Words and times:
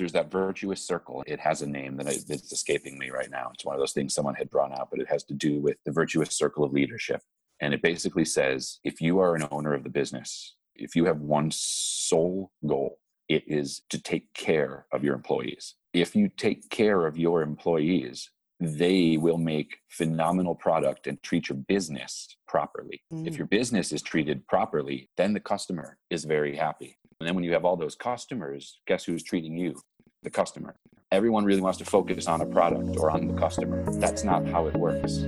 there's 0.00 0.12
that 0.12 0.30
virtuous 0.30 0.82
circle. 0.82 1.22
It 1.26 1.38
has 1.40 1.62
a 1.62 1.66
name 1.66 1.96
that 1.98 2.08
is 2.08 2.28
escaping 2.30 2.98
me 2.98 3.10
right 3.10 3.30
now. 3.30 3.50
It's 3.54 3.64
one 3.64 3.74
of 3.74 3.80
those 3.80 3.92
things 3.92 4.14
someone 4.14 4.34
had 4.34 4.50
drawn 4.50 4.72
out, 4.72 4.88
but 4.90 4.98
it 4.98 5.08
has 5.08 5.22
to 5.24 5.34
do 5.34 5.60
with 5.60 5.76
the 5.84 5.92
virtuous 5.92 6.30
circle 6.30 6.64
of 6.64 6.72
leadership. 6.72 7.22
And 7.60 7.74
it 7.74 7.82
basically 7.82 8.24
says 8.24 8.80
if 8.82 9.00
you 9.00 9.20
are 9.20 9.36
an 9.36 9.46
owner 9.50 9.74
of 9.74 9.84
the 9.84 9.90
business, 9.90 10.56
if 10.74 10.96
you 10.96 11.04
have 11.04 11.20
one 11.20 11.50
sole 11.52 12.50
goal, 12.66 12.98
it 13.28 13.44
is 13.46 13.82
to 13.90 14.02
take 14.02 14.32
care 14.32 14.86
of 14.90 15.04
your 15.04 15.14
employees. 15.14 15.74
If 15.92 16.16
you 16.16 16.28
take 16.28 16.70
care 16.70 17.06
of 17.06 17.18
your 17.18 17.42
employees, 17.42 18.30
they 18.58 19.18
will 19.18 19.38
make 19.38 19.78
phenomenal 19.88 20.54
product 20.54 21.06
and 21.06 21.22
treat 21.22 21.48
your 21.48 21.58
business 21.58 22.36
properly. 22.48 23.02
Mm. 23.12 23.26
If 23.26 23.36
your 23.36 23.46
business 23.46 23.92
is 23.92 24.02
treated 24.02 24.46
properly, 24.48 25.08
then 25.16 25.32
the 25.32 25.40
customer 25.40 25.98
is 26.10 26.24
very 26.24 26.56
happy. 26.56 26.96
And 27.20 27.26
then 27.26 27.34
when 27.34 27.44
you 27.44 27.52
have 27.52 27.64
all 27.64 27.76
those 27.76 27.94
customers, 27.94 28.80
guess 28.86 29.04
who's 29.04 29.22
treating 29.22 29.56
you? 29.56 29.74
The 30.22 30.28
customer. 30.28 30.74
Everyone 31.10 31.46
really 31.46 31.62
wants 31.62 31.78
to 31.78 31.86
focus 31.86 32.26
on 32.26 32.42
a 32.42 32.46
product 32.46 32.98
or 32.98 33.10
on 33.10 33.26
the 33.26 33.32
customer. 33.40 33.90
That's 33.92 34.22
not 34.22 34.46
how 34.46 34.66
it 34.66 34.74
works. 34.76 35.24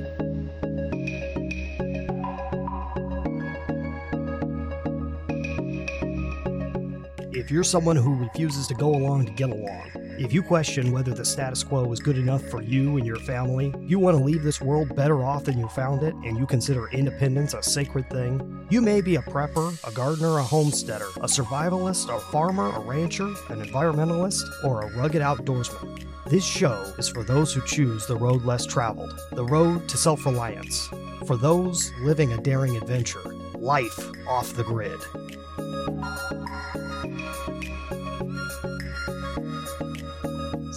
If 7.33 7.50
you're 7.50 7.64
someone 7.64 7.97
who 7.97 8.16
refuses 8.16 8.66
to 8.66 8.74
go 8.74 8.91
along 8.91 9.24
to 9.24 9.33
get 9.33 9.48
along, 9.48 9.91
if 10.19 10.33
you 10.33 10.43
question 10.43 10.93
whether 10.93 11.15
the 11.15 11.25
status 11.25 11.65
quo 11.65 11.91
is 11.93 12.01
good 12.01 12.19
enough 12.19 12.43
for 12.43 12.62
you 12.62 12.97
and 12.97 13.07
your 13.07 13.16
family, 13.16 13.75
you 13.80 13.98
want 13.98 14.16
to 14.16 14.23
leave 14.23 14.43
this 14.43 14.61
world 14.61 14.95
better 14.95 15.25
off 15.25 15.45
than 15.45 15.59
you 15.59 15.69
found 15.69 16.03
it, 16.03 16.15
and 16.25 16.39
you 16.39 16.47
consider 16.47 16.89
independence 16.91 17.55
a 17.55 17.62
sacred 17.62 18.09
thing, 18.11 18.67
you 18.70 18.80
may 18.80 19.01
be 19.01 19.17
a 19.17 19.23
prepper, 19.23 19.73
a 19.89 19.93
gardener, 19.93 20.39
a 20.39 20.43
homesteader, 20.43 21.09
a 21.17 21.27
survivalist, 21.27 22.15
a 22.15 22.19
farmer, 22.19 22.70
a 22.75 22.80
rancher, 22.80 23.29
an 23.48 23.62
environmentalist, 23.65 24.43
or 24.65 24.83
a 24.83 24.91
rugged 24.97 25.23
outdoorsman. 25.23 26.05
This 26.27 26.45
show 26.45 26.92
is 26.98 27.09
for 27.09 27.25
those 27.25 27.53
who 27.53 27.61
choose 27.67 28.06
the 28.06 28.17
road 28.17 28.45
less 28.45 28.64
traveled, 28.64 29.19
the 29.33 29.45
road 29.45 29.89
to 29.89 29.97
self 29.97 30.25
reliance, 30.25 30.89
for 31.27 31.36
those 31.36 31.92
living 32.01 32.33
a 32.33 32.41
daring 32.41 32.77
adventure, 32.77 33.23
life 33.55 34.11
off 34.29 34.55
the 34.55 34.64
grid. 34.64 35.01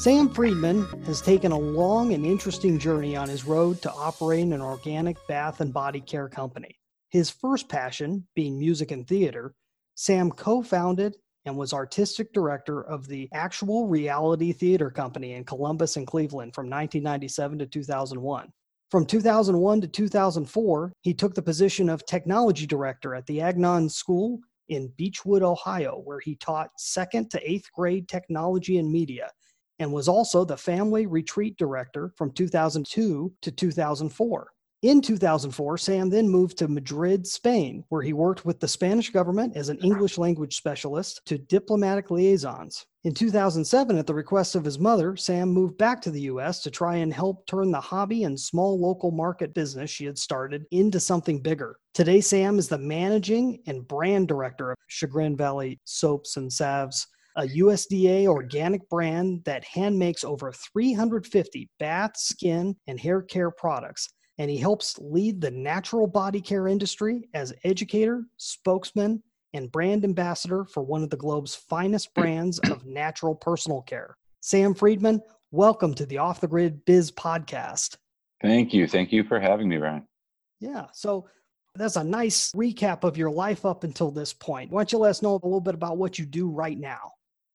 Sam 0.06 0.30
Friedman 0.30 0.84
has 1.08 1.20
taken 1.20 1.52
a 1.52 1.58
long 1.58 2.14
and 2.14 2.28
interesting 2.28 2.78
journey 2.78 3.16
on 3.16 3.28
his 3.28 3.44
road 3.44 3.82
to 3.82 3.92
operating 3.92 4.54
an 4.54 4.62
organic 4.62 5.18
bath 5.28 5.62
and 5.62 5.74
body 5.74 6.00
care 6.00 6.30
company. 6.30 6.78
His 7.10 7.32
first 7.32 7.68
passion, 7.68 8.28
being 8.36 8.60
music 8.60 8.92
and 8.92 9.08
theater, 9.08 9.56
Sam 9.96 10.30
co 10.30 10.62
founded 10.62 11.16
and 11.46 11.58
was 11.58 11.74
artistic 11.74 12.34
director 12.34 12.84
of 12.84 13.08
the 13.08 13.28
Actual 13.34 13.88
Reality 13.88 14.54
Theater 14.54 14.92
Company 14.92 15.34
in 15.34 15.44
Columbus 15.44 15.98
and 15.98 16.06
Cleveland 16.06 16.54
from 16.54 16.66
1997 16.66 17.58
to 17.58 17.66
2001. 17.66 18.54
From 18.92 19.08
2001 19.08 19.82
to 19.82 19.88
2004, 19.88 20.94
he 21.02 21.16
took 21.16 21.34
the 21.34 21.42
position 21.42 21.90
of 21.90 22.06
technology 22.06 22.68
director 22.68 23.16
at 23.16 23.26
the 23.26 23.42
Agnon 23.42 23.90
School 23.90 24.40
in 24.70 24.94
Beachwood, 25.00 25.42
Ohio, 25.42 26.00
where 26.04 26.20
he 26.20 26.36
taught 26.36 26.70
second 26.78 27.32
to 27.32 27.52
eighth 27.52 27.72
grade 27.74 28.08
technology 28.08 28.78
and 28.78 28.92
media 28.92 29.32
and 29.80 29.92
was 29.92 30.08
also 30.08 30.44
the 30.46 30.58
family 30.58 31.06
retreat 31.06 31.58
director 31.58 32.12
from 32.16 32.32
2002 32.32 33.34
to 33.42 33.52
2004. 33.52 34.52
In 34.86 35.02
2004, 35.02 35.80
Sam 35.80 36.12
then 36.12 36.30
moved 36.30 36.60
to 36.60 36.68
Madrid, 36.68 37.26
Spain, 37.26 37.84
where 37.90 38.04
he 38.04 38.14
worked 38.14 38.46
with 38.46 38.60
the 38.60 38.68
Spanish 38.68 39.10
government 39.10 39.56
as 39.56 39.70
an 39.70 39.80
English 39.84 40.20
language 40.20 40.58
specialist 40.58 41.22
to 41.26 41.40
diplomatic 41.40 42.12
liaisons. 42.12 42.86
In 43.04 43.14
2007, 43.14 43.98
at 43.98 44.06
the 44.06 44.14
request 44.14 44.54
of 44.56 44.64
his 44.64 44.78
mother, 44.78 45.16
Sam 45.16 45.50
moved 45.50 45.78
back 45.80 46.02
to 46.02 46.12
the 46.12 46.22
US 46.22 46.62
to 46.62 46.70
try 46.70 46.98
and 46.98 47.12
help 47.12 47.48
turn 47.48 47.72
the 47.72 47.82
hobby 47.82 48.26
and 48.26 48.40
small 48.40 48.80
local 48.80 49.10
market 49.10 49.56
business 49.56 49.90
she 49.90 50.06
had 50.06 50.20
started 50.20 50.66
into 50.70 51.00
something 51.00 51.40
bigger. 51.40 51.80
Today, 51.96 52.22
Sam 52.22 52.60
is 52.60 52.68
the 52.68 52.78
managing 52.78 53.64
and 53.66 53.88
brand 53.88 54.28
director 54.28 54.72
of 54.72 54.78
Chagrin 54.88 55.36
Valley 55.36 55.80
Soaps 55.86 56.38
and 56.38 56.54
Salves, 56.54 57.08
a 57.38 57.44
USDA 57.44 58.28
organic 58.28 58.88
brand 58.88 59.44
that 59.44 59.66
hand 59.66 60.00
makes 60.00 60.24
over 60.24 60.54
350 60.54 61.70
bath, 61.80 62.16
skin, 62.16 62.76
and 62.88 63.00
hair 63.00 63.22
care 63.22 63.52
products. 63.52 64.10
And 64.38 64.50
he 64.50 64.58
helps 64.58 64.98
lead 65.00 65.42
the 65.42 65.52
natural 65.52 66.08
body 66.08 66.40
care 66.40 66.68
industry 66.68 67.28
as 67.34 67.54
educator, 67.66 68.24
spokesman, 68.38 69.22
and 69.54 69.72
brand 69.72 70.06
ambassador 70.06 70.66
for 70.66 70.84
one 70.84 71.04
of 71.04 71.10
the 71.10 71.18
globe's 71.18 71.56
finest 71.56 72.14
brands 72.14 72.60
of 72.60 72.86
natural 72.86 73.36
personal 73.36 73.82
care. 73.82 74.16
Sam 74.42 74.74
Friedman, 74.74 75.22
welcome 75.52 75.94
to 75.96 76.06
the 76.06 76.18
Off 76.18 76.40
the 76.40 76.48
Grid 76.48 76.86
Biz 76.86 77.12
podcast. 77.12 77.98
Thank 78.42 78.74
you. 78.74 78.88
Thank 78.88 79.12
you 79.12 79.24
for 79.24 79.40
having 79.40 79.68
me, 79.68 79.78
Brian. 79.78 80.06
Yeah. 80.62 80.86
So 80.94 81.28
that's 81.76 81.98
a 81.98 82.04
nice 82.04 82.52
recap 82.54 83.04
of 83.04 83.18
your 83.18 83.32
life 83.32 83.66
up 83.66 83.84
until 83.84 84.12
this 84.12 84.32
point. 84.32 84.72
Why 84.72 84.80
don't 84.80 84.92
you 84.94 85.00
let 85.00 85.10
us 85.10 85.22
know 85.22 85.32
a 85.32 85.46
little 85.46 85.62
bit 85.62 85.76
about 85.76 85.98
what 85.98 86.18
you 86.18 86.26
do 86.26 86.50
right 86.50 86.78
now? 86.78 87.12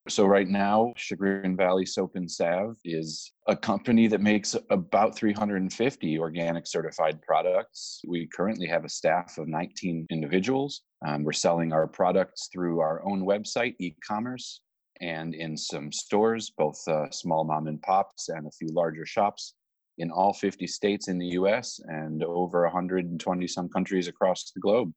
So 0.08 0.24
right 0.24 0.48
now, 0.48 0.94
Chagrin 0.96 1.56
Valley 1.56 1.84
Soap 1.84 2.12
and 2.14 2.30
Salve 2.30 2.76
is 2.86 3.32
a 3.48 3.54
company 3.54 4.06
that 4.06 4.22
makes 4.22 4.56
about 4.70 5.14
350 5.14 6.18
organic 6.18 6.66
certified 6.66 7.20
products. 7.20 8.00
We 8.08 8.26
currently 8.26 8.66
have 8.66 8.86
a 8.86 8.88
staff 8.88 9.36
of 9.36 9.46
19 9.46 10.06
individuals. 10.10 10.82
Um, 11.06 11.22
we're 11.22 11.32
selling 11.32 11.74
our 11.74 11.86
products 11.86 12.48
through 12.50 12.80
our 12.80 13.04
own 13.04 13.26
website, 13.26 13.74
e-commerce, 13.78 14.62
and 15.02 15.34
in 15.34 15.54
some 15.54 15.92
stores, 15.92 16.50
both 16.56 16.80
uh, 16.88 17.10
small 17.10 17.44
mom 17.44 17.66
and 17.66 17.80
pops 17.82 18.30
and 18.30 18.46
a 18.46 18.50
few 18.58 18.68
larger 18.72 19.04
shops 19.04 19.54
in 19.98 20.10
all 20.10 20.32
50 20.32 20.66
states 20.66 21.08
in 21.08 21.18
the 21.18 21.28
US 21.40 21.78
and 21.88 22.24
over 22.24 22.62
120 22.62 23.46
some 23.46 23.68
countries 23.68 24.08
across 24.08 24.50
the 24.54 24.60
globe. 24.60 24.92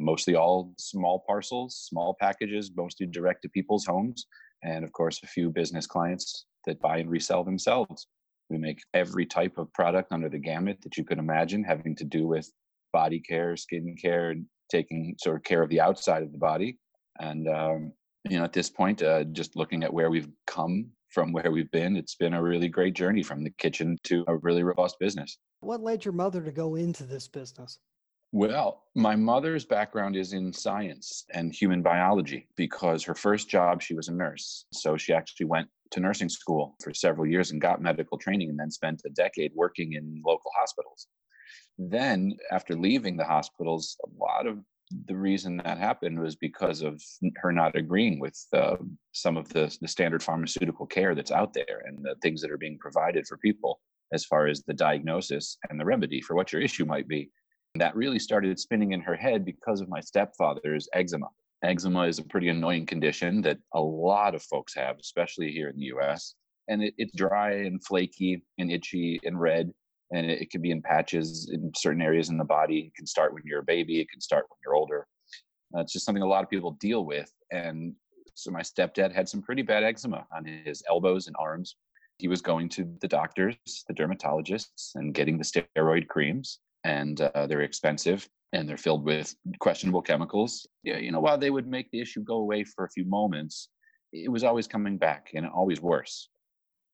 Mostly 0.00 0.34
all 0.34 0.74
small 0.78 1.24
parcels, 1.26 1.76
small 1.88 2.16
packages, 2.20 2.72
mostly 2.76 3.06
direct 3.06 3.42
to 3.42 3.48
people's 3.48 3.86
homes 3.86 4.26
and 4.62 4.84
of 4.84 4.92
course 4.92 5.20
a 5.22 5.26
few 5.26 5.50
business 5.50 5.86
clients 5.86 6.46
that 6.66 6.80
buy 6.80 6.98
and 6.98 7.10
resell 7.10 7.44
themselves. 7.44 8.06
We 8.50 8.58
make 8.58 8.80
every 8.94 9.26
type 9.26 9.58
of 9.58 9.72
product 9.72 10.12
under 10.12 10.28
the 10.28 10.38
gamut 10.38 10.78
that 10.82 10.96
you 10.96 11.04
could 11.04 11.18
imagine 11.18 11.62
having 11.62 11.94
to 11.96 12.04
do 12.04 12.26
with 12.26 12.50
body 12.92 13.20
care, 13.20 13.56
skin 13.56 13.94
care, 14.00 14.30
and 14.30 14.46
taking 14.70 15.14
sort 15.20 15.36
of 15.36 15.42
care 15.44 15.62
of 15.62 15.68
the 15.68 15.80
outside 15.80 16.22
of 16.22 16.32
the 16.32 16.38
body. 16.38 16.78
And 17.20 17.48
um, 17.48 17.92
you 18.28 18.38
know, 18.38 18.44
at 18.44 18.52
this 18.52 18.70
point, 18.70 19.02
uh, 19.02 19.24
just 19.24 19.56
looking 19.56 19.82
at 19.82 19.92
where 19.92 20.10
we've 20.10 20.28
come 20.46 20.90
from 21.10 21.32
where 21.32 21.50
we've 21.50 21.70
been, 21.70 21.96
it's 21.96 22.14
been 22.14 22.34
a 22.34 22.42
really 22.42 22.68
great 22.68 22.94
journey 22.94 23.22
from 23.22 23.42
the 23.42 23.50
kitchen 23.58 23.96
to 24.04 24.24
a 24.28 24.36
really 24.36 24.62
robust 24.62 24.96
business. 25.00 25.38
What 25.60 25.82
led 25.82 26.04
your 26.04 26.12
mother 26.12 26.42
to 26.42 26.52
go 26.52 26.74
into 26.74 27.04
this 27.04 27.28
business? 27.28 27.78
Well, 28.32 28.84
my 28.94 29.16
mother's 29.16 29.64
background 29.64 30.14
is 30.14 30.34
in 30.34 30.52
science 30.52 31.24
and 31.32 31.54
human 31.54 31.80
biology 31.80 32.46
because 32.56 33.02
her 33.04 33.14
first 33.14 33.48
job, 33.48 33.80
she 33.80 33.94
was 33.94 34.08
a 34.08 34.12
nurse. 34.12 34.66
So 34.72 34.98
she 34.98 35.14
actually 35.14 35.46
went 35.46 35.68
to 35.92 36.00
nursing 36.00 36.28
school 36.28 36.76
for 36.82 36.92
several 36.92 37.26
years 37.26 37.52
and 37.52 37.60
got 37.60 37.80
medical 37.80 38.18
training 38.18 38.50
and 38.50 38.58
then 38.58 38.70
spent 38.70 39.00
a 39.06 39.10
decade 39.10 39.52
working 39.54 39.94
in 39.94 40.22
local 40.26 40.50
hospitals. 40.58 41.06
Then, 41.78 42.36
after 42.52 42.74
leaving 42.74 43.16
the 43.16 43.24
hospitals, 43.24 43.96
a 44.04 44.08
lot 44.22 44.46
of 44.46 44.58
the 45.06 45.16
reason 45.16 45.58
that 45.58 45.78
happened 45.78 46.20
was 46.20 46.36
because 46.36 46.82
of 46.82 47.00
her 47.36 47.52
not 47.52 47.76
agreeing 47.76 48.20
with 48.20 48.38
uh, 48.52 48.76
some 49.12 49.38
of 49.38 49.48
the, 49.50 49.74
the 49.80 49.88
standard 49.88 50.22
pharmaceutical 50.22 50.86
care 50.86 51.14
that's 51.14 51.30
out 51.30 51.54
there 51.54 51.82
and 51.86 52.04
the 52.04 52.16
things 52.22 52.42
that 52.42 52.50
are 52.50 52.58
being 52.58 52.78
provided 52.78 53.26
for 53.26 53.38
people 53.38 53.80
as 54.12 54.24
far 54.24 54.46
as 54.48 54.62
the 54.64 54.74
diagnosis 54.74 55.56
and 55.70 55.80
the 55.80 55.84
remedy 55.84 56.20
for 56.20 56.34
what 56.34 56.52
your 56.52 56.60
issue 56.60 56.84
might 56.84 57.06
be 57.08 57.30
that 57.74 57.94
really 57.94 58.18
started 58.18 58.58
spinning 58.58 58.92
in 58.92 59.00
her 59.00 59.16
head 59.16 59.44
because 59.44 59.80
of 59.80 59.88
my 59.88 60.00
stepfather's 60.00 60.88
eczema. 60.94 61.28
Eczema 61.62 62.02
is 62.02 62.18
a 62.18 62.24
pretty 62.24 62.48
annoying 62.48 62.86
condition 62.86 63.42
that 63.42 63.58
a 63.74 63.80
lot 63.80 64.34
of 64.34 64.42
folks 64.42 64.74
have, 64.74 64.96
especially 65.00 65.50
here 65.50 65.68
in 65.68 65.76
the 65.78 65.86
US. 65.86 66.34
And 66.68 66.82
it, 66.82 66.94
it's 66.98 67.14
dry 67.16 67.52
and 67.52 67.84
flaky 67.84 68.42
and 68.58 68.70
itchy 68.70 69.20
and 69.24 69.40
red. 69.40 69.72
And 70.12 70.30
it, 70.30 70.42
it 70.42 70.50
can 70.50 70.62
be 70.62 70.70
in 70.70 70.82
patches 70.82 71.50
in 71.52 71.72
certain 71.76 72.02
areas 72.02 72.28
in 72.30 72.38
the 72.38 72.44
body. 72.44 72.80
It 72.80 72.94
can 72.94 73.06
start 73.06 73.32
when 73.32 73.42
you're 73.44 73.60
a 73.60 73.64
baby, 73.64 74.00
it 74.00 74.10
can 74.10 74.20
start 74.20 74.46
when 74.48 74.58
you're 74.64 74.76
older. 74.76 75.06
Uh, 75.74 75.80
it's 75.80 75.92
just 75.92 76.06
something 76.06 76.22
a 76.22 76.28
lot 76.28 76.44
of 76.44 76.50
people 76.50 76.72
deal 76.80 77.04
with. 77.04 77.30
And 77.52 77.94
so 78.34 78.50
my 78.50 78.62
stepdad 78.62 79.12
had 79.12 79.28
some 79.28 79.42
pretty 79.42 79.62
bad 79.62 79.82
eczema 79.82 80.26
on 80.34 80.44
his 80.44 80.82
elbows 80.88 81.26
and 81.26 81.36
arms. 81.38 81.76
He 82.18 82.28
was 82.28 82.40
going 82.40 82.68
to 82.70 82.88
the 83.00 83.08
doctors, 83.08 83.56
the 83.86 83.94
dermatologists, 83.94 84.94
and 84.94 85.14
getting 85.14 85.38
the 85.38 85.44
steroid 85.44 86.08
creams 86.08 86.60
and 86.84 87.20
uh, 87.20 87.46
they're 87.46 87.62
expensive 87.62 88.28
and 88.52 88.68
they're 88.68 88.76
filled 88.76 89.04
with 89.04 89.34
questionable 89.60 90.02
chemicals. 90.02 90.66
Yeah, 90.82 90.98
you 90.98 91.12
know, 91.12 91.20
while 91.20 91.38
they 91.38 91.50
would 91.50 91.66
make 91.66 91.90
the 91.90 92.00
issue 92.00 92.22
go 92.22 92.36
away 92.36 92.64
for 92.64 92.84
a 92.84 92.90
few 92.90 93.04
moments, 93.04 93.68
it 94.12 94.30
was 94.30 94.44
always 94.44 94.66
coming 94.66 94.96
back 94.96 95.30
and 95.34 95.46
always 95.46 95.80
worse. 95.80 96.30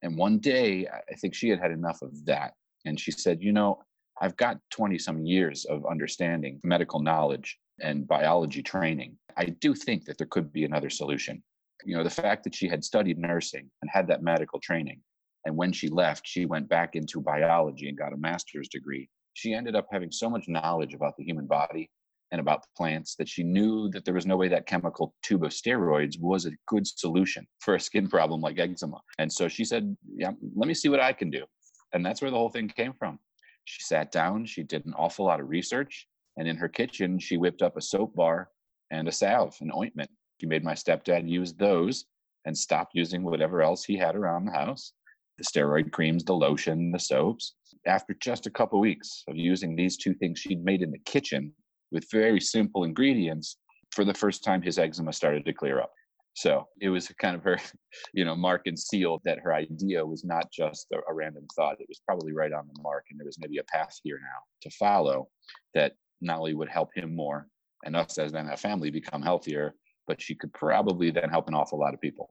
And 0.02 0.16
one 0.16 0.38
day, 0.38 0.86
I 0.88 1.14
think 1.16 1.34
she 1.34 1.48
had 1.48 1.60
had 1.60 1.70
enough 1.70 2.02
of 2.02 2.25
that. 2.26 2.54
And 2.84 2.98
she 2.98 3.10
said, 3.10 3.42
You 3.42 3.52
know, 3.52 3.82
I've 4.20 4.36
got 4.36 4.58
20 4.70 4.98
some 4.98 5.25
years 5.25 5.64
of 5.64 5.86
understanding 5.86 6.60
medical 6.62 7.00
knowledge 7.00 7.58
and 7.81 8.06
biology 8.06 8.62
training. 8.62 9.16
I 9.36 9.46
do 9.46 9.75
think 9.75 10.04
that 10.04 10.19
there 10.19 10.26
could 10.26 10.52
be 10.52 10.64
another 10.64 10.90
solution. 10.90 11.42
You 11.84 11.96
know, 11.96 12.04
the 12.04 12.10
fact 12.10 12.44
that 12.44 12.54
she 12.54 12.69
had 12.69 12.84
studied 12.84 13.19
nursing 13.19 13.70
and 13.82 13.90
had 13.92 14.06
that 14.08 14.22
medical 14.22 14.60
training. 14.60 15.00
And 15.44 15.56
when 15.56 15.72
she 15.72 15.88
left, 15.88 16.26
she 16.26 16.46
went 16.46 16.69
back 16.69 16.96
into 16.96 17.20
biology 17.20 17.88
and 17.88 17.98
got 17.98 18.12
a 18.12 18.16
master's 18.16 18.69
degree. 18.69 19.08
She 19.34 19.52
ended 19.52 19.76
up 19.76 19.86
having 19.90 20.10
so 20.10 20.31
much 20.31 20.48
knowledge 20.48 20.94
about 20.94 21.16
the 21.16 21.25
human 21.25 21.46
body 21.46 21.90
and 22.31 22.40
about 22.40 22.64
plants 22.76 23.16
that 23.16 23.28
she 23.28 23.42
knew 23.42 23.88
that 23.90 24.04
there 24.04 24.14
was 24.14 24.26
no 24.26 24.36
way 24.36 24.48
that 24.48 24.66
chemical 24.66 25.14
tube 25.22 25.44
of 25.44 25.50
steroids 25.50 26.19
was 26.19 26.46
a 26.46 26.52
good 26.66 26.86
solution 26.86 27.46
for 27.60 27.75
a 27.75 27.81
skin 27.81 28.08
problem 28.08 28.40
like 28.40 28.58
eczema. 28.58 29.00
And 29.19 29.31
so 29.31 29.48
she 29.48 29.64
said, 29.64 29.96
Yeah, 30.16 30.31
let 30.56 30.66
me 30.66 30.75
see 30.75 30.88
what 30.88 31.00
I 31.00 31.12
can 31.12 31.31
do. 31.31 31.44
And 31.92 32.04
that's 32.04 32.22
where 32.22 32.31
the 32.31 32.36
whole 32.36 32.48
thing 32.48 32.69
came 32.69 32.92
from. 32.92 33.19
She 33.64 33.82
sat 33.82 34.10
down, 34.10 34.46
she 34.46 34.62
did 34.62 34.86
an 34.86 34.94
awful 34.96 35.26
lot 35.26 35.40
of 35.40 35.48
research, 35.48 36.06
and 36.36 36.48
in 36.48 36.56
her 36.56 36.69
kitchen, 36.69 37.19
she 37.19 37.36
whipped 37.36 37.62
up 37.62 37.76
a 37.76 37.81
soap 37.81 38.14
bar 38.14 38.50
and 38.90 39.08
a 39.08 39.12
salve, 39.12 39.56
an 39.60 39.70
ointment. 39.75 40.10
She 40.40 40.46
made 40.46 40.64
my 40.64 40.75
stepdad 40.75 41.28
use 41.28 41.52
those 41.54 42.04
and 42.44 42.56
stop 42.56 42.90
using 42.92 43.22
whatever 43.22 43.62
else 43.62 43.84
he 43.84 43.96
had 43.96 44.16
around 44.16 44.44
the 44.44 44.52
house 44.52 44.92
the 45.38 45.44
steroid 45.44 45.90
creams, 45.92 46.25
the 46.25 46.34
lotion, 46.34 46.90
the 46.92 46.98
soaps. 46.98 47.54
After 47.86 48.14
just 48.20 48.46
a 48.46 48.50
couple 48.50 48.78
of 48.78 48.82
weeks 48.82 49.25
of 49.28 49.36
using 49.36 49.76
these 49.76 49.96
two 49.96 50.14
things 50.14 50.38
she'd 50.38 50.64
made 50.64 50.82
in 50.82 50.90
the 50.90 50.98
kitchen 51.04 51.52
with 51.90 52.10
very 52.10 52.40
simple 52.40 52.84
ingredients, 52.84 53.58
for 53.94 54.04
the 54.04 54.14
first 54.14 54.42
time 54.42 54.60
his 54.60 54.78
eczema 54.78 55.12
started 55.12 55.44
to 55.44 55.52
clear 55.52 55.81
up. 55.81 55.92
So 56.34 56.66
it 56.81 56.88
was 56.88 57.08
kind 57.20 57.36
of 57.36 57.44
her, 57.44 57.58
you 58.12 58.25
know, 58.25 58.34
mark 58.34 58.62
and 58.66 58.78
seal 58.78 59.20
that 59.25 59.38
her 59.38 59.54
idea 59.54 60.04
was 60.04 60.25
not 60.25 60.50
just 60.52 60.86
a, 60.92 60.98
a, 61.08 61.14
random 61.14 61.46
thought. 61.54 61.81
It 61.81 61.88
was 61.88 62.00
probably 62.04 62.32
right 62.32 62.52
on 62.52 62.69
the 62.72 62.82
mark. 62.82 63.04
And 63.10 63.20
there 63.20 63.26
was 63.26 63.38
maybe 63.38 63.58
a 63.58 63.64
path 63.64 63.96
here 64.02 64.19
now 64.20 64.40
to 64.62 64.70
follow 64.76 65.28
that 65.75 65.92
not 66.20 66.38
only 66.38 66.54
would 66.54 66.69
help 66.69 66.90
him 66.94 67.14
more 67.14 67.46
and 67.84 67.94
us 67.94 68.19
as 68.19 68.32
then 68.32 68.48
a 68.48 68.56
family 68.56 68.90
become 68.90 69.22
healthier, 69.22 69.75
but 70.08 70.20
she 70.20 70.34
could 70.34 70.52
probably 70.52 71.10
then 71.10 71.28
help 71.28 71.48
an 71.48 71.54
awful 71.54 71.78
lot 71.78 71.94
of 71.94 72.00
people. 72.00 72.31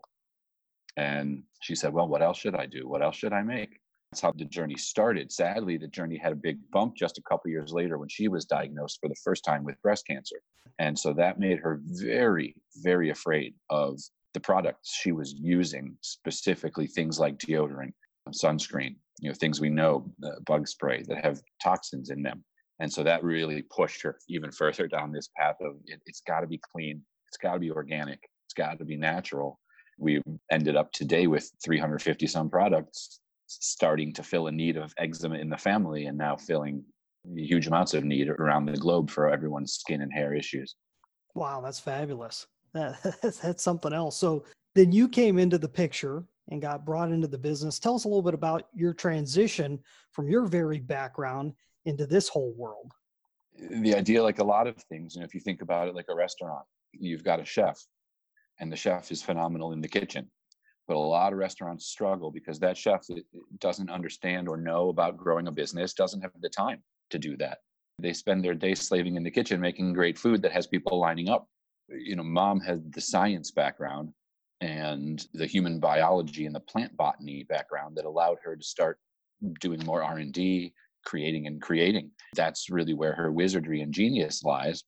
And 0.97 1.43
she 1.61 1.75
said, 1.75 1.93
Well, 1.93 2.07
what 2.07 2.21
else 2.21 2.37
should 2.37 2.55
I 2.55 2.65
do? 2.65 2.87
What 2.87 3.01
else 3.01 3.15
should 3.15 3.33
I 3.33 3.41
make? 3.41 3.79
That's 4.11 4.21
how 4.21 4.31
the 4.35 4.45
journey 4.45 4.77
started. 4.77 5.31
Sadly, 5.31 5.77
the 5.77 5.87
journey 5.87 6.17
had 6.17 6.33
a 6.33 6.35
big 6.35 6.59
bump 6.71 6.95
just 6.95 7.17
a 7.17 7.23
couple 7.23 7.49
years 7.49 7.73
later 7.73 7.97
when 7.97 8.09
she 8.09 8.27
was 8.27 8.45
diagnosed 8.45 8.99
for 9.01 9.09
the 9.09 9.15
first 9.23 9.43
time 9.43 9.63
with 9.63 9.81
breast 9.81 10.05
cancer. 10.05 10.35
And 10.77 10.97
so 10.97 11.13
that 11.13 11.39
made 11.39 11.59
her 11.59 11.81
very, 11.83 12.55
very 12.83 13.09
afraid 13.09 13.55
of 13.71 13.99
the 14.33 14.39
products 14.39 14.95
she 14.95 15.11
was 15.11 15.33
using, 15.33 15.97
specifically 16.01 16.87
things 16.87 17.19
like 17.19 17.37
deodorant, 17.37 17.93
sunscreen, 18.29 18.95
you 19.19 19.29
know, 19.29 19.35
things 19.35 19.59
we 19.59 19.69
know, 19.69 20.11
uh, 20.23 20.39
bug 20.45 20.67
spray 20.67 21.03
that 21.07 21.23
have 21.23 21.41
toxins 21.61 22.09
in 22.09 22.21
them. 22.21 22.43
And 22.79 22.91
so 22.91 23.03
that 23.03 23.23
really 23.23 23.63
pushed 23.63 24.01
her 24.03 24.17
even 24.29 24.51
further 24.51 24.87
down 24.87 25.11
this 25.11 25.29
path 25.37 25.55
of 25.61 25.75
it, 25.85 26.01
it's 26.05 26.21
got 26.21 26.41
to 26.41 26.47
be 26.47 26.59
clean, 26.71 27.01
it's 27.27 27.37
got 27.37 27.53
to 27.53 27.59
be 27.59 27.71
organic, 27.71 28.19
it's 28.45 28.53
got 28.53 28.79
to 28.79 28.85
be 28.85 28.97
natural. 28.97 29.59
We 29.97 30.21
ended 30.51 30.75
up 30.75 30.91
today 30.91 31.27
with 31.27 31.51
350 31.63 32.27
some 32.27 32.49
products 32.49 33.19
starting 33.47 34.13
to 34.13 34.23
fill 34.23 34.47
a 34.47 34.51
need 34.51 34.77
of 34.77 34.93
eczema 34.97 35.35
in 35.35 35.49
the 35.49 35.57
family 35.57 36.05
and 36.05 36.17
now 36.17 36.35
filling 36.35 36.83
huge 37.35 37.67
amounts 37.67 37.93
of 37.93 38.03
need 38.03 38.29
around 38.29 38.65
the 38.65 38.77
globe 38.77 39.09
for 39.09 39.29
everyone's 39.29 39.73
skin 39.73 40.01
and 40.01 40.11
hair 40.11 40.33
issues. 40.33 40.75
Wow, 41.35 41.61
that's 41.61 41.79
fabulous. 41.79 42.47
That, 42.73 42.99
that's 43.41 43.63
something 43.63 43.93
else. 43.93 44.17
So 44.17 44.45
then 44.75 44.91
you 44.91 45.07
came 45.07 45.37
into 45.37 45.57
the 45.57 45.69
picture 45.69 46.25
and 46.49 46.61
got 46.61 46.85
brought 46.85 47.11
into 47.11 47.27
the 47.27 47.37
business. 47.37 47.79
Tell 47.79 47.95
us 47.95 48.03
a 48.03 48.07
little 48.07 48.21
bit 48.21 48.33
about 48.33 48.67
your 48.73 48.93
transition 48.93 49.79
from 50.11 50.27
your 50.27 50.45
very 50.45 50.79
background 50.79 51.53
into 51.85 52.05
this 52.05 52.27
whole 52.27 52.53
world. 52.57 52.91
The 53.55 53.95
idea, 53.95 54.21
like 54.21 54.39
a 54.39 54.43
lot 54.43 54.67
of 54.67 54.75
things, 54.89 55.15
you 55.15 55.21
know, 55.21 55.25
if 55.25 55.33
you 55.33 55.39
think 55.39 55.61
about 55.61 55.87
it 55.87 55.95
like 55.95 56.07
a 56.09 56.15
restaurant, 56.15 56.65
you've 56.91 57.23
got 57.23 57.39
a 57.39 57.45
chef, 57.45 57.79
and 58.63 58.71
the 58.71 58.77
chef 58.77 59.12
is 59.12 59.21
phenomenal 59.21 59.74
in 59.74 59.81
the 59.81 59.88
kitchen. 59.89 60.25
But 60.88 60.95
a 60.95 61.00
lot 61.00 61.33
of 61.33 61.39
restaurants 61.39 61.86
struggle 61.86 62.31
because 62.31 62.60
that 62.60 62.77
chef 62.77 63.06
eh, 63.12 63.19
doesn't 63.60 63.89
understand 63.89 64.48
or 64.48 64.56
know 64.56 64.88
about 64.88 65.18
growing 65.18 65.48
a 65.48 65.51
business 65.51 65.94
doesn't 65.94 66.21
have 66.21 66.31
the 66.42 66.50
time 66.50 66.81
to 67.10 67.19
do 67.19 67.36
that. 67.38 67.57
They 68.00 68.13
spend 68.13 68.44
their 68.44 68.56
day 68.56 68.74
slaving 68.74 69.18
in 69.18 69.24
the 69.24 69.31
kitchen 69.31 69.60
making 69.60 69.92
great 69.92 70.18
food 70.18 70.42
that 70.42 70.54
has 70.54 70.65
people 70.65 70.98
lining 70.98 71.27
up. 71.27 71.45
You 71.89 72.15
know 72.15 72.24
mom 72.24 72.62
had 72.62 72.94
the 72.94 73.01
science 73.01 73.51
background 73.51 74.13
and 74.62 75.27
the 75.33 75.45
human 75.45 75.81
biology 75.81 76.45
and 76.45 76.56
the 76.56 76.62
plant 76.62 76.95
botany 76.95 77.44
background 77.44 77.98
that 77.98 78.06
allowed 78.06 78.38
her 78.45 78.56
to 78.56 78.63
start 78.63 78.98
doing 79.60 79.83
more 79.86 80.01
r&d 80.01 80.74
creating 81.06 81.48
and 81.48 81.62
creating. 81.62 82.10
That's 82.33 82.69
really 82.69 82.94
where 82.94 83.13
her 83.13 83.30
wizardry 83.30 83.81
and 83.81 83.94
genius 83.94 84.42
lies. 84.42 84.86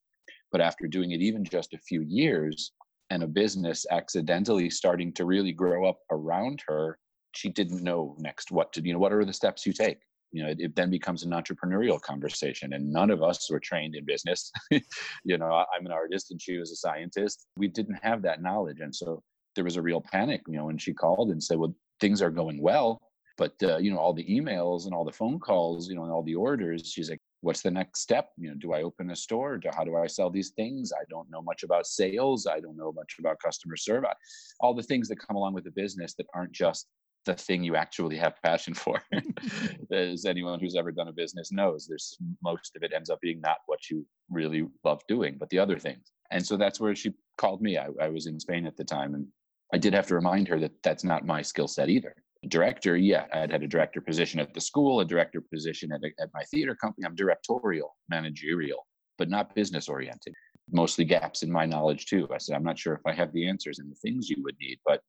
But 0.50 0.62
after 0.62 0.88
doing 0.88 1.12
it 1.12 1.22
even 1.22 1.44
just 1.44 1.74
a 1.74 1.78
few 1.90 2.02
years 2.08 2.72
and 3.10 3.24
a 3.24 3.28
business 3.28 3.86
accidentally 3.92 4.70
starting 4.70 5.14
to 5.14 5.26
really 5.26 5.52
grow 5.52 5.86
up 5.88 6.00
around 6.12 6.62
her 6.68 6.98
she 7.36 7.50
didn't 7.50 7.84
know 7.84 8.16
next 8.20 8.52
what 8.52 8.72
to 8.74 8.82
you 8.82 8.94
know 8.94 9.00
what 9.00 9.14
are 9.14 9.26
the 9.26 9.34
steps 9.34 9.66
you 9.66 9.74
take? 9.74 10.00
You 10.32 10.44
know 10.44 10.50
it, 10.50 10.60
it 10.60 10.76
then 10.76 10.90
becomes 10.90 11.24
an 11.24 11.32
entrepreneurial 11.32 12.02
conversation 12.02 12.74
and 12.74 12.92
none 12.92 13.12
of 13.12 13.22
us 13.22 13.50
were 13.50 13.60
trained 13.60 13.96
in 13.96 14.06
business. 14.06 14.52
You 15.24 15.38
know 15.38 15.66
i'm 15.76 15.86
an 15.86 15.92
artist 15.92 16.32
and 16.32 16.42
she 16.42 16.58
was 16.58 16.72
a 16.72 16.76
scientist. 16.76 17.46
We 17.58 17.68
didn't 17.68 18.00
have 18.02 18.22
that 18.24 18.42
knowledge 18.42 18.80
and 18.80 18.96
so 18.96 19.22
there 19.56 19.64
was 19.64 19.78
a 19.78 19.82
real 19.82 20.02
panic 20.02 20.42
you 20.48 20.58
know 20.58 20.66
when 20.66 20.78
she 20.78 20.94
called 20.94 21.30
and 21.32 21.44
said 21.44 21.58
well 21.58 21.76
things 22.00 22.22
are 22.22 22.32
going 22.32 22.62
well. 22.62 23.02
But 23.38 23.56
uh, 23.64 23.78
you 23.78 23.92
know 23.92 23.98
all 23.98 24.14
the 24.14 24.26
emails 24.26 24.86
and 24.86 24.94
all 24.94 25.06
the 25.06 25.12
phone 25.12 25.40
calls 25.40 25.90
you 25.90 25.96
know 25.96 26.04
and 26.04 26.12
all 26.12 26.24
the 26.24 26.36
orders 26.36 26.90
she's 26.90 27.10
like 27.10 27.22
what's 27.46 27.62
the 27.62 27.72
next 27.72 28.02
step? 28.02 28.30
You 28.38 28.50
know 28.50 28.56
do 28.56 28.74
i 28.74 28.82
open 28.82 29.12
a 29.12 29.16
store? 29.16 29.58
Do, 29.58 29.70
how 29.76 29.84
do 29.84 29.96
i 29.96 30.08
sell 30.08 30.30
these 30.30 30.50
things? 30.50 30.92
I 30.92 31.04
don't 31.10 31.30
know 31.30 31.42
much 31.42 31.64
about 31.64 31.86
sales. 31.86 32.48
I 32.48 32.60
don't 32.60 32.78
know 32.78 32.92
much 32.92 33.16
about 33.20 33.38
customer 33.40 33.78
service 33.78 34.14
all 34.60 34.74
the 34.74 34.84
things 34.84 35.08
that 35.08 35.18
come 35.18 35.36
along 35.36 35.54
with 35.54 35.68
a 35.68 35.72
business 35.72 36.14
that 36.16 36.28
aren't 36.34 36.52
just 36.52 36.88
the 37.26 37.34
thing 37.34 37.64
you 37.64 37.76
actually 37.76 38.18
have 38.18 38.42
passion 38.44 38.74
for. 38.74 39.02
As 39.92 40.26
anyone 40.26 40.60
who's 40.60 40.76
ever 40.76 40.92
done 40.92 41.08
a 41.08 41.14
business 41.14 41.52
knows 41.52 41.86
there's 41.88 42.18
most 42.44 42.76
of 42.76 42.84
it 42.84 42.94
ends 42.96 43.10
up 43.10 43.20
being 43.22 43.42
not 43.42 43.58
what 43.66 43.90
you 43.90 44.06
really 44.30 44.68
love 44.84 45.02
doing 45.08 45.38
but 45.40 45.50
the 45.50 45.60
other 45.60 45.80
things. 45.80 46.12
And 46.32 46.46
so 46.46 46.58
that's 46.58 46.80
where 46.80 46.96
she 46.96 47.14
called 47.38 47.62
me. 47.62 47.78
I, 47.78 47.88
I 48.02 48.10
was 48.10 48.26
in 48.28 48.40
spain 48.40 48.66
at 48.66 48.78
the 48.78 48.84
time 48.84 49.14
and 49.14 49.28
i 49.74 49.78
did 49.78 49.94
have 49.94 50.08
to 50.08 50.16
remind 50.16 50.48
her 50.48 50.60
that 50.60 50.72
that's 50.84 51.04
not 51.04 51.26
my 51.26 51.42
skill 51.42 51.68
set 51.68 51.90
either 51.90 52.16
director, 52.46 52.98
yeah, 52.98 53.26
I'd 53.34 53.52
had 53.52 53.64
a 53.64 53.68
director 53.68 54.02
position 54.02 54.40
at 54.40 54.54
the 54.54 54.62
school, 54.62 55.00
a 55.00 55.06
director 55.06 55.42
position 55.42 55.92
at, 55.92 56.02
at 56.20 56.30
my 56.34 56.44
theater 56.44 56.76
company. 56.76 57.06
I'm 57.06 57.16
directorial, 57.16 57.96
managerial, 58.10 58.86
but 59.18 59.30
not 59.30 59.56
business 59.56 59.88
oriented. 59.90 60.34
Mostly 60.72 61.06
gaps 61.06 61.44
in 61.44 61.52
my 61.52 61.66
knowledge 61.66 62.06
too. 62.06 62.28
I 62.34 62.38
said, 62.38 62.56
I'm 62.56 62.64
not 62.64 62.80
sure 62.80 62.94
if 62.94 63.02
I 63.06 63.14
have 63.14 63.32
the 63.34 63.48
answers 63.48 63.80
and 63.80 63.92
the 63.92 63.96
things 63.96 64.30
you 64.30 64.42
would 64.44 64.56
need, 64.60 64.80
but 64.86 65.02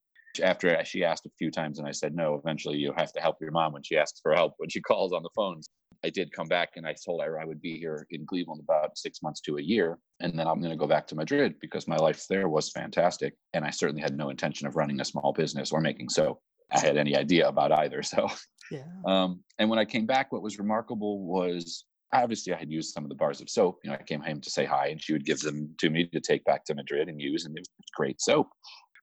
after 0.42 0.78
she 0.84 1.04
asked 1.04 1.26
a 1.26 1.30
few 1.38 1.50
times 1.50 1.78
and 1.78 1.88
I 1.88 1.92
said, 1.92 2.14
no, 2.14 2.34
eventually 2.34 2.76
you 2.76 2.92
have 2.96 3.12
to 3.12 3.20
help 3.20 3.36
your 3.40 3.50
mom 3.50 3.72
when 3.72 3.82
she 3.82 3.96
asks 3.96 4.20
for 4.20 4.34
help, 4.34 4.54
when 4.58 4.68
she 4.68 4.80
calls 4.80 5.12
on 5.12 5.22
the 5.22 5.30
phones. 5.34 5.68
I 6.04 6.10
did 6.10 6.32
come 6.32 6.46
back 6.46 6.70
and 6.76 6.86
I 6.86 6.94
told 7.04 7.22
her 7.22 7.40
I 7.40 7.44
would 7.44 7.60
be 7.60 7.78
here 7.78 8.06
in 8.10 8.26
Cleveland 8.26 8.60
about 8.62 8.98
six 8.98 9.22
months 9.22 9.40
to 9.42 9.56
a 9.56 9.62
year. 9.62 9.98
And 10.20 10.38
then 10.38 10.46
I'm 10.46 10.60
going 10.60 10.70
to 10.70 10.76
go 10.76 10.86
back 10.86 11.06
to 11.08 11.14
Madrid 11.14 11.54
because 11.60 11.88
my 11.88 11.96
life 11.96 12.24
there 12.28 12.48
was 12.48 12.70
fantastic. 12.70 13.34
And 13.54 13.64
I 13.64 13.70
certainly 13.70 14.02
had 14.02 14.16
no 14.16 14.28
intention 14.28 14.66
of 14.66 14.76
running 14.76 15.00
a 15.00 15.04
small 15.04 15.32
business 15.32 15.72
or 15.72 15.80
making 15.80 16.10
so. 16.10 16.38
I 16.72 16.80
had 16.80 16.96
any 16.96 17.16
idea 17.16 17.48
about 17.48 17.72
either. 17.72 18.02
So, 18.02 18.28
yeah. 18.70 18.82
Um, 19.06 19.44
and 19.58 19.70
when 19.70 19.78
I 19.78 19.84
came 19.84 20.06
back, 20.06 20.32
what 20.32 20.42
was 20.42 20.58
remarkable 20.58 21.24
was 21.24 21.84
obviously 22.12 22.52
I 22.52 22.58
had 22.58 22.70
used 22.70 22.92
some 22.92 23.04
of 23.04 23.08
the 23.08 23.14
bars 23.14 23.40
of 23.40 23.50
soap. 23.50 23.78
You 23.84 23.90
know, 23.90 23.96
I 23.96 24.02
came 24.02 24.20
home 24.20 24.40
to 24.40 24.50
say 24.50 24.64
hi, 24.64 24.88
and 24.88 25.02
she 25.02 25.12
would 25.12 25.24
give 25.24 25.40
them 25.40 25.74
to 25.78 25.90
me 25.90 26.06
to 26.06 26.20
take 26.20 26.44
back 26.44 26.64
to 26.64 26.74
Madrid 26.74 27.08
and 27.08 27.20
use, 27.20 27.44
and 27.44 27.56
it 27.56 27.60
was 27.60 27.68
great 27.94 28.20
soap. 28.20 28.48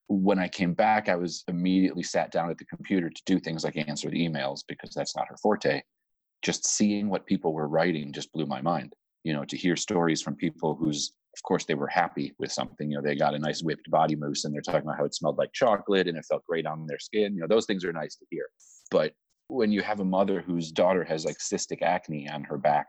When 0.07 0.39
I 0.39 0.47
came 0.47 0.73
back, 0.73 1.07
I 1.09 1.15
was 1.15 1.43
immediately 1.47 2.03
sat 2.03 2.31
down 2.31 2.49
at 2.49 2.57
the 2.57 2.65
computer 2.65 3.09
to 3.09 3.21
do 3.25 3.39
things 3.39 3.63
like 3.63 3.77
answer 3.77 4.09
the 4.09 4.27
emails 4.27 4.59
because 4.67 4.93
that's 4.93 5.15
not 5.15 5.27
her 5.29 5.37
forte. 5.41 5.81
Just 6.41 6.67
seeing 6.67 7.09
what 7.09 7.25
people 7.25 7.53
were 7.53 7.69
writing 7.69 8.11
just 8.11 8.31
blew 8.33 8.45
my 8.45 8.61
mind. 8.61 8.93
You 9.23 9.31
know, 9.33 9.45
to 9.45 9.55
hear 9.55 9.77
stories 9.77 10.21
from 10.21 10.35
people 10.35 10.75
whose 10.75 11.13
of 11.35 11.43
course 11.43 11.65
they 11.65 11.73
were 11.73 11.87
happy 11.87 12.33
with 12.39 12.51
something 12.51 12.91
you 12.91 12.97
know 12.97 13.01
they 13.01 13.15
got 13.15 13.33
a 13.33 13.39
nice 13.39 13.61
whipped 13.63 13.89
body 13.89 14.15
mousse 14.15 14.45
and 14.45 14.53
they're 14.53 14.61
talking 14.61 14.81
about 14.81 14.97
how 14.97 15.05
it 15.05 15.15
smelled 15.15 15.37
like 15.37 15.51
chocolate 15.53 16.07
and 16.07 16.17
it 16.17 16.25
felt 16.29 16.45
great 16.45 16.65
on 16.65 16.85
their 16.85 16.99
skin 16.99 17.33
you 17.33 17.41
know 17.41 17.47
those 17.47 17.65
things 17.65 17.83
are 17.83 17.93
nice 17.93 18.15
to 18.15 18.25
hear. 18.29 18.45
But 18.91 19.13
when 19.47 19.71
you 19.71 19.81
have 19.81 19.99
a 19.99 20.05
mother 20.05 20.41
whose 20.41 20.71
daughter 20.71 21.03
has 21.03 21.25
like 21.25 21.37
cystic 21.37 21.81
acne 21.81 22.29
on 22.29 22.43
her 22.43 22.57
back 22.57 22.87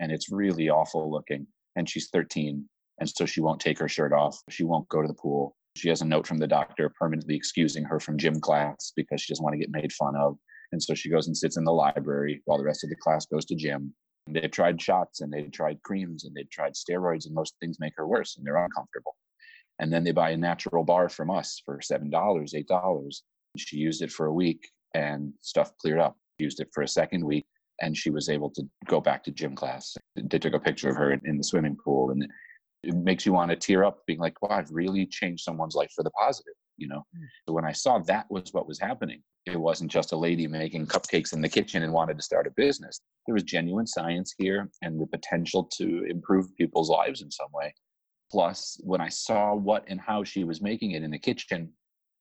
and 0.00 0.10
it's 0.10 0.32
really 0.32 0.68
awful 0.70 1.10
looking 1.10 1.46
and 1.76 1.88
she's 1.88 2.08
13 2.12 2.64
and 3.00 3.08
so 3.08 3.26
she 3.26 3.40
won't 3.40 3.60
take 3.60 3.78
her 3.78 3.88
shirt 3.88 4.12
off 4.12 4.38
she 4.48 4.64
won't 4.64 4.88
go 4.88 5.02
to 5.02 5.08
the 5.08 5.14
pool 5.14 5.56
she 5.76 5.88
has 5.88 6.02
a 6.02 6.04
note 6.04 6.26
from 6.26 6.38
the 6.38 6.46
doctor 6.46 6.92
permanently 6.98 7.34
excusing 7.34 7.84
her 7.84 8.00
from 8.00 8.18
gym 8.18 8.40
class 8.40 8.92
because 8.96 9.20
she 9.20 9.32
doesn't 9.32 9.42
want 9.42 9.54
to 9.54 9.58
get 9.58 9.70
made 9.70 9.92
fun 9.92 10.14
of 10.16 10.36
and 10.72 10.82
so 10.82 10.94
she 10.94 11.10
goes 11.10 11.26
and 11.26 11.36
sits 11.36 11.56
in 11.56 11.64
the 11.64 11.72
library 11.72 12.40
while 12.46 12.58
the 12.58 12.64
rest 12.64 12.84
of 12.84 12.90
the 12.90 12.96
class 12.96 13.26
goes 13.26 13.44
to 13.44 13.54
gym 13.54 13.92
They've 14.28 14.50
tried 14.50 14.80
shots 14.80 15.20
and 15.20 15.32
they've 15.32 15.50
tried 15.50 15.82
creams 15.82 16.24
and 16.24 16.34
they've 16.34 16.50
tried 16.50 16.74
steroids, 16.74 17.26
and 17.26 17.34
most 17.34 17.54
things 17.60 17.80
make 17.80 17.94
her 17.96 18.06
worse 18.06 18.36
and 18.36 18.46
they're 18.46 18.64
uncomfortable. 18.64 19.16
And 19.78 19.92
then 19.92 20.04
they 20.04 20.12
buy 20.12 20.30
a 20.30 20.36
natural 20.36 20.84
bar 20.84 21.08
from 21.08 21.30
us 21.30 21.60
for 21.64 21.78
$7, 21.78 22.10
$8. 22.10 23.22
She 23.56 23.76
used 23.76 24.02
it 24.02 24.12
for 24.12 24.26
a 24.26 24.32
week 24.32 24.68
and 24.94 25.32
stuff 25.40 25.76
cleared 25.78 25.98
up. 25.98 26.16
Used 26.38 26.60
it 26.60 26.68
for 26.72 26.82
a 26.82 26.88
second 26.88 27.24
week 27.24 27.46
and 27.80 27.96
she 27.96 28.10
was 28.10 28.28
able 28.28 28.50
to 28.50 28.62
go 28.86 29.00
back 29.00 29.24
to 29.24 29.30
gym 29.30 29.54
class. 29.54 29.96
They 30.16 30.38
took 30.38 30.54
a 30.54 30.60
picture 30.60 30.88
of 30.88 30.96
her 30.96 31.12
in 31.12 31.36
the 31.36 31.44
swimming 31.44 31.76
pool 31.82 32.10
and 32.10 32.26
it 32.82 32.94
makes 32.94 33.26
you 33.26 33.32
want 33.32 33.50
to 33.50 33.56
tear 33.56 33.84
up 33.84 33.98
being 34.06 34.18
like, 34.18 34.40
wow, 34.42 34.50
I've 34.50 34.70
really 34.70 35.06
changed 35.06 35.44
someone's 35.44 35.74
life 35.74 35.90
for 35.94 36.02
the 36.02 36.10
positive 36.10 36.54
you 36.82 36.88
know? 36.88 37.02
Mm. 37.16 37.26
So 37.46 37.52
when 37.54 37.64
i 37.64 37.72
saw 37.72 37.98
that 38.00 38.26
was 38.30 38.52
what 38.52 38.68
was 38.68 38.78
happening 38.78 39.22
it 39.46 39.60
wasn't 39.60 39.90
just 39.90 40.12
a 40.12 40.16
lady 40.16 40.46
making 40.46 40.86
cupcakes 40.86 41.32
in 41.32 41.40
the 41.40 41.48
kitchen 41.48 41.82
and 41.82 41.92
wanted 41.92 42.16
to 42.16 42.22
start 42.22 42.46
a 42.46 42.52
business. 42.56 43.00
There 43.26 43.34
was 43.34 43.42
genuine 43.42 43.88
science 43.88 44.32
here 44.38 44.70
and 44.82 45.00
the 45.00 45.06
potential 45.08 45.64
to 45.78 46.04
improve 46.08 46.56
people's 46.56 46.88
lives 46.88 47.22
in 47.22 47.30
some 47.30 47.48
way. 47.52 47.74
Plus 48.30 48.80
when 48.84 49.00
i 49.00 49.08
saw 49.08 49.54
what 49.54 49.84
and 49.88 50.00
how 50.00 50.22
she 50.22 50.44
was 50.44 50.62
making 50.62 50.92
it 50.92 51.02
in 51.02 51.10
the 51.10 51.18
kitchen 51.18 51.72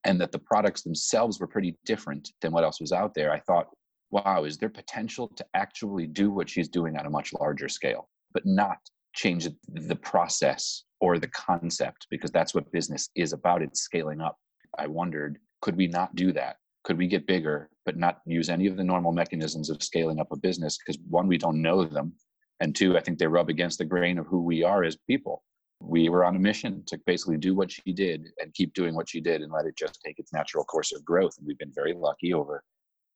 and 0.04 0.20
that 0.20 0.32
the 0.32 0.40
products 0.40 0.82
themselves 0.82 1.40
were 1.40 1.46
pretty 1.46 1.78
different 1.86 2.32
than 2.42 2.52
what 2.52 2.64
else 2.64 2.82
was 2.82 2.92
out 2.92 3.14
there 3.14 3.32
i 3.32 3.40
thought 3.42 3.68
wow 4.12 4.44
is 4.44 4.58
there 4.58 4.70
potential 4.70 5.30
to 5.36 5.46
actually 5.54 6.06
do 6.06 6.30
what 6.30 6.50
she's 6.50 6.68
doing 6.68 6.98
on 6.98 7.06
a 7.06 7.10
much 7.10 7.34
larger 7.34 7.70
scale? 7.70 8.10
But 8.34 8.46
not 8.46 8.78
change 9.14 9.48
the 9.68 9.96
process 9.96 10.84
or 11.00 11.18
the 11.18 11.28
concept 11.30 12.08
because 12.10 12.32
that's 12.32 12.54
what 12.54 12.72
business 12.72 13.10
is 13.16 13.34
about. 13.34 13.62
It's 13.62 13.82
scaling 13.82 14.22
up 14.22 14.38
i 14.78 14.88
wondered 14.88 15.38
could 15.62 15.76
we 15.76 15.88
not 15.88 16.16
do 16.16 16.32
that 16.32 16.58
could 16.84 16.98
we 16.98 17.08
get 17.08 17.28
bigger 17.28 17.70
but 17.86 17.98
not 17.98 18.20
use 18.26 18.50
any 18.50 18.68
of 18.68 18.78
the 18.78 18.84
normal 18.84 19.12
mechanisms 19.12 19.70
of 19.70 19.82
scaling 19.84 20.20
up 20.20 20.32
a 20.32 20.38
business 20.38 20.78
because 20.78 21.00
one 21.10 21.28
we 21.28 21.38
don't 21.38 21.62
know 21.62 21.84
them 21.84 22.14
and 22.60 22.76
two 22.76 22.98
i 22.98 23.02
think 23.02 23.18
they 23.18 23.28
rub 23.28 23.50
against 23.50 23.78
the 23.78 23.86
grain 23.86 24.18
of 24.18 24.28
who 24.28 24.42
we 24.42 24.64
are 24.64 24.84
as 24.84 24.98
people 25.08 25.44
we 25.80 26.10
were 26.10 26.24
on 26.24 26.36
a 26.36 26.40
mission 26.40 26.84
to 26.86 27.00
basically 27.08 27.38
do 27.38 27.56
what 27.56 27.72
she 27.72 27.92
did 27.92 28.28
and 28.40 28.54
keep 28.54 28.72
doing 28.74 28.94
what 28.94 29.10
she 29.10 29.20
did 29.20 29.42
and 29.42 29.52
let 29.52 29.66
it 29.66 29.76
just 29.76 30.00
take 30.06 30.20
its 30.20 30.32
natural 30.32 30.64
course 30.66 30.92
of 30.92 31.04
growth 31.04 31.34
and 31.38 31.48
we've 31.48 31.58
been 31.58 31.74
very 31.74 31.94
lucky 31.94 32.34
over 32.34 32.64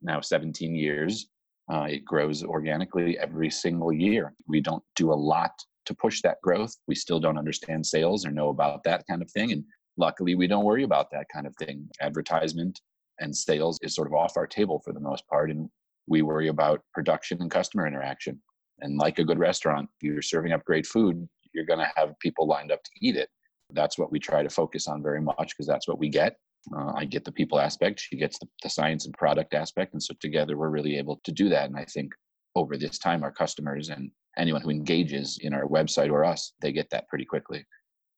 now 0.01 0.19
17 0.19 0.75
years 0.75 1.27
uh, 1.71 1.88
it 1.89 2.05
grows 2.05 2.43
organically 2.43 3.17
every 3.17 3.50
single 3.50 3.91
year 3.91 4.33
we 4.47 4.62
don't 4.62 4.83
do 4.95 5.12
a 5.12 5.13
lot 5.13 5.51
to 5.85 5.93
push 5.93 6.21
that 6.21 6.41
growth. 6.41 6.75
We 6.88 6.95
still 6.95 7.19
don't 7.19 7.38
understand 7.38 7.85
sales 7.85 8.25
or 8.25 8.31
know 8.31 8.50
about 8.50 8.83
that 8.83 9.05
kind 9.07 9.21
of 9.21 9.31
thing. 9.31 9.51
And 9.51 9.63
luckily, 9.97 10.35
we 10.35 10.47
don't 10.47 10.65
worry 10.65 10.83
about 10.83 11.11
that 11.11 11.27
kind 11.33 11.47
of 11.47 11.55
thing. 11.55 11.89
Advertisement 12.01 12.81
and 13.19 13.35
sales 13.35 13.79
is 13.81 13.95
sort 13.95 14.07
of 14.07 14.13
off 14.13 14.37
our 14.37 14.47
table 14.47 14.81
for 14.83 14.93
the 14.93 14.99
most 14.99 15.27
part. 15.27 15.49
And 15.49 15.69
we 16.07 16.21
worry 16.21 16.49
about 16.49 16.81
production 16.93 17.41
and 17.41 17.49
customer 17.49 17.87
interaction. 17.87 18.41
And 18.79 18.97
like 18.97 19.19
a 19.19 19.23
good 19.23 19.39
restaurant, 19.39 19.89
you're 20.01 20.21
serving 20.21 20.51
up 20.51 20.65
great 20.65 20.85
food, 20.85 21.27
you're 21.53 21.65
going 21.65 21.79
to 21.79 21.91
have 21.95 22.19
people 22.19 22.45
lined 22.45 22.71
up 22.71 22.83
to 22.83 22.91
eat 23.01 23.15
it. 23.15 23.29
That's 23.71 23.97
what 23.97 24.11
we 24.11 24.19
try 24.19 24.43
to 24.43 24.49
focus 24.49 24.87
on 24.87 25.01
very 25.01 25.21
much 25.21 25.37
because 25.37 25.67
that's 25.67 25.87
what 25.87 25.97
we 25.97 26.09
get. 26.09 26.35
Uh, 26.75 26.93
I 26.95 27.05
get 27.05 27.23
the 27.23 27.31
people 27.31 27.59
aspect, 27.59 27.99
she 27.99 28.17
gets 28.17 28.37
the, 28.39 28.47
the 28.63 28.69
science 28.69 29.05
and 29.05 29.13
product 29.13 29.53
aspect. 29.53 29.93
And 29.93 30.01
so 30.01 30.13
together 30.19 30.57
we're 30.57 30.69
really 30.69 30.97
able 30.97 31.21
to 31.23 31.31
do 31.31 31.47
that. 31.49 31.65
And 31.65 31.77
I 31.77 31.85
think 31.85 32.11
over 32.55 32.77
this 32.77 32.97
time, 32.97 33.23
our 33.23 33.31
customers 33.31 33.89
and 33.89 34.11
anyone 34.37 34.61
who 34.61 34.69
engages 34.69 35.39
in 35.41 35.53
our 35.53 35.67
website 35.67 36.11
or 36.11 36.25
us, 36.25 36.53
they 36.61 36.71
get 36.71 36.89
that 36.89 37.07
pretty 37.07 37.25
quickly. 37.25 37.65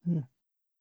Hmm. 0.05 0.19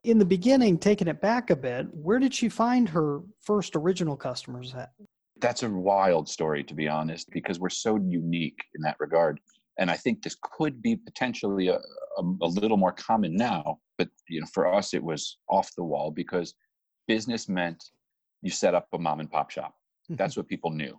In 0.07 0.19
the 0.19 0.25
beginning, 0.25 0.79
taking 0.79 1.09
it 1.09 1.21
back 1.21 1.51
a 1.51 1.57
bit, 1.57 1.89
where 1.93 2.21
did 2.21 2.33
she 2.33 2.49
find 2.49 2.89
her 2.89 3.23
first 3.43 3.75
original 3.75 4.17
customers 4.17 4.73
at? 4.73 4.93
That's 5.41 5.65
a 5.65 5.69
wild 5.69 6.29
story, 6.29 6.63
to 6.63 6.75
be 6.75 6.87
honest, 6.87 7.29
because 7.33 7.59
we're 7.59 7.71
so 7.71 7.97
unique 7.97 8.57
in 8.77 8.83
that 8.83 8.95
regard. 9.01 9.41
And 9.81 9.91
I 9.91 9.97
think 9.97 10.23
this 10.23 10.37
could 10.41 10.81
be 10.81 10.95
potentially 10.95 11.67
a, 11.69 11.79
a, 12.19 12.23
a 12.41 12.47
little 12.47 12.77
more 12.77 12.93
common 12.93 13.35
now, 13.35 13.81
but 13.99 14.09
you 14.29 14.41
know, 14.41 14.47
for 14.55 14.73
us, 14.73 14.95
it 14.95 15.03
was 15.03 15.39
off 15.49 15.75
the 15.77 15.83
wall 15.83 16.13
because 16.13 16.55
business 17.09 17.49
meant 17.49 17.83
you 18.43 18.51
set 18.51 18.77
up 18.77 18.87
a 18.93 18.99
mom 18.99 19.19
and 19.19 19.31
pop 19.31 19.51
shop. 19.51 19.75
Mm-hmm. 20.05 20.15
That's 20.15 20.37
what 20.37 20.47
people 20.47 20.71
knew. 20.71 20.97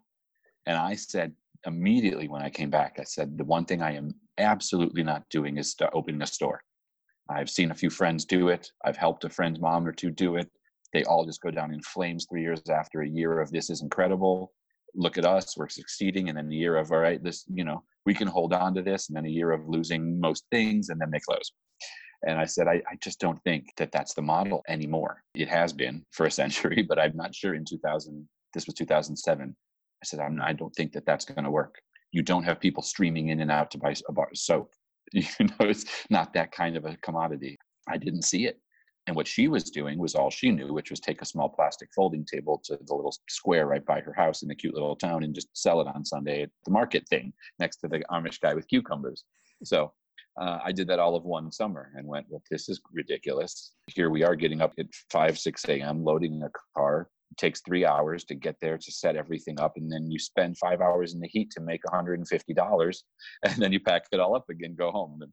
And 0.66 0.76
I 0.76 0.96
said 0.96 1.32
immediately 1.66 2.28
when 2.28 2.42
I 2.42 2.50
came 2.50 2.70
back, 2.70 2.98
I 3.00 3.06
said, 3.06 3.38
the 3.38 3.46
one 3.46 3.64
thing 3.64 3.82
I 3.82 3.96
am 3.96 4.14
absolutely 4.38 5.04
not 5.04 5.24
doing 5.30 5.58
is 5.58 5.78
opening 5.94 6.22
a 6.22 6.28
store. 6.28 6.62
I've 7.30 7.50
seen 7.50 7.72
a 7.72 7.76
few 7.76 7.90
friends 7.90 8.26
do 8.26 8.50
it. 8.50 8.72
I've 8.86 8.98
helped 8.98 9.24
a 9.24 9.30
friend's 9.30 9.60
mom 9.60 9.88
or 9.88 9.92
two 9.92 10.12
do 10.12 10.36
it. 10.36 10.50
They 10.94 11.04
all 11.04 11.26
just 11.26 11.42
go 11.42 11.52
down 11.52 11.74
in 11.74 11.82
flames 11.82 12.26
three 12.30 12.42
years 12.42 12.62
after 12.70 13.02
a 13.02 13.10
year 13.10 13.42
of 13.42 13.52
this 13.52 13.70
is 13.70 13.82
incredible. 13.82 14.54
Look 14.96 15.18
at 15.18 15.26
us, 15.26 15.58
we're 15.58 15.70
succeeding. 15.70 16.30
And 16.30 16.38
then 16.38 16.50
a 16.50 16.56
year 16.56 16.78
of, 16.78 16.92
all 16.92 17.00
right, 17.00 17.22
this, 17.22 17.44
you 17.54 17.64
know, 17.64 17.84
we 18.06 18.14
can 18.14 18.28
hold 18.28 18.54
on 18.54 18.74
to 18.76 18.82
this. 18.82 19.10
And 19.10 19.18
then 19.18 19.26
a 19.26 19.30
year 19.30 19.52
of 19.52 19.68
losing 19.68 20.20
most 20.20 20.46
things 20.52 20.90
and 20.90 21.00
then 21.00 21.12
they 21.12 21.20
close. 21.20 21.52
And 22.26 22.40
I 22.40 22.46
said, 22.46 22.68
I, 22.68 22.82
I 22.90 22.96
just 23.02 23.20
don't 23.20 23.42
think 23.44 23.68
that 23.78 23.92
that's 23.92 24.14
the 24.14 24.22
model 24.22 24.64
anymore. 24.68 25.22
It 25.36 25.50
has 25.50 25.74
been 25.74 26.06
for 26.12 26.26
a 26.26 26.32
century, 26.42 26.86
but 26.88 27.00
I'm 27.00 27.16
not 27.16 27.36
sure 27.36 27.54
in 27.54 27.66
2000, 27.66 28.28
this 28.54 28.66
was 28.66 28.76
2007. 28.76 29.56
I 30.02 30.06
said, 30.06 30.20
I'm, 30.20 30.42
I 30.42 30.54
don't 30.54 30.74
think 30.76 30.94
that 30.94 31.06
that's 31.06 31.26
going 31.26 31.44
to 31.44 31.52
work 31.52 31.76
you 32.12 32.22
don't 32.22 32.44
have 32.44 32.60
people 32.60 32.84
streaming 32.84 33.30
in 33.30 33.42
and 33.42 33.52
out 33.52 33.72
to 33.72 33.78
buy 33.78 33.94
a 34.08 34.12
bar 34.12 34.30
soap. 34.34 34.72
You 35.14 35.24
know, 35.40 35.68
it's 35.68 35.86
not 36.10 36.34
that 36.34 36.52
kind 36.52 36.76
of 36.76 36.86
a 36.86 36.98
commodity. 36.98 37.58
I 37.88 37.98
didn't 37.98 38.24
see 38.24 38.46
it. 38.46 38.60
And 39.08 39.16
what 39.16 39.28
she 39.28 39.48
was 39.48 39.72
doing 39.72 39.98
was 39.98 40.16
all 40.16 40.30
she 40.30 40.52
knew, 40.52 40.74
which 40.74 40.90
was 40.90 41.00
take 41.00 41.22
a 41.22 41.26
small 41.26 41.48
plastic 41.48 41.90
folding 41.96 42.26
table 42.26 42.62
to 42.66 42.78
the 42.86 42.94
little 42.94 43.16
square 43.30 43.66
right 43.66 43.86
by 43.86 44.02
her 44.02 44.12
house 44.12 44.42
in 44.42 44.50
the 44.50 44.56
cute 44.56 44.74
little 44.74 44.98
town 44.98 45.24
and 45.24 45.34
just 45.34 45.48
sell 45.54 45.80
it 45.80 45.88
on 45.88 46.04
Sunday 46.04 46.44
at 46.44 46.50
the 46.66 46.72
market 46.72 47.08
thing 47.08 47.32
next 47.58 47.78
to 47.78 47.88
the 47.88 48.04
Amish 48.12 48.42
guy 48.42 48.54
with 48.54 48.68
cucumbers. 48.68 49.24
So 49.64 49.94
uh, 50.40 50.60
I 50.64 50.74
did 50.74 50.88
that 50.90 51.00
all 51.00 51.16
of 51.16 51.24
one 51.24 51.52
summer 51.54 51.92
and 51.96 52.06
went, 52.06 52.28
well, 52.30 52.44
this 52.52 52.68
is 52.68 52.82
ridiculous. 52.92 53.72
Here 53.88 54.10
we 54.10 54.24
are 54.24 54.36
getting 54.36 54.62
up 54.62 54.74
at 54.78 54.88
5, 55.10 55.40
6 55.40 55.66
a.m., 55.70 56.04
loading 56.04 56.44
a 56.44 56.52
car, 56.76 57.10
it 57.32 57.38
takes 57.38 57.62
three 57.62 57.86
hours 57.86 58.24
to 58.26 58.36
get 58.36 58.56
there 58.62 58.78
to 58.78 58.92
set 58.92 59.16
everything 59.16 59.60
up 59.60 59.74
and 59.76 59.92
then 59.92 60.10
you 60.10 60.20
spend 60.20 60.58
five 60.58 60.82
hours 60.82 61.14
in 61.14 61.20
the 61.20 61.28
heat 61.28 61.52
to 61.52 61.62
make 61.62 61.82
$150 61.84 62.98
and 63.44 63.56
then 63.56 63.72
you 63.72 63.80
pack 63.80 64.04
it 64.12 64.20
all 64.20 64.36
up 64.36 64.46
again 64.50 64.76
go 64.78 64.92
home 64.92 65.20
and 65.22 65.32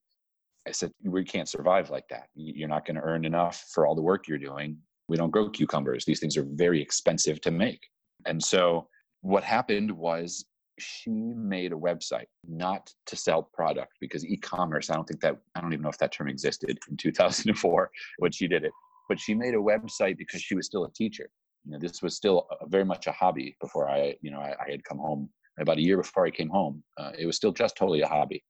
i 0.67 0.73
said 0.73 0.91
we 1.05 1.25
can't 1.25 1.49
survive 1.49 1.91
like 1.91 2.09
that. 2.09 2.29
You're 2.35 2.69
not 2.69 2.87
going 2.87 2.97
to 2.97 3.03
earn 3.03 3.25
enough 3.25 3.65
for 3.73 3.87
all 3.87 3.95
the 3.95 4.03
work 4.03 4.27
you're 4.27 4.39
doing. 4.39 4.79
We 5.09 5.17
don't 5.17 5.31
grow 5.31 5.51
cucumbers. 5.51 6.05
These 6.05 6.21
things 6.21 6.37
are 6.37 6.47
very 6.53 6.81
expensive 6.81 7.41
to 7.43 7.51
make. 7.51 7.81
And 8.27 8.43
so 8.43 8.89
what 9.21 9.45
happened 9.45 9.91
was 9.91 10.45
she 10.79 11.11
made 11.11 11.73
a 11.73 11.77
website 11.77 12.27
not 12.49 12.91
to 13.07 13.17
sell 13.17 13.43
product 13.55 13.93
because 14.01 14.27
e-commerce 14.27 14.91
i 14.91 14.95
don't 14.95 15.07
think 15.07 15.21
that 15.21 15.37
i 15.55 15.61
don't 15.61 15.73
even 15.73 15.83
know 15.83 15.89
if 15.89 15.99
that 15.99 16.13
term 16.13 16.29
existed 16.29 16.77
in 16.91 16.97
2004 16.97 17.91
when 18.19 18.33
she 18.33 18.49
did 18.49 18.65
it 18.65 18.73
but 19.09 19.21
she 19.21 19.35
made 19.35 19.55
a 19.55 19.59
website 19.59 20.19
because 20.19 20.43
she 20.43 20.55
was 20.55 20.67
still 20.67 20.85
a 20.85 20.93
teacher 20.93 21.29
you 21.65 21.73
know, 21.73 21.79
this 21.79 22.03
was 22.03 22.15
still 22.15 22.47
a, 22.61 22.69
very 22.69 22.85
much 22.85 23.07
a 23.07 23.13
hobby 23.13 23.57
before 23.61 23.89
I, 23.89 24.15
you 24.21 24.31
know, 24.31 24.41
I, 24.41 24.55
I, 24.61 24.71
had 24.71 24.85
come 24.85 24.99
home. 24.99 25.29
About 25.61 25.79
a 25.79 25.83
year 25.83 25.97
before 25.97 26.27
I 26.27 26.31
came 26.31 26.49
home, 26.49 26.83
uh, 26.99 27.13
it 27.17 27.27
was 27.27 27.37
still 27.37 27.53
just 27.53 27.77
totally 27.77 28.01
a 28.01 28.09
hobby, 28.09 28.43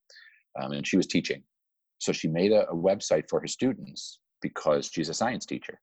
um, 0.60 0.72
and 0.72 0.86
she 0.86 0.96
was 0.96 1.06
teaching. 1.06 1.42
So 1.98 2.12
she 2.12 2.28
made 2.28 2.50
a, 2.50 2.66
a 2.70 2.74
website 2.74 3.24
for 3.28 3.40
her 3.40 3.46
students 3.46 4.20
because 4.40 4.90
she's 4.90 5.10
a 5.10 5.14
science 5.14 5.44
teacher, 5.44 5.78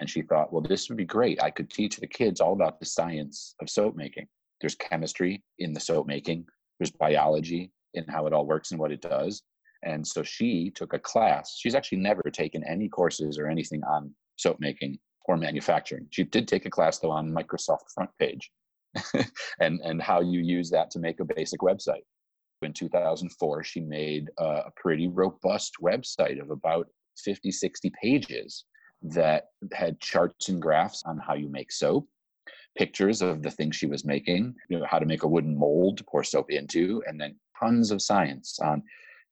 and 0.00 0.08
she 0.08 0.22
thought, 0.22 0.50
well, 0.50 0.62
this 0.62 0.88
would 0.88 0.96
be 0.96 1.04
great. 1.04 1.42
I 1.42 1.50
could 1.50 1.68
teach 1.68 1.98
the 1.98 2.06
kids 2.06 2.40
all 2.40 2.54
about 2.54 2.80
the 2.80 2.86
science 2.86 3.54
of 3.60 3.68
soap 3.68 3.96
making. 3.96 4.26
There's 4.60 4.74
chemistry 4.74 5.42
in 5.58 5.74
the 5.74 5.80
soap 5.80 6.06
making. 6.06 6.46
There's 6.78 6.90
biology 6.90 7.70
in 7.94 8.04
how 8.08 8.26
it 8.26 8.32
all 8.32 8.46
works 8.46 8.70
and 8.70 8.80
what 8.80 8.92
it 8.92 9.02
does. 9.02 9.42
And 9.84 10.06
so 10.06 10.22
she 10.22 10.70
took 10.74 10.94
a 10.94 10.98
class. 10.98 11.56
She's 11.58 11.74
actually 11.74 11.98
never 11.98 12.22
taken 12.32 12.64
any 12.64 12.88
courses 12.88 13.38
or 13.38 13.48
anything 13.48 13.82
on 13.84 14.14
soap 14.36 14.56
making 14.60 14.98
or 15.26 15.36
manufacturing. 15.36 16.06
She 16.10 16.24
did 16.24 16.48
take 16.48 16.66
a 16.66 16.70
class 16.70 16.98
though 16.98 17.10
on 17.10 17.32
Microsoft 17.32 17.84
FrontPage 17.96 18.44
and, 19.60 19.80
and 19.80 20.02
how 20.02 20.20
you 20.20 20.40
use 20.40 20.70
that 20.70 20.90
to 20.92 20.98
make 20.98 21.20
a 21.20 21.24
basic 21.24 21.60
website. 21.60 22.02
In 22.62 22.72
2004, 22.72 23.64
she 23.64 23.80
made 23.80 24.28
a 24.38 24.70
pretty 24.76 25.08
robust 25.08 25.74
website 25.82 26.40
of 26.40 26.50
about 26.50 26.86
50, 27.18 27.50
60 27.50 27.92
pages 28.00 28.64
that 29.02 29.46
had 29.72 29.98
charts 30.00 30.48
and 30.48 30.62
graphs 30.62 31.02
on 31.04 31.18
how 31.18 31.34
you 31.34 31.48
make 31.48 31.72
soap, 31.72 32.06
pictures 32.78 33.20
of 33.20 33.42
the 33.42 33.50
things 33.50 33.74
she 33.74 33.86
was 33.86 34.04
making, 34.04 34.54
you 34.68 34.78
know, 34.78 34.86
how 34.88 34.98
to 34.98 35.06
make 35.06 35.24
a 35.24 35.28
wooden 35.28 35.58
mold 35.58 35.98
to 35.98 36.04
pour 36.04 36.22
soap 36.22 36.50
into, 36.50 37.02
and 37.06 37.20
then 37.20 37.34
tons 37.58 37.90
of 37.90 38.00
science 38.00 38.58
on 38.60 38.82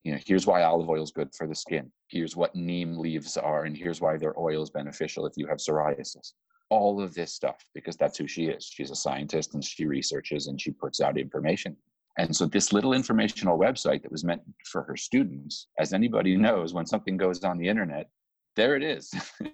you 0.04 0.12
know 0.12 0.18
here's 0.26 0.46
why 0.46 0.62
olive 0.62 0.88
oil 0.88 1.02
is 1.02 1.10
good 1.10 1.34
for 1.34 1.46
the 1.46 1.54
skin. 1.54 1.90
Here's 2.08 2.36
what 2.36 2.54
neem 2.54 2.98
leaves 2.98 3.36
are 3.36 3.64
and 3.64 3.76
here's 3.76 4.00
why 4.00 4.16
their 4.16 4.38
oil 4.38 4.62
is 4.62 4.70
beneficial 4.70 5.26
if 5.26 5.34
you 5.36 5.46
have 5.46 5.58
psoriasis. 5.58 6.32
All 6.70 7.02
of 7.02 7.14
this 7.14 7.34
stuff 7.34 7.64
because 7.74 7.96
that's 7.96 8.18
who 8.18 8.26
she 8.26 8.46
is. 8.46 8.64
She's 8.64 8.90
a 8.90 8.96
scientist 8.96 9.54
and 9.54 9.64
she 9.64 9.86
researches 9.86 10.46
and 10.46 10.60
she 10.60 10.70
puts 10.70 11.00
out 11.00 11.18
information. 11.18 11.76
And 12.18 12.34
so 12.34 12.46
this 12.46 12.72
little 12.72 12.92
informational 12.92 13.58
website 13.58 14.02
that 14.02 14.12
was 14.12 14.24
meant 14.24 14.42
for 14.64 14.82
her 14.82 14.96
students 14.96 15.68
as 15.78 15.92
anybody 15.92 16.36
knows 16.36 16.74
when 16.74 16.86
something 16.86 17.16
goes 17.16 17.42
on 17.44 17.58
the 17.58 17.68
internet 17.68 18.08
there 18.56 18.76
it 18.76 18.82
is. 18.82 19.12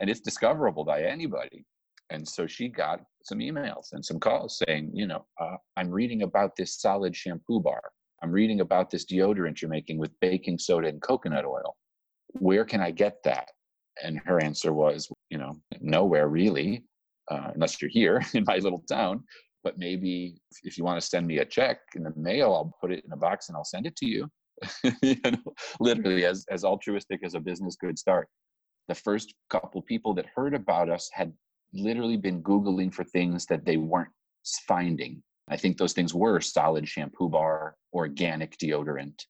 And 0.00 0.10
it's 0.10 0.20
discoverable 0.20 0.84
by 0.84 1.02
anybody. 1.02 1.64
And 2.10 2.26
so 2.26 2.48
she 2.48 2.66
got 2.66 3.04
some 3.24 3.38
emails 3.38 3.92
and 3.92 4.04
some 4.04 4.18
calls 4.18 4.60
saying 4.66 4.90
you 4.92 5.06
know 5.06 5.24
uh, 5.40 5.56
i'm 5.76 5.90
reading 5.90 6.22
about 6.22 6.56
this 6.56 6.80
solid 6.80 7.14
shampoo 7.14 7.60
bar 7.60 7.82
I'm 8.22 8.30
reading 8.30 8.60
about 8.60 8.90
this 8.90 9.04
deodorant 9.04 9.60
you're 9.60 9.68
making 9.70 9.98
with 9.98 10.18
baking 10.20 10.58
soda 10.58 10.88
and 10.88 11.02
coconut 11.02 11.44
oil. 11.44 11.76
Where 12.38 12.64
can 12.64 12.80
I 12.80 12.90
get 12.90 13.16
that? 13.24 13.48
And 14.02 14.20
her 14.24 14.42
answer 14.42 14.72
was, 14.72 15.08
you 15.28 15.38
know, 15.38 15.54
nowhere 15.80 16.28
really, 16.28 16.84
uh, 17.30 17.50
unless 17.54 17.82
you're 17.82 17.90
here 17.90 18.22
in 18.34 18.44
my 18.46 18.58
little 18.58 18.82
town. 18.88 19.24
But 19.64 19.78
maybe 19.78 20.36
if 20.62 20.78
you 20.78 20.84
want 20.84 21.00
to 21.00 21.06
send 21.06 21.26
me 21.26 21.38
a 21.38 21.44
check 21.44 21.78
in 21.94 22.04
the 22.04 22.12
mail, 22.16 22.52
I'll 22.52 22.76
put 22.80 22.92
it 22.92 23.04
in 23.04 23.12
a 23.12 23.16
box 23.16 23.48
and 23.48 23.56
I'll 23.56 23.64
send 23.64 23.86
it 23.86 23.96
to 23.96 24.06
you. 24.06 24.28
you 25.02 25.16
know, 25.24 25.52
literally, 25.80 26.24
as 26.24 26.44
as 26.50 26.64
altruistic 26.64 27.20
as 27.24 27.34
a 27.34 27.40
business 27.40 27.76
could 27.76 27.98
start. 27.98 28.28
The 28.88 28.94
first 28.94 29.34
couple 29.50 29.82
people 29.82 30.14
that 30.14 30.26
heard 30.34 30.54
about 30.54 30.88
us 30.88 31.08
had 31.12 31.32
literally 31.72 32.16
been 32.16 32.42
Googling 32.42 32.92
for 32.92 33.04
things 33.04 33.46
that 33.46 33.64
they 33.64 33.76
weren't 33.76 34.10
finding. 34.66 35.22
I 35.50 35.56
think 35.56 35.76
those 35.76 35.92
things 35.92 36.14
were 36.14 36.40
solid 36.40 36.88
shampoo 36.88 37.28
bar, 37.28 37.76
organic 37.92 38.56
deodorant, 38.58 39.24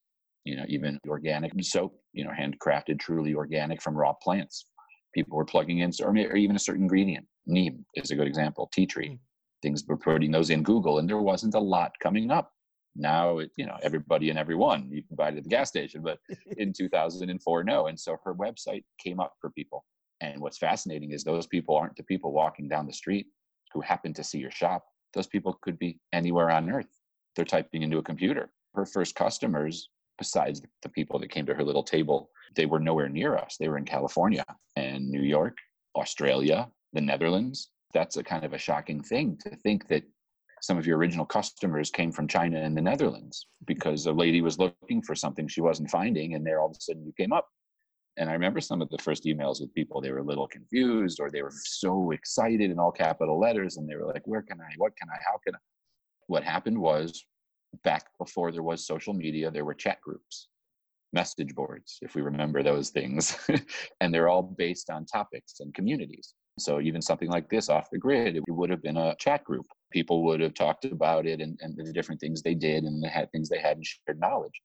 you 0.45 0.57
know, 0.57 0.65
even 0.69 0.99
organic 1.09 1.53
soap, 1.63 1.99
you 2.13 2.25
know, 2.25 2.31
handcrafted, 2.31 3.01
truly 3.01 3.35
organic 3.35 3.81
from 3.81 3.97
raw 3.97 4.13
plants. 4.13 4.67
People 5.15 5.37
were 5.37 5.45
plugging 5.45 5.79
in, 5.79 5.91
or, 6.03 6.11
or 6.11 6.37
even 6.37 6.57
a 6.57 6.61
certain 6.61 6.83
ingredient. 6.83 7.27
Neem 7.47 7.85
is 7.95 8.11
a 8.11 8.17
good 8.17 8.27
example, 8.27 8.71
tea 8.73 8.87
tree. 8.87 9.11
Mm. 9.11 9.19
Things 9.63 9.85
were 9.87 9.97
putting 9.97 10.31
those 10.31 10.51
in 10.51 10.63
Google, 10.63 10.99
and 10.99 11.09
there 11.09 11.19
wasn't 11.19 11.55
a 11.55 11.61
lot 11.61 11.93
coming 12.03 12.31
up. 12.31 12.51
Now, 12.95 13.39
it, 13.39 13.51
you 13.57 13.67
know, 13.67 13.79
everybody 13.83 14.29
and 14.29 14.39
everyone 14.39 14.91
you 14.91 15.03
can 15.03 15.17
buy 15.17 15.29
it 15.29 15.37
at 15.37 15.45
the 15.45 15.49
gas 15.49 15.69
station, 15.69 16.03
but 16.03 16.19
in 16.59 16.73
2004, 16.73 17.65
no. 17.65 17.87
And 17.87 17.99
so 17.99 18.17
her 18.25 18.35
website 18.35 18.85
came 19.03 19.21
up 19.21 19.35
for 19.41 19.51
people. 19.51 19.85
And 20.21 20.41
what's 20.41 20.59
fascinating 20.59 21.13
is 21.13 21.25
those 21.25 21.47
people 21.47 21.77
aren't 21.77 21.97
the 21.97 22.05
people 22.05 22.33
walking 22.33 22.69
down 22.69 22.87
the 22.87 22.93
street 22.93 23.27
who 23.73 23.81
happen 23.81 24.13
to 24.15 24.25
see 24.25 24.39
your 24.39 24.51
shop. 24.51 24.85
Those 25.15 25.27
people 25.27 25.59
could 25.63 25.79
be 25.79 25.99
anywhere 26.13 26.51
on 26.51 26.71
earth. 26.71 27.01
They're 27.37 27.45
typing 27.45 27.83
into 27.83 27.99
a 27.99 28.03
computer. 28.03 28.51
Her 28.75 28.87
first 28.87 29.15
customers 29.15 29.89
besides 30.19 30.63
the 30.83 30.89
people 30.89 31.19
that 31.19 31.31
came 31.31 31.47
to 31.47 31.55
her 31.55 31.65
little 31.65 31.83
table, 31.83 32.31
they 32.55 32.67
were 32.67 32.79
nowhere 32.79 33.09
near 33.09 33.37
us. 33.37 33.57
They 33.59 33.69
were 33.69 33.79
in 33.79 33.85
California 33.85 34.45
and 34.77 35.11
New 35.11 35.23
York, 35.23 35.57
Australia, 35.97 36.69
the 36.93 37.01
Netherlands. 37.01 37.71
That's 37.93 38.17
a 38.17 38.23
kind 38.23 38.45
of 38.45 38.53
a 38.53 38.59
shocking 38.59 39.03
thing 39.03 39.37
to 39.39 39.51
think 39.57 39.89
that 39.89 40.05
some 40.61 40.79
of 40.79 40.87
your 40.87 40.97
original 40.97 41.27
customers 41.27 41.91
came 41.91 42.13
from 42.13 42.29
China 42.29 42.61
and 42.61 42.77
the 42.77 42.81
Netherlands 42.81 43.49
because 43.67 44.07
a 44.07 44.13
lady 44.13 44.41
was 44.43 44.61
looking 44.61 45.03
for 45.03 45.17
something 45.17 45.49
she 45.49 45.61
wasn't 45.61 45.91
finding, 45.91 46.35
and 46.35 46.47
there 46.47 46.61
all 46.61 46.71
of 46.71 46.77
a 46.77 46.81
sudden 46.81 47.05
you 47.05 47.13
came 47.19 47.33
up. 47.33 47.49
And 48.19 48.29
I 48.29 48.35
remember 48.35 48.61
some 48.61 48.83
of 48.83 48.91
the 48.91 48.99
first 48.99 49.25
emails 49.25 49.61
with 49.61 49.75
people, 49.75 50.01
they 50.01 50.13
were 50.13 50.19
a 50.19 50.25
little 50.25 50.47
confused 50.47 51.19
or 51.19 51.31
they 51.31 51.43
were 51.43 51.53
so 51.53 52.11
excited 52.11 52.71
in 52.71 52.79
all 52.79 52.93
capital 52.93 53.41
letters, 53.41 53.79
and 53.79 53.89
they 53.89 53.97
were 53.97 54.07
like, 54.07 54.27
Where 54.27 54.43
can 54.43 54.61
I? 54.61 54.73
What 54.77 54.97
can 54.97 55.09
I? 55.09 55.17
How 55.27 55.39
can 55.45 55.55
I? 55.55 55.59
What 56.27 56.45
happened 56.45 56.79
was 56.79 57.25
back 57.85 58.07
before 58.19 58.53
there 58.53 58.63
was 58.63 58.87
social 58.87 59.15
media, 59.15 59.51
there 59.51 59.65
were 59.65 59.75
chat 59.75 60.01
groups, 60.03 60.49
message 61.13 61.55
boards, 61.55 61.99
if 62.03 62.15
we 62.15 62.23
remember 62.23 62.63
those 62.63 62.91
things. 62.91 63.39
and 64.01 64.13
they're 64.13 64.29
all 64.29 64.43
based 64.43 64.91
on 64.91 65.07
topics 65.07 65.61
and 65.61 65.75
communities. 65.75 66.35
So 66.59 66.81
even 66.81 67.01
something 67.01 67.31
like 67.31 67.49
this 67.49 67.71
off 67.71 67.89
the 67.91 67.99
grid, 67.99 68.37
it 68.37 68.45
would 68.49 68.71
have 68.71 68.83
been 68.83 68.99
a 68.99 69.17
chat 69.19 69.43
group. 69.45 69.65
People 69.91 70.23
would 70.25 70.41
have 70.41 70.55
talked 70.55 70.85
about 70.85 71.27
it 71.27 71.41
and, 71.41 71.59
and 71.63 71.77
the 71.77 71.93
different 71.93 72.21
things 72.21 72.43
they 72.43 72.55
did 72.55 72.85
and 72.85 73.03
the 73.03 73.29
things 73.33 73.49
they 73.49 73.59
had 73.59 73.79
and 73.79 73.87
shared 73.87 74.21
knowledge. 74.21 74.61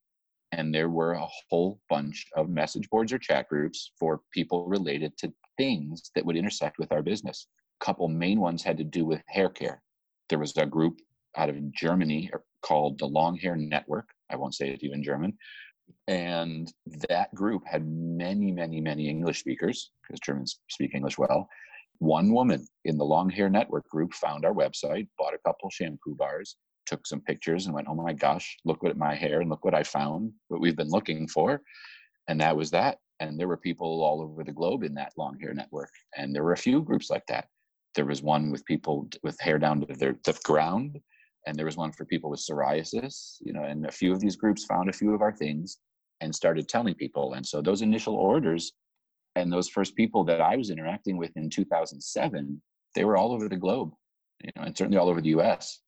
And 0.51 0.73
there 0.73 0.89
were 0.89 1.13
a 1.13 1.27
whole 1.49 1.79
bunch 1.89 2.25
of 2.35 2.49
message 2.49 2.89
boards 2.89 3.11
or 3.11 3.19
chat 3.19 3.49
groups 3.49 3.91
for 3.99 4.21
people 4.33 4.67
related 4.67 5.17
to 5.19 5.33
things 5.57 6.11
that 6.15 6.25
would 6.25 6.37
intersect 6.37 6.77
with 6.77 6.91
our 6.91 7.01
business. 7.01 7.47
A 7.81 7.85
couple 7.85 8.07
main 8.07 8.39
ones 8.39 8.63
had 8.63 8.77
to 8.77 8.83
do 8.83 9.05
with 9.05 9.21
hair 9.27 9.49
care. 9.49 9.81
There 10.29 10.39
was 10.39 10.55
a 10.57 10.65
group 10.65 10.99
out 11.35 11.49
of 11.49 11.71
Germany 11.73 12.29
er, 12.33 12.43
called 12.61 12.99
the 12.99 13.05
Long 13.05 13.37
Hair 13.37 13.57
Network. 13.57 14.09
I 14.29 14.35
won't 14.35 14.55
say 14.55 14.69
it 14.69 14.83
even 14.83 15.03
German. 15.03 15.37
And 16.07 16.71
that 17.09 17.33
group 17.33 17.63
had 17.65 17.87
many, 17.87 18.51
many, 18.51 18.81
many 18.81 19.09
English 19.09 19.39
speakers 19.39 19.91
because 20.01 20.19
Germans 20.19 20.59
speak 20.69 20.93
English 20.93 21.17
well. 21.17 21.47
One 21.99 22.31
woman 22.31 22.65
in 22.85 22.97
the 22.97 23.05
Long 23.05 23.29
Hair 23.29 23.49
Network 23.49 23.87
group 23.89 24.13
found 24.13 24.45
our 24.45 24.53
website, 24.53 25.07
bought 25.17 25.33
a 25.33 25.39
couple 25.45 25.69
shampoo 25.69 26.15
bars, 26.15 26.57
took 26.87 27.05
some 27.05 27.21
pictures, 27.21 27.65
and 27.65 27.75
went, 27.75 27.87
Oh 27.87 27.95
my 27.95 28.13
gosh, 28.13 28.57
look 28.65 28.83
at 28.83 28.97
my 28.97 29.15
hair 29.15 29.41
and 29.41 29.49
look 29.49 29.63
what 29.63 29.75
I 29.75 29.83
found, 29.83 30.31
what 30.47 30.61
we've 30.61 30.75
been 30.75 30.89
looking 30.89 31.27
for. 31.27 31.61
And 32.27 32.39
that 32.41 32.57
was 32.57 32.71
that. 32.71 32.97
And 33.19 33.39
there 33.39 33.47
were 33.47 33.57
people 33.57 34.03
all 34.03 34.21
over 34.21 34.43
the 34.43 34.51
globe 34.51 34.83
in 34.83 34.93
that 34.95 35.13
Long 35.17 35.39
Hair 35.39 35.53
Network. 35.53 35.89
And 36.17 36.33
there 36.33 36.43
were 36.43 36.53
a 36.53 36.57
few 36.57 36.81
groups 36.81 37.09
like 37.09 37.25
that. 37.27 37.47
There 37.95 38.05
was 38.05 38.21
one 38.21 38.51
with 38.51 38.65
people 38.65 39.07
with 39.23 39.39
hair 39.39 39.57
down 39.57 39.81
to 39.81 39.93
their 39.93 40.15
the 40.23 40.37
ground 40.43 40.99
and 41.47 41.55
there 41.55 41.65
was 41.65 41.77
one 41.77 41.93
for 41.93 42.05
people 42.05 42.29
with 42.29 42.41
psoriasis 42.41 43.37
you 43.39 43.53
know 43.53 43.63
and 43.63 43.85
a 43.85 43.91
few 43.91 44.11
of 44.11 44.19
these 44.19 44.35
groups 44.35 44.65
found 44.65 44.89
a 44.89 44.93
few 44.93 45.15
of 45.15 45.21
our 45.21 45.31
things 45.31 45.77
and 46.21 46.35
started 46.35 46.67
telling 46.67 46.93
people 46.93 47.33
and 47.33 47.45
so 47.45 47.61
those 47.61 47.81
initial 47.81 48.15
orders 48.15 48.73
and 49.35 49.51
those 49.51 49.69
first 49.69 49.95
people 49.95 50.23
that 50.23 50.41
i 50.41 50.55
was 50.55 50.69
interacting 50.69 51.17
with 51.17 51.31
in 51.35 51.49
2007 51.49 52.61
they 52.95 53.05
were 53.05 53.17
all 53.17 53.31
over 53.31 53.47
the 53.47 53.55
globe 53.55 53.91
you 54.43 54.51
know 54.55 54.63
and 54.63 54.77
certainly 54.77 54.97
all 54.97 55.09
over 55.09 55.21
the 55.21 55.29
us 55.29 55.79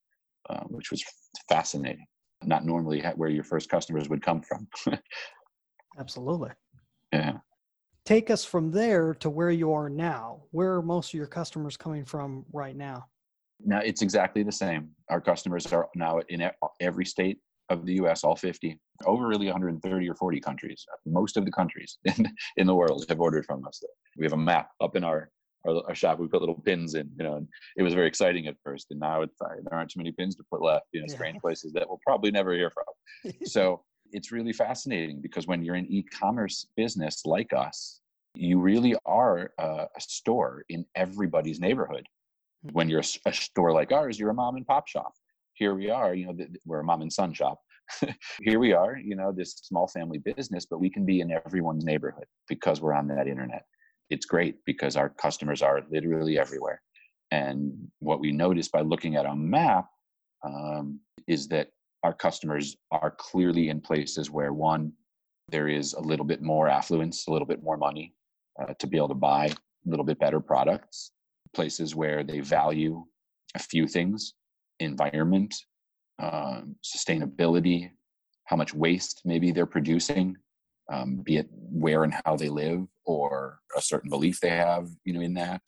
uh, 0.48 0.64
which 0.68 0.90
was 0.90 1.04
fascinating. 1.48 2.06
Not 2.44 2.64
normally 2.64 3.02
where 3.16 3.28
your 3.28 3.44
first 3.44 3.68
customers 3.68 4.08
would 4.08 4.22
come 4.22 4.40
from. 4.40 4.66
Absolutely. 5.98 6.50
Yeah. 7.12 7.38
Take 8.06 8.30
us 8.30 8.44
from 8.44 8.70
there 8.70 9.14
to 9.14 9.28
where 9.28 9.50
you 9.50 9.72
are 9.72 9.90
now. 9.90 10.42
Where 10.52 10.74
are 10.74 10.82
most 10.82 11.10
of 11.10 11.18
your 11.18 11.26
customers 11.26 11.76
coming 11.76 12.04
from 12.04 12.46
right 12.52 12.74
now? 12.74 13.06
Now 13.62 13.80
it's 13.80 14.00
exactly 14.00 14.42
the 14.42 14.52
same. 14.52 14.90
Our 15.10 15.20
customers 15.20 15.70
are 15.72 15.88
now 15.94 16.20
in 16.28 16.50
every 16.80 17.04
state 17.04 17.38
of 17.68 17.86
the 17.86 17.94
US, 17.94 18.24
all 18.24 18.36
50, 18.36 18.78
over 19.06 19.26
really 19.26 19.46
130 19.46 20.08
or 20.08 20.14
40 20.14 20.40
countries. 20.40 20.84
Most 21.06 21.36
of 21.36 21.44
the 21.44 21.52
countries 21.52 21.98
in, 22.04 22.26
in 22.56 22.66
the 22.66 22.74
world 22.74 23.04
have 23.08 23.20
ordered 23.20 23.46
from 23.46 23.66
us. 23.66 23.82
We 24.16 24.24
have 24.24 24.32
a 24.32 24.36
map 24.36 24.70
up 24.80 24.96
in 24.96 25.04
our, 25.04 25.30
our, 25.66 25.82
our 25.88 25.94
shop. 25.94 26.18
We 26.18 26.28
put 26.28 26.40
little 26.40 26.60
pins 26.60 26.94
in, 26.94 27.10
you 27.18 27.24
know, 27.24 27.36
and 27.36 27.48
it 27.76 27.82
was 27.82 27.94
very 27.94 28.06
exciting 28.06 28.46
at 28.46 28.56
first. 28.64 28.86
And 28.90 29.00
now 29.00 29.22
it's, 29.22 29.40
uh, 29.40 29.48
there 29.62 29.78
aren't 29.78 29.90
too 29.90 29.98
many 29.98 30.12
pins 30.12 30.36
to 30.36 30.44
put 30.50 30.62
left, 30.62 30.86
you 30.92 31.00
know, 31.00 31.06
strange 31.06 31.36
yeah. 31.36 31.40
places 31.40 31.72
that 31.72 31.88
we'll 31.88 32.00
probably 32.06 32.30
never 32.30 32.52
hear 32.54 32.70
from. 32.70 33.32
so 33.44 33.82
it's 34.12 34.32
really 34.32 34.52
fascinating 34.52 35.20
because 35.20 35.46
when 35.46 35.62
you're 35.62 35.76
an 35.76 35.86
e-commerce 35.88 36.66
business 36.76 37.22
like 37.24 37.52
us, 37.52 38.00
you 38.34 38.60
really 38.60 38.94
are 39.06 39.52
a, 39.58 39.86
a 39.96 40.00
store 40.00 40.64
in 40.68 40.84
everybody's 40.94 41.60
neighborhood 41.60 42.06
when 42.72 42.88
you're 42.88 43.00
a, 43.00 43.28
a, 43.28 43.32
store 43.32 43.72
like 43.72 43.90
ours 43.92 44.18
you're 44.18 44.30
a 44.30 44.34
mom 44.34 44.56
and 44.56 44.66
pop 44.66 44.86
shop 44.86 45.12
here 45.54 45.74
we 45.74 45.90
are 45.90 46.14
you 46.14 46.26
know 46.26 46.32
th- 46.32 46.50
we're 46.64 46.80
a 46.80 46.84
mom 46.84 47.02
and 47.02 47.12
son 47.12 47.32
shop 47.32 47.60
here 48.42 48.60
we 48.60 48.72
are 48.72 48.96
you 48.96 49.16
know 49.16 49.32
this 49.32 49.54
small 49.62 49.88
family 49.88 50.18
business 50.18 50.66
but 50.66 50.78
we 50.78 50.90
can 50.90 51.04
be 51.04 51.20
in 51.20 51.32
everyone's 51.32 51.84
neighborhood 51.84 52.26
because 52.48 52.80
we're 52.80 52.92
on 52.92 53.08
that 53.08 53.26
internet 53.26 53.64
it's 54.10 54.26
great 54.26 54.56
because 54.66 54.96
our 54.96 55.08
customers 55.08 55.62
are 55.62 55.82
literally 55.90 56.38
everywhere. 56.38 56.82
And 57.30 57.72
what 58.00 58.20
we 58.20 58.32
notice 58.32 58.68
by 58.68 58.80
looking 58.80 59.16
at 59.16 59.26
a 59.26 59.34
map 59.34 59.86
um, 60.44 61.00
is 61.28 61.48
that 61.48 61.68
our 62.02 62.12
customers 62.12 62.76
are 62.90 63.14
clearly 63.18 63.68
in 63.68 63.80
places 63.80 64.30
where 64.30 64.52
one 64.52 64.92
there 65.48 65.68
is 65.68 65.94
a 65.94 66.00
little 66.00 66.24
bit 66.24 66.40
more 66.40 66.68
affluence 66.68 67.26
a 67.26 67.30
little 67.30 67.46
bit 67.46 67.62
more 67.62 67.76
money 67.76 68.14
uh, 68.60 68.72
to 68.78 68.86
be 68.86 68.96
able 68.96 69.08
to 69.08 69.14
buy 69.14 69.46
a 69.46 69.90
little 69.90 70.04
bit 70.04 70.18
better 70.18 70.40
products 70.40 71.10
places 71.54 71.94
where 71.94 72.22
they 72.22 72.40
value 72.40 73.04
a 73.56 73.58
few 73.58 73.86
things 73.86 74.34
environment, 74.80 75.54
um, 76.18 76.74
sustainability, 76.84 77.90
how 78.44 78.56
much 78.56 78.74
waste 78.74 79.22
maybe 79.24 79.52
they're 79.52 79.66
producing, 79.66 80.36
um, 80.92 81.22
be 81.24 81.36
it 81.36 81.48
where 81.52 82.04
and 82.04 82.14
how 82.24 82.36
they 82.36 82.48
live 82.48 82.84
or 83.10 83.60
a 83.76 83.82
certain 83.82 84.10
belief 84.10 84.40
they 84.40 84.50
have, 84.50 84.88
you 85.04 85.12
know, 85.12 85.20
in 85.20 85.34
that. 85.34 85.62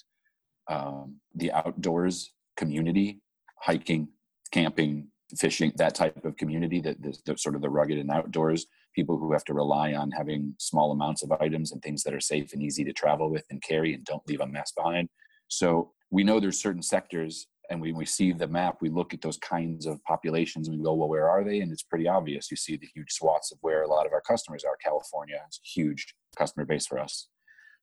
Um, 0.68 1.16
the 1.34 1.52
outdoors 1.52 2.32
community, 2.56 3.20
hiking, 3.60 4.08
camping, 4.52 5.08
fishing, 5.38 5.72
that 5.76 5.94
type 5.94 6.24
of 6.24 6.36
community, 6.36 6.80
that 6.80 7.40
sort 7.40 7.54
of 7.54 7.62
the 7.62 7.70
rugged 7.70 7.98
and 7.98 8.10
outdoors, 8.10 8.66
people 8.94 9.18
who 9.18 9.32
have 9.32 9.44
to 9.44 9.54
rely 9.54 9.94
on 9.94 10.10
having 10.10 10.54
small 10.58 10.92
amounts 10.92 11.22
of 11.22 11.32
items 11.32 11.72
and 11.72 11.82
things 11.82 12.02
that 12.02 12.14
are 12.14 12.20
safe 12.20 12.52
and 12.52 12.62
easy 12.62 12.84
to 12.84 12.92
travel 12.92 13.30
with 13.30 13.44
and 13.50 13.62
carry 13.62 13.94
and 13.94 14.04
don't 14.04 14.26
leave 14.28 14.40
a 14.40 14.46
mess 14.46 14.72
behind. 14.76 15.08
So 15.48 15.92
we 16.10 16.24
know 16.24 16.38
there's 16.38 16.60
certain 16.60 16.82
sectors, 16.82 17.46
and 17.70 17.80
when 17.80 17.96
we 17.96 18.04
see 18.04 18.32
the 18.32 18.46
map, 18.46 18.76
we 18.82 18.90
look 18.90 19.14
at 19.14 19.22
those 19.22 19.38
kinds 19.38 19.86
of 19.86 20.02
populations 20.04 20.68
and 20.68 20.76
we 20.76 20.84
go, 20.84 20.92
well, 20.92 21.08
where 21.08 21.28
are 21.28 21.42
they? 21.42 21.60
And 21.60 21.72
it's 21.72 21.82
pretty 21.82 22.06
obvious. 22.06 22.50
You 22.50 22.56
see 22.56 22.76
the 22.76 22.88
huge 22.94 23.12
swaths 23.12 23.50
of 23.50 23.58
where 23.62 23.82
a 23.82 23.88
lot 23.88 24.04
of 24.04 24.12
our 24.12 24.20
customers 24.20 24.64
are. 24.64 24.76
California 24.84 25.40
is 25.48 25.58
a 25.64 25.68
huge 25.80 26.14
customer 26.36 26.66
base 26.66 26.86
for 26.86 26.98
us. 26.98 27.28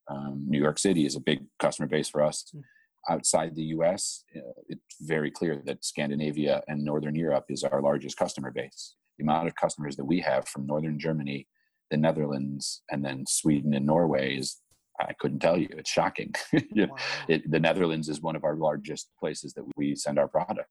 Um, 0.08 0.46
New 0.48 0.60
York 0.60 0.80
City 0.80 1.06
is 1.06 1.16
a 1.16 1.20
big 1.20 1.46
customer 1.60 1.88
base 1.88 2.10
for 2.10 2.24
us. 2.24 2.46
Mm. 2.56 2.62
Outside 3.10 3.56
the 3.56 3.64
US, 3.76 4.24
uh, 4.36 4.62
it's 4.68 4.82
very 5.02 5.32
clear 5.32 5.62
that 5.66 5.86
Scandinavia 5.86 6.62
and 6.68 6.84
Northern 6.84 7.16
Europe 7.16 7.46
is 7.50 7.64
our 7.64 7.82
largest 7.82 8.18
customer 8.18 8.52
base. 8.52 8.96
The 9.18 9.24
amount 9.24 9.48
of 9.48 9.56
customers 9.56 9.96
that 9.96 10.06
we 10.06 10.20
have 10.22 10.48
from 10.48 10.66
Northern 10.66 11.00
Germany, 11.00 11.48
the 11.92 11.98
Netherlands, 11.98 12.82
and 12.92 13.04
then 13.04 13.26
Sweden 13.28 13.74
and 13.74 13.86
Norway 13.86 14.36
is 14.38 14.58
I 15.00 15.14
couldn't 15.14 15.40
tell 15.40 15.58
you. 15.58 15.70
It's 15.72 15.90
shocking. 15.90 16.34
wow. 16.76 16.88
it, 17.28 17.50
the 17.50 17.60
Netherlands 17.60 18.10
is 18.10 18.22
one 18.22 18.36
of 18.36 18.44
our 18.44 18.56
largest 18.56 19.10
places 19.20 19.54
that 19.54 19.64
we 19.78 19.96
send 19.96 20.20
our 20.20 20.28
product, 20.28 20.70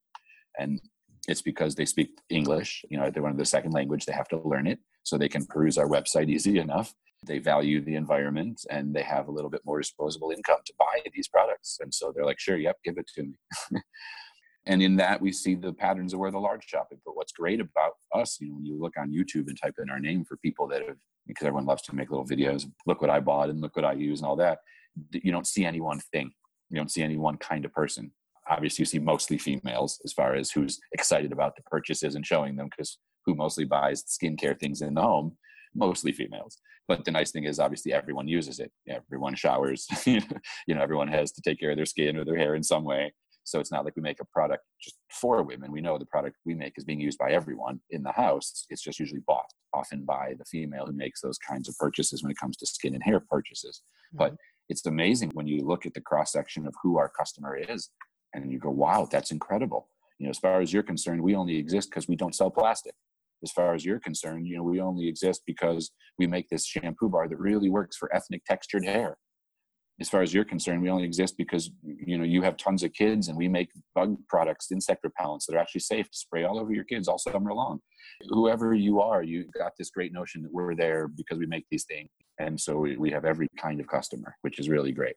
and 0.59 0.81
it's 1.29 1.43
because 1.43 1.75
they 1.75 1.87
speak 1.87 2.11
English. 2.29 2.85
You 2.91 2.99
know, 2.99 3.11
they're 3.11 3.23
one 3.23 3.33
of 3.33 3.39
the 3.39 3.45
second 3.45 3.73
language. 3.73 4.05
They 4.05 4.13
have 4.13 4.29
to 4.29 4.41
learn 4.41 4.67
it 4.67 4.81
so 5.03 5.17
they 5.17 5.29
can 5.29 5.47
peruse 5.47 5.79
our 5.79 5.89
website 5.89 6.29
easy 6.29 6.59
enough. 6.67 6.95
They 7.27 7.39
value 7.39 7.81
the 7.81 7.97
environment 7.97 8.65
and 8.71 8.95
they 8.95 9.03
have 9.03 9.29
a 9.29 9.33
little 9.33 9.51
bit 9.51 9.63
more 9.65 9.79
disposable 9.79 10.31
income 10.31 10.61
to 10.67 10.73
buy 10.79 11.01
these 11.15 11.29
products, 11.29 11.79
and 11.81 11.93
so 11.93 12.13
they're 12.15 12.25
like, 12.25 12.41
"Sure, 12.41 12.57
yep, 12.57 12.77
give 12.85 12.99
it 12.99 13.11
to 13.17 13.23
me." 13.25 13.81
and 14.67 14.83
in 14.83 14.97
that 14.97 15.21
we 15.21 15.33
see 15.33 15.55
the 15.55 15.73
patterns 15.73 16.13
of 16.13 16.21
where 16.21 16.31
the 16.31 16.39
large 16.39 16.65
shop 16.65 16.81
shopping 16.81 16.99
but 17.05 17.17
what's 17.17 17.33
great 17.33 17.61
about 17.61 17.93
us 18.13 18.39
you 18.41 18.49
know 18.49 18.55
when 18.57 18.67
you 18.67 18.79
look 18.79 18.93
on 18.99 19.11
youtube 19.11 19.47
and 19.47 19.57
type 19.61 19.75
in 19.81 19.89
our 19.89 20.01
name 20.01 20.25
for 20.25 20.37
people 20.39 20.67
that 20.67 20.83
have 20.87 20.97
because 21.27 21.47
everyone 21.47 21.65
loves 21.65 21.81
to 21.81 21.95
make 21.95 22.11
little 22.11 22.27
videos 22.27 22.67
look 22.85 23.01
what 23.01 23.09
i 23.09 23.21
bought 23.21 23.49
and 23.49 23.61
look 23.61 23.75
what 23.77 23.85
i 23.85 23.93
use 23.93 24.21
and 24.21 24.29
all 24.29 24.37
that 24.37 24.59
you 25.13 25.33
don't 25.33 25.47
see 25.47 25.65
any 25.65 25.81
one 25.81 26.01
thing 26.13 26.31
You 26.71 26.77
don't 26.77 26.91
see 26.91 27.03
any 27.03 27.17
one 27.17 27.37
kind 27.39 27.65
of 27.65 27.73
person. 27.73 28.13
Obviously, 28.49 28.83
you 28.83 28.87
see 28.87 28.99
mostly 28.99 29.39
females 29.39 30.01
as 30.05 30.13
far 30.13 30.35
as 30.35 30.51
who's 30.51 30.79
excited 30.93 31.33
about 31.33 31.57
the 31.57 31.63
purchases 31.63 32.15
and 32.15 32.27
showing 32.27 32.57
them 32.57 32.69
because 32.71 32.99
who 33.27 33.35
mostly 33.35 33.65
buys 33.65 34.05
skincare 34.05 34.59
things 34.59 34.81
in 34.81 34.95
the 34.95 35.03
home? 35.03 35.37
Mostly 35.75 36.13
females. 36.13 36.59
But 36.87 37.05
the 37.05 37.11
nice 37.11 37.31
thing 37.31 37.45
is, 37.45 37.59
obviously, 37.59 37.93
everyone 37.93 38.29
uses 38.29 38.61
it. 38.61 38.73
Everyone 38.89 39.35
showers. 39.35 39.87
you 40.07 40.21
know, 40.69 40.81
everyone 40.81 41.09
has 41.09 41.33
to 41.33 41.43
take 41.43 41.61
care 41.61 41.71
of 41.71 41.77
their 41.77 41.87
skin 41.87 42.17
or 42.17 42.25
their 42.25 42.37
hair 42.37 42.55
in 42.55 42.63
some 42.63 42.85
way. 42.85 43.13
So 43.45 43.61
it's 43.61 43.73
not 43.73 43.85
like 43.85 43.97
we 43.97 44.03
make 44.03 44.21
a 44.21 44.27
product 44.27 44.63
just 44.81 44.97
for 45.11 45.43
women. 45.43 45.73
We 45.73 45.81
know 45.81 45.97
the 45.97 46.05
product 46.05 46.37
we 46.45 46.55
make 46.55 46.75
is 46.77 46.85
being 46.85 47.01
used 47.01 47.19
by 47.19 47.31
everyone 47.31 47.81
in 47.91 48.03
the 48.03 48.13
house. 48.13 48.67
It's 48.69 48.83
just 48.83 48.99
usually 48.99 49.23
bought 49.27 49.51
often 49.73 50.05
by 50.05 50.35
the 50.39 50.45
female 50.45 50.87
who 50.87 50.93
makes 50.93 51.23
those 51.23 51.39
kinds 51.39 51.69
of 51.69 51.77
purchases 51.79 52.23
when 52.23 52.31
it 52.31 52.37
comes 52.39 52.59
to 52.59 52.67
skin 52.67 52.95
and 52.95 53.03
hair 53.03 53.21
purchases. 53.21 53.83
Mm-hmm. 54.15 54.19
But 54.19 54.37
it's 54.69 54.85
amazing 54.85 55.31
when 55.33 55.47
you 55.47 55.67
look 55.67 55.87
at 55.87 55.95
the 55.95 56.01
cross 56.01 56.33
section 56.33 56.67
of 56.67 56.75
who 56.83 56.99
our 56.99 57.09
customer 57.09 57.57
is 57.57 57.91
and 58.35 58.53
you 58.53 58.59
go, 58.59 58.71
wow, 58.71 59.09
that's 59.11 59.31
incredible. 59.31 59.89
You 60.19 60.27
know, 60.27 60.31
as 60.31 60.39
far 60.39 60.61
as 60.61 60.73
you're 60.73 60.83
concerned, 60.83 61.23
we 61.23 61.35
only 61.35 61.57
exist 61.57 61.89
because 61.91 62.07
we 62.07 62.17
don't 62.17 62.35
sell 62.35 62.51
plastic. 62.51 62.93
As 63.43 63.53
far 63.53 63.75
as 63.75 63.85
you're 63.85 64.01
concerned, 64.01 64.47
you 64.47 64.57
know, 64.57 64.63
we 64.63 64.81
only 64.81 65.09
exist 65.09 65.43
because 65.47 65.91
we 66.19 66.27
make 66.27 66.49
this 66.49 66.67
shampoo 66.67 67.09
bar 67.09 67.29
that 67.29 67.39
really 67.39 67.71
works 67.71 67.97
for 67.97 68.15
ethnic 68.15 68.45
textured 68.45 68.85
hair 68.85 69.17
as 70.01 70.09
far 70.09 70.23
as 70.23 70.33
you're 70.33 70.45
concerned, 70.45 70.81
we 70.81 70.91
only 70.91 71.05
exist 71.05 71.37
because 71.37 71.71
you 71.83 72.17
know 72.17 72.25
you 72.25 72.43
have 72.43 72.57
tons 72.57 72.83
of 72.85 72.93
kids, 72.93 73.29
and 73.29 73.37
we 73.37 73.49
make 73.49 73.71
bug 73.95 74.17
products, 74.29 74.71
insect 74.71 75.05
repellents 75.05 75.47
that 75.47 75.57
are 75.57 75.59
actually 75.59 75.81
safe 75.81 76.09
to 76.11 76.17
spray 76.17 76.45
all 76.45 76.59
over 76.59 76.73
your 76.73 76.85
kids 76.85 77.09
all 77.09 77.19
summer 77.19 77.53
long. 77.53 77.81
Whoever 78.29 78.75
you 78.75 79.01
are, 79.01 79.23
you 79.23 79.47
got 79.59 79.73
this 79.77 79.91
great 79.91 80.13
notion 80.13 80.43
that 80.43 80.53
we're 80.53 80.77
there 80.77 81.09
because 81.09 81.39
we 81.39 81.47
make 81.47 81.67
these 81.71 81.85
things, 81.85 82.09
and 82.39 82.61
so 82.61 82.77
we, 82.77 82.97
we 82.97 83.11
have 83.11 83.25
every 83.25 83.49
kind 83.59 83.81
of 83.81 83.89
customer, 83.89 84.37
which 84.43 84.59
is 84.61 84.69
really 84.69 84.93
great. 84.93 85.17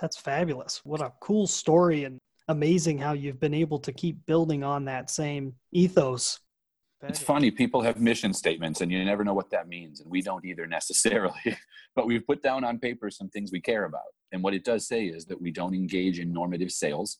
That's 0.00 0.16
fabulous! 0.16 0.80
What 0.84 1.00
a 1.00 1.12
cool 1.20 1.46
story, 1.46 2.04
and 2.04 2.18
amazing 2.48 2.98
how 2.98 3.12
you've 3.12 3.40
been 3.40 3.54
able 3.54 3.78
to 3.78 3.92
keep 3.92 4.26
building 4.26 4.64
on 4.64 4.84
that 4.86 5.08
same 5.08 5.54
ethos 5.72 6.40
it's 7.02 7.22
funny, 7.22 7.50
people 7.50 7.80
have 7.82 8.00
mission 8.00 8.32
statements 8.32 8.80
and 8.80 8.90
you 8.90 9.04
never 9.04 9.22
know 9.22 9.34
what 9.34 9.50
that 9.50 9.68
means. 9.68 10.00
And 10.00 10.10
we 10.10 10.20
don't 10.20 10.44
either 10.44 10.66
necessarily, 10.66 11.56
but 11.96 12.06
we've 12.06 12.26
put 12.26 12.42
down 12.42 12.64
on 12.64 12.78
paper 12.78 13.10
some 13.10 13.28
things 13.28 13.52
we 13.52 13.60
care 13.60 13.84
about. 13.84 14.02
And 14.32 14.42
what 14.42 14.54
it 14.54 14.64
does 14.64 14.88
say 14.88 15.06
is 15.06 15.24
that 15.26 15.40
we 15.40 15.52
don't 15.52 15.74
engage 15.74 16.18
in 16.18 16.32
normative 16.32 16.72
sales. 16.72 17.18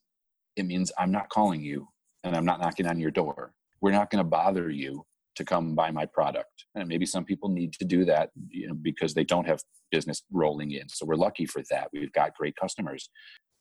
It 0.56 0.66
means 0.66 0.90
I'm 0.98 1.12
not 1.12 1.28
calling 1.28 1.62
you 1.62 1.88
and 2.24 2.36
I'm 2.36 2.44
not 2.44 2.60
knocking 2.60 2.86
on 2.86 2.98
your 2.98 3.12
door. 3.12 3.52
We're 3.80 3.92
not 3.92 4.10
going 4.10 4.22
to 4.22 4.28
bother 4.28 4.68
you 4.70 5.04
to 5.36 5.44
come 5.44 5.76
buy 5.76 5.92
my 5.92 6.04
product. 6.04 6.66
And 6.74 6.88
maybe 6.88 7.06
some 7.06 7.24
people 7.24 7.48
need 7.48 7.72
to 7.74 7.84
do 7.84 8.04
that 8.06 8.30
you 8.50 8.66
know, 8.66 8.74
because 8.74 9.14
they 9.14 9.22
don't 9.22 9.46
have 9.46 9.60
business 9.92 10.22
rolling 10.32 10.72
in. 10.72 10.88
So 10.88 11.06
we're 11.06 11.14
lucky 11.14 11.46
for 11.46 11.62
that. 11.70 11.88
We've 11.92 12.12
got 12.12 12.34
great 12.34 12.56
customers, 12.56 13.08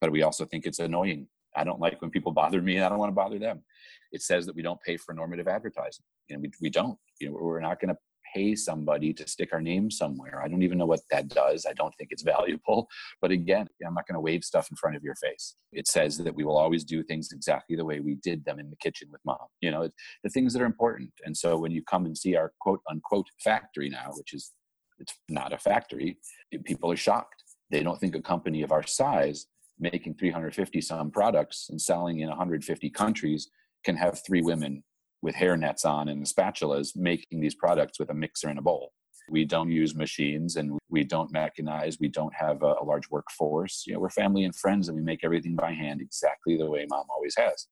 but 0.02 0.12
we 0.12 0.24
also 0.24 0.46
think 0.46 0.66
it's 0.66 0.80
annoying 0.80 1.28
I 1.58 1.64
don't 1.64 1.80
like 1.80 2.02
when 2.02 2.12
people 2.12 2.32
bother 2.32 2.62
me. 2.62 2.80
I 2.80 2.90
don't 2.90 3.00
want 3.00 3.10
to 3.10 3.16
bother 3.16 3.40
them. 3.40 3.64
It 4.12 4.22
says 4.22 4.46
that 4.46 4.56
we 4.56 4.62
don't 4.62 4.82
pay 4.82 4.98
for 4.98 5.14
normative 5.14 5.48
advertising, 5.48 6.06
and 6.30 6.42
we, 6.42 6.52
we 6.62 6.70
don't. 6.70 6.98
You 7.20 7.30
know, 7.30 7.38
we're 7.40 7.60
not 7.60 7.80
going 7.80 7.94
to 7.94 7.98
pay 8.34 8.56
somebody 8.56 9.14
to 9.14 9.28
stick 9.28 9.50
our 9.54 9.62
name 9.62 9.90
somewhere. 9.90 10.42
I 10.44 10.48
don't 10.48 10.64
even 10.64 10.78
know 10.78 10.86
what 10.86 11.02
that 11.12 11.28
does. 11.30 11.66
I 11.68 11.74
don't 11.74 11.94
think 11.98 12.10
it's 12.12 12.24
valuable. 12.36 12.88
But 13.22 13.32
again, 13.32 13.68
I'm 13.86 13.94
not 13.94 14.08
going 14.08 14.16
to 14.16 14.22
wave 14.22 14.44
stuff 14.44 14.70
in 14.70 14.78
front 14.78 14.96
of 14.96 15.04
your 15.04 15.16
face. 15.16 15.56
It 15.72 15.88
says 15.88 16.18
that 16.18 16.36
we 16.36 16.44
will 16.44 16.58
always 16.58 16.84
do 16.84 17.04
things 17.04 17.30
exactly 17.32 17.76
the 17.76 17.86
way 17.86 18.00
we 18.00 18.16
did 18.16 18.44
them 18.46 18.60
in 18.60 18.70
the 18.70 18.76
kitchen 18.78 19.10
with 19.12 19.22
mom. 19.26 19.38
You 19.62 19.72
know, 19.72 19.90
the 20.24 20.30
things 20.30 20.54
that 20.54 20.62
are 20.62 20.66
important. 20.66 21.12
And 21.26 21.36
so 21.36 21.58
when 21.58 21.72
you 21.72 21.84
come 21.84 22.06
and 22.06 22.18
see 22.18 22.36
our 22.36 22.52
quote 22.60 22.82
unquote 22.90 23.28
factory 23.44 23.90
now, 23.90 24.12
which 24.14 24.34
is 24.34 24.52
it's 25.00 25.14
not 25.30 25.54
a 25.54 25.58
factory, 25.58 26.18
people 26.66 26.92
are 26.92 26.98
shocked. 26.98 27.44
They 27.70 27.84
don't 27.84 28.00
think 28.00 28.16
a 28.16 28.22
company 28.22 28.62
of 28.64 28.72
our 28.72 28.86
size 28.86 29.48
making 29.80 30.16
350 30.16 30.82
some 30.82 31.12
products 31.12 31.68
and 31.70 31.82
selling 31.82 32.20
in 32.20 32.30
150 32.30 32.90
countries 32.90 33.50
can 33.86 33.96
have 33.96 34.22
three 34.26 34.42
women 34.42 34.84
with 35.22 35.36
hair 35.36 35.58
nets 35.58 35.86
on 35.86 36.10
and 36.10 36.26
spatulas 36.26 36.96
making 36.96 37.40
these 37.40 37.56
products 37.56 38.00
with 38.00 38.10
a 38.10 38.14
mixer 38.14 38.50
and 38.50 38.60
a 38.60 38.62
bowl. 38.62 38.92
We 39.30 39.44
don't 39.44 39.72
use 39.72 39.94
machines 39.96 40.56
and 40.56 40.78
we 40.90 41.04
don't 41.04 41.34
mechanize. 41.34 41.98
We 42.00 42.08
don't 42.08 42.34
have 42.34 42.64
a, 42.64 42.76
a, 42.82 42.84
large 42.84 43.10
workforce. 43.10 43.84
You 43.86 43.94
know, 43.94 44.00
we're 44.00 44.10
family 44.10 44.46
and 44.46 44.56
friends 44.56 44.88
and 44.88 44.96
we 44.96 45.04
make 45.04 45.24
everything 45.24 45.56
by 45.56 45.74
hand 45.74 46.02
exactly 46.02 46.56
the 46.56 46.70
way 46.70 46.86
mom 46.90 47.06
always 47.14 47.36
has. 47.38 47.68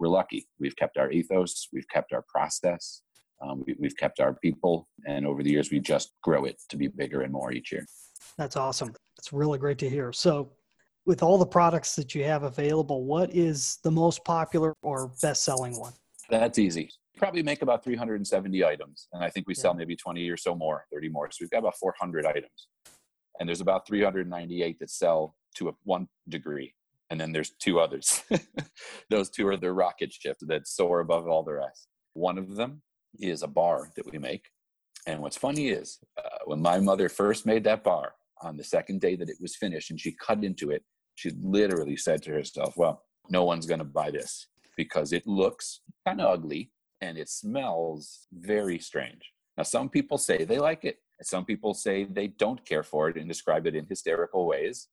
We're 0.00 0.08
lucky. 0.08 0.48
We've 0.58 0.76
kept 0.76 0.96
our 0.96 1.10
ethos. 1.10 1.68
We've 1.72 1.88
kept 1.88 2.12
our 2.12 2.24
process. 2.28 3.02
Um, 3.40 3.62
we, 3.64 3.76
we've 3.78 3.96
kept 3.96 4.18
our 4.18 4.34
people. 4.34 4.88
And 5.06 5.24
over 5.24 5.42
the 5.42 5.50
years, 5.50 5.70
we 5.70 5.78
just 5.78 6.12
grow 6.22 6.44
it 6.46 6.56
to 6.68 6.76
be 6.76 6.88
bigger 6.88 7.22
and 7.22 7.32
more 7.32 7.52
each 7.52 7.70
year. 7.70 7.86
That's 8.36 8.56
awesome. 8.56 8.92
It's 9.18 9.32
really 9.32 9.58
great 9.58 9.78
to 9.78 9.88
hear. 9.88 10.12
So 10.12 10.50
with 11.08 11.22
all 11.22 11.38
the 11.38 11.46
products 11.46 11.96
that 11.96 12.14
you 12.14 12.22
have 12.22 12.42
available, 12.42 13.02
what 13.02 13.34
is 13.34 13.78
the 13.82 13.90
most 13.90 14.22
popular 14.26 14.74
or 14.82 15.10
best 15.22 15.42
selling 15.42 15.74
one? 15.80 15.94
That's 16.28 16.58
easy. 16.58 16.90
Probably 17.16 17.42
make 17.42 17.62
about 17.62 17.82
370 17.82 18.62
items. 18.62 19.08
And 19.14 19.24
I 19.24 19.30
think 19.30 19.48
we 19.48 19.54
yeah. 19.54 19.62
sell 19.62 19.74
maybe 19.74 19.96
20 19.96 20.28
or 20.28 20.36
so 20.36 20.54
more, 20.54 20.84
30 20.92 21.08
more. 21.08 21.30
So 21.30 21.38
we've 21.40 21.50
got 21.50 21.60
about 21.60 21.78
400 21.78 22.26
items. 22.26 22.68
And 23.40 23.48
there's 23.48 23.62
about 23.62 23.86
398 23.86 24.78
that 24.80 24.90
sell 24.90 25.34
to 25.56 25.70
a 25.70 25.72
one 25.84 26.08
degree. 26.28 26.74
And 27.08 27.18
then 27.18 27.32
there's 27.32 27.52
two 27.58 27.80
others. 27.80 28.22
Those 29.10 29.30
two 29.30 29.48
are 29.48 29.56
the 29.56 29.72
rocket 29.72 30.12
ship 30.12 30.36
that 30.42 30.68
soar 30.68 31.00
above 31.00 31.26
all 31.26 31.42
the 31.42 31.54
rest. 31.54 31.88
One 32.12 32.36
of 32.36 32.54
them 32.54 32.82
is 33.18 33.42
a 33.42 33.48
bar 33.48 33.90
that 33.96 34.12
we 34.12 34.18
make. 34.18 34.44
And 35.06 35.22
what's 35.22 35.38
funny 35.38 35.68
is 35.68 36.00
uh, 36.18 36.40
when 36.44 36.60
my 36.60 36.80
mother 36.80 37.08
first 37.08 37.46
made 37.46 37.64
that 37.64 37.82
bar 37.82 38.12
on 38.42 38.58
the 38.58 38.64
second 38.64 39.00
day 39.00 39.16
that 39.16 39.30
it 39.30 39.38
was 39.40 39.56
finished 39.56 39.90
and 39.90 39.98
she 39.98 40.12
cut 40.12 40.44
into 40.44 40.70
it, 40.70 40.84
she 41.18 41.32
literally 41.42 41.96
said 41.96 42.22
to 42.22 42.30
herself, 42.30 42.76
Well, 42.76 43.02
no 43.28 43.42
one's 43.42 43.66
going 43.66 43.80
to 43.80 43.84
buy 43.84 44.12
this 44.12 44.46
because 44.76 45.12
it 45.12 45.26
looks 45.26 45.80
kind 46.06 46.20
of 46.20 46.30
ugly 46.30 46.70
and 47.00 47.18
it 47.18 47.28
smells 47.28 48.28
very 48.32 48.78
strange. 48.78 49.32
Now, 49.56 49.64
some 49.64 49.88
people 49.88 50.16
say 50.16 50.44
they 50.44 50.60
like 50.60 50.84
it, 50.84 50.98
some 51.22 51.44
people 51.44 51.74
say 51.74 52.04
they 52.04 52.28
don't 52.28 52.64
care 52.64 52.84
for 52.84 53.08
it 53.08 53.16
and 53.16 53.28
describe 53.28 53.66
it 53.66 53.74
in 53.74 53.84
hysterical 53.86 54.46
ways. 54.46 54.86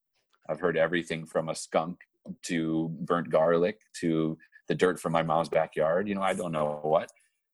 I've 0.50 0.60
heard 0.60 0.78
everything 0.78 1.28
from 1.28 1.50
a 1.50 1.56
skunk 1.56 2.00
to 2.48 2.90
burnt 3.02 3.30
garlic 3.30 3.78
to 4.02 4.36
the 4.68 4.74
dirt 4.74 5.00
from 5.00 5.12
my 5.12 5.22
mom's 5.22 5.50
backyard. 5.50 6.08
You 6.08 6.16
know, 6.16 6.24
I 6.24 6.34
don't 6.34 6.52
know 6.52 6.80
what. 6.82 7.12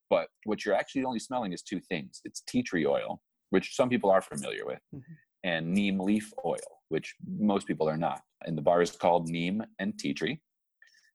But 0.09 0.29
what 0.45 0.63
you're 0.63 0.75
actually 0.75 1.03
only 1.03 1.19
smelling 1.19 1.51
is 1.51 1.61
two 1.61 1.81
things 1.81 2.21
it's 2.23 2.41
tea 2.47 2.63
tree 2.63 2.85
oil, 2.85 3.21
which 3.49 3.75
some 3.75 3.89
people 3.89 4.09
are 4.09 4.21
familiar 4.21 4.65
with, 4.65 4.79
mm-hmm. 4.95 5.13
and 5.43 5.73
neem 5.73 5.99
leaf 5.99 6.31
oil, 6.45 6.80
which 6.91 7.15
most 7.25 7.65
people 7.65 7.89
are 7.89 7.97
not 7.97 8.21
and 8.45 8.57
the 8.57 8.61
bar 8.61 8.81
is 8.81 8.91
called 8.91 9.27
neem 9.27 9.63
and 9.79 9.97
tea 9.97 10.13
tree. 10.13 10.39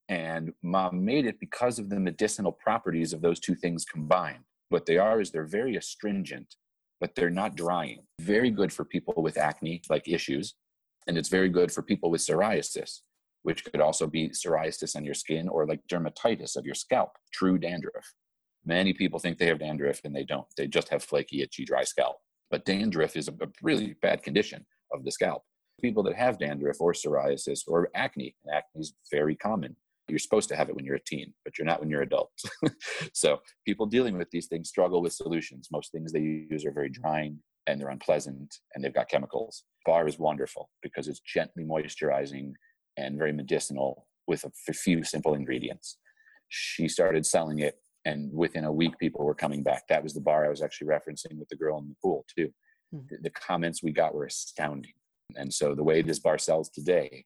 And 0.08 0.52
mom 0.62 1.04
made 1.04 1.26
it 1.26 1.40
because 1.40 1.78
of 1.78 1.90
the 1.90 1.98
medicinal 1.98 2.52
properties 2.52 3.12
of 3.12 3.22
those 3.22 3.40
two 3.40 3.54
things 3.54 3.84
combined. 3.84 4.44
What 4.68 4.86
they 4.86 4.98
are 4.98 5.20
is 5.20 5.30
they're 5.30 5.46
very 5.46 5.76
astringent, 5.76 6.54
but 7.00 7.14
they're 7.14 7.30
not 7.30 7.56
drying. 7.56 8.00
Very 8.20 8.50
good 8.50 8.72
for 8.72 8.84
people 8.84 9.14
with 9.22 9.36
acne 9.36 9.82
like 9.90 10.08
issues. 10.08 10.54
And 11.06 11.18
it's 11.18 11.28
very 11.28 11.48
good 11.48 11.72
for 11.72 11.82
people 11.82 12.10
with 12.10 12.20
psoriasis, 12.20 13.00
which 13.42 13.64
could 13.64 13.80
also 13.80 14.06
be 14.06 14.30
psoriasis 14.30 14.96
on 14.96 15.04
your 15.04 15.14
skin 15.14 15.48
or 15.48 15.66
like 15.66 15.80
dermatitis 15.90 16.56
of 16.56 16.64
your 16.64 16.74
scalp, 16.74 17.10
true 17.32 17.58
dandruff. 17.58 18.14
Many 18.64 18.92
people 18.92 19.20
think 19.20 19.38
they 19.38 19.46
have 19.46 19.60
dandruff 19.60 20.00
and 20.04 20.14
they 20.14 20.24
don't. 20.24 20.46
They 20.56 20.66
just 20.66 20.88
have 20.88 21.02
flaky, 21.02 21.42
itchy, 21.42 21.64
dry 21.64 21.84
scalp. 21.84 22.16
But 22.50 22.64
dandruff 22.64 23.16
is 23.16 23.28
a 23.28 23.34
really 23.62 23.96
bad 24.02 24.22
condition 24.22 24.66
of 24.92 25.04
the 25.04 25.10
scalp 25.10 25.42
people 25.80 26.02
that 26.04 26.16
have 26.16 26.38
dandruff 26.38 26.80
or 26.80 26.92
psoriasis 26.92 27.60
or 27.66 27.90
acne. 27.94 28.34
Acne 28.52 28.80
is 28.80 28.94
very 29.10 29.36
common. 29.36 29.76
You're 30.08 30.18
supposed 30.18 30.48
to 30.50 30.56
have 30.56 30.68
it 30.68 30.76
when 30.76 30.84
you're 30.84 30.96
a 30.96 31.00
teen, 31.00 31.34
but 31.44 31.58
you're 31.58 31.66
not 31.66 31.80
when 31.80 31.90
you're 31.90 32.02
adult. 32.02 32.30
so 33.12 33.40
people 33.64 33.86
dealing 33.86 34.16
with 34.16 34.30
these 34.30 34.46
things 34.46 34.68
struggle 34.68 35.02
with 35.02 35.12
solutions. 35.12 35.68
Most 35.72 35.90
things 35.90 36.12
they 36.12 36.20
use 36.20 36.64
are 36.64 36.72
very 36.72 36.88
drying 36.88 37.40
and 37.66 37.80
they're 37.80 37.90
unpleasant 37.90 38.54
and 38.74 38.84
they've 38.84 38.94
got 38.94 39.08
chemicals. 39.08 39.64
Bar 39.84 40.06
is 40.06 40.18
wonderful 40.18 40.70
because 40.82 41.08
it's 41.08 41.20
gently 41.20 41.64
moisturizing 41.64 42.52
and 42.96 43.18
very 43.18 43.32
medicinal 43.32 44.06
with 44.28 44.44
a 44.68 44.72
few 44.72 45.02
simple 45.02 45.34
ingredients. 45.34 45.98
She 46.48 46.88
started 46.88 47.26
selling 47.26 47.58
it 47.58 47.80
and 48.04 48.32
within 48.32 48.64
a 48.64 48.72
week 48.72 48.96
people 48.98 49.24
were 49.24 49.34
coming 49.34 49.64
back. 49.64 49.88
That 49.88 50.04
was 50.04 50.14
the 50.14 50.20
bar 50.20 50.46
I 50.46 50.48
was 50.48 50.62
actually 50.62 50.86
referencing 50.86 51.36
with 51.36 51.48
the 51.48 51.56
girl 51.56 51.78
in 51.78 51.88
the 51.88 51.96
pool 52.00 52.24
too. 52.36 52.52
Mm-hmm. 52.94 53.06
The, 53.10 53.16
the 53.22 53.30
comments 53.30 53.82
we 53.82 53.90
got 53.90 54.14
were 54.14 54.26
astounding 54.26 54.92
and 55.34 55.52
so 55.52 55.74
the 55.74 55.82
way 55.82 56.02
this 56.02 56.18
bar 56.18 56.38
sells 56.38 56.68
today 56.68 57.24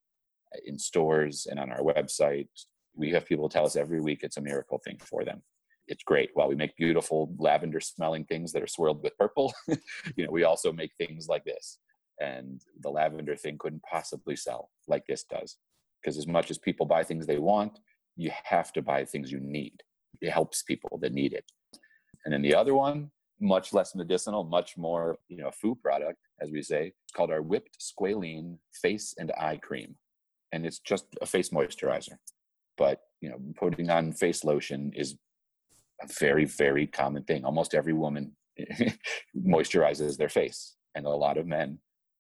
uh, 0.55 0.59
in 0.65 0.79
stores 0.79 1.47
and 1.51 1.59
on 1.59 1.71
our 1.71 1.81
website, 1.81 2.49
we 2.95 3.11
have 3.11 3.27
people 3.27 3.49
tell 3.49 3.67
us 3.67 3.77
every 3.77 4.01
week 4.01 4.21
it's 4.23 4.37
a 4.37 4.43
miracle 4.43 4.81
thing 4.85 4.99
for 4.99 5.25
them. 5.25 5.43
It's 5.87 6.05
great. 6.05 6.31
While 6.35 6.49
we 6.49 6.55
make 6.55 6.77
beautiful 6.77 7.35
lavender 7.39 7.81
smelling 7.81 8.25
things 8.25 8.53
that 8.53 8.63
are 8.63 8.69
swirled 8.69 9.03
with 9.03 9.17
purple, 9.19 9.53
you 10.17 10.25
know, 10.25 10.31
we 10.31 10.45
also 10.45 10.73
make 10.73 10.93
things 10.99 11.29
like 11.29 11.45
this. 11.45 11.79
And 12.21 12.61
the 12.81 12.91
lavender 12.91 13.35
thing 13.35 13.57
couldn't 13.59 13.83
possibly 13.83 14.37
sell 14.37 14.71
like 14.87 15.05
this 15.07 15.25
does. 15.25 15.57
Because 16.01 16.17
as 16.17 16.27
much 16.27 16.51
as 16.51 16.59
people 16.59 16.87
buy 16.87 17.03
things 17.03 17.27
they 17.27 17.39
want, 17.39 17.79
you 18.17 18.31
have 18.45 18.73
to 18.75 18.83
buy 18.83 19.05
things 19.05 19.33
you 19.33 19.41
need. 19.41 19.83
It 20.21 20.31
helps 20.31 20.63
people 20.63 20.99
that 21.03 21.13
need 21.13 21.33
it. 21.33 21.45
And 22.25 22.33
then 22.33 22.43
the 22.43 22.55
other 22.55 22.75
one 22.75 23.11
much 23.41 23.73
less 23.73 23.95
medicinal, 23.95 24.45
much 24.45 24.77
more, 24.77 25.19
you 25.29 25.37
know, 25.39 25.51
food 25.51 25.81
product, 25.83 26.19
as 26.41 26.51
we 26.51 26.63
say. 26.63 26.93
It's 27.05 27.13
called 27.13 27.31
our 27.31 27.43
whipped 27.43 27.79
squalane 27.81 28.59
face 28.83 29.15
and 29.19 29.33
eye 29.39 29.59
cream. 29.63 29.97
and 30.53 30.67
it's 30.67 30.79
just 30.81 31.07
a 31.23 31.27
face 31.27 31.51
moisturizer. 31.51 32.17
But 32.77 33.01
you 33.21 33.31
know, 33.31 33.39
putting 33.57 33.91
on 33.91 34.13
face 34.13 34.45
lotion 34.45 34.93
is 34.97 35.17
a 36.03 36.07
very, 36.19 36.45
very 36.45 36.87
common 36.87 37.25
thing. 37.25 37.45
Almost 37.45 37.75
every 37.75 37.93
woman 37.93 38.37
moisturizes 39.37 40.17
their 40.17 40.29
face, 40.29 40.77
and 40.95 41.07
a 41.07 41.11
lot 41.11 41.39
of 41.39 41.47
men 41.47 41.79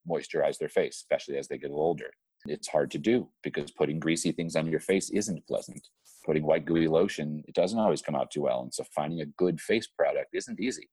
moisturize 0.08 0.58
their 0.58 0.68
face, 0.68 0.96
especially 0.96 1.38
as 1.38 1.48
they 1.48 1.58
get 1.58 1.70
older. 1.70 2.10
It's 2.46 2.68
hard 2.68 2.90
to 2.92 2.98
do 2.98 3.28
because 3.42 3.70
putting 3.70 3.98
greasy 4.00 4.32
things 4.32 4.56
on 4.56 4.66
your 4.66 4.80
face 4.80 5.10
isn't 5.10 5.46
pleasant. 5.46 5.86
Putting 6.24 6.44
white 6.44 6.64
gooey 6.66 6.88
lotion, 6.88 7.42
it 7.48 7.54
doesn't 7.54 7.78
always 7.78 8.02
come 8.02 8.14
out 8.14 8.30
too 8.30 8.42
well. 8.42 8.62
And 8.62 8.72
so 8.72 8.84
finding 8.94 9.20
a 9.20 9.26
good 9.26 9.60
face 9.60 9.86
product 9.86 10.30
isn't 10.34 10.60
easy. 10.60 10.88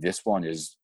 This 0.00 0.24
one 0.24 0.44
is, 0.44 0.76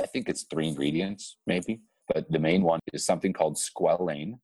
I 0.00 0.06
think 0.06 0.28
it's 0.28 0.46
three 0.50 0.66
ingredients, 0.66 1.36
maybe, 1.46 1.80
but 2.12 2.30
the 2.30 2.40
main 2.40 2.62
one 2.62 2.80
is 2.92 3.06
something 3.06 3.32
called 3.32 3.56
squalane. 3.56 4.40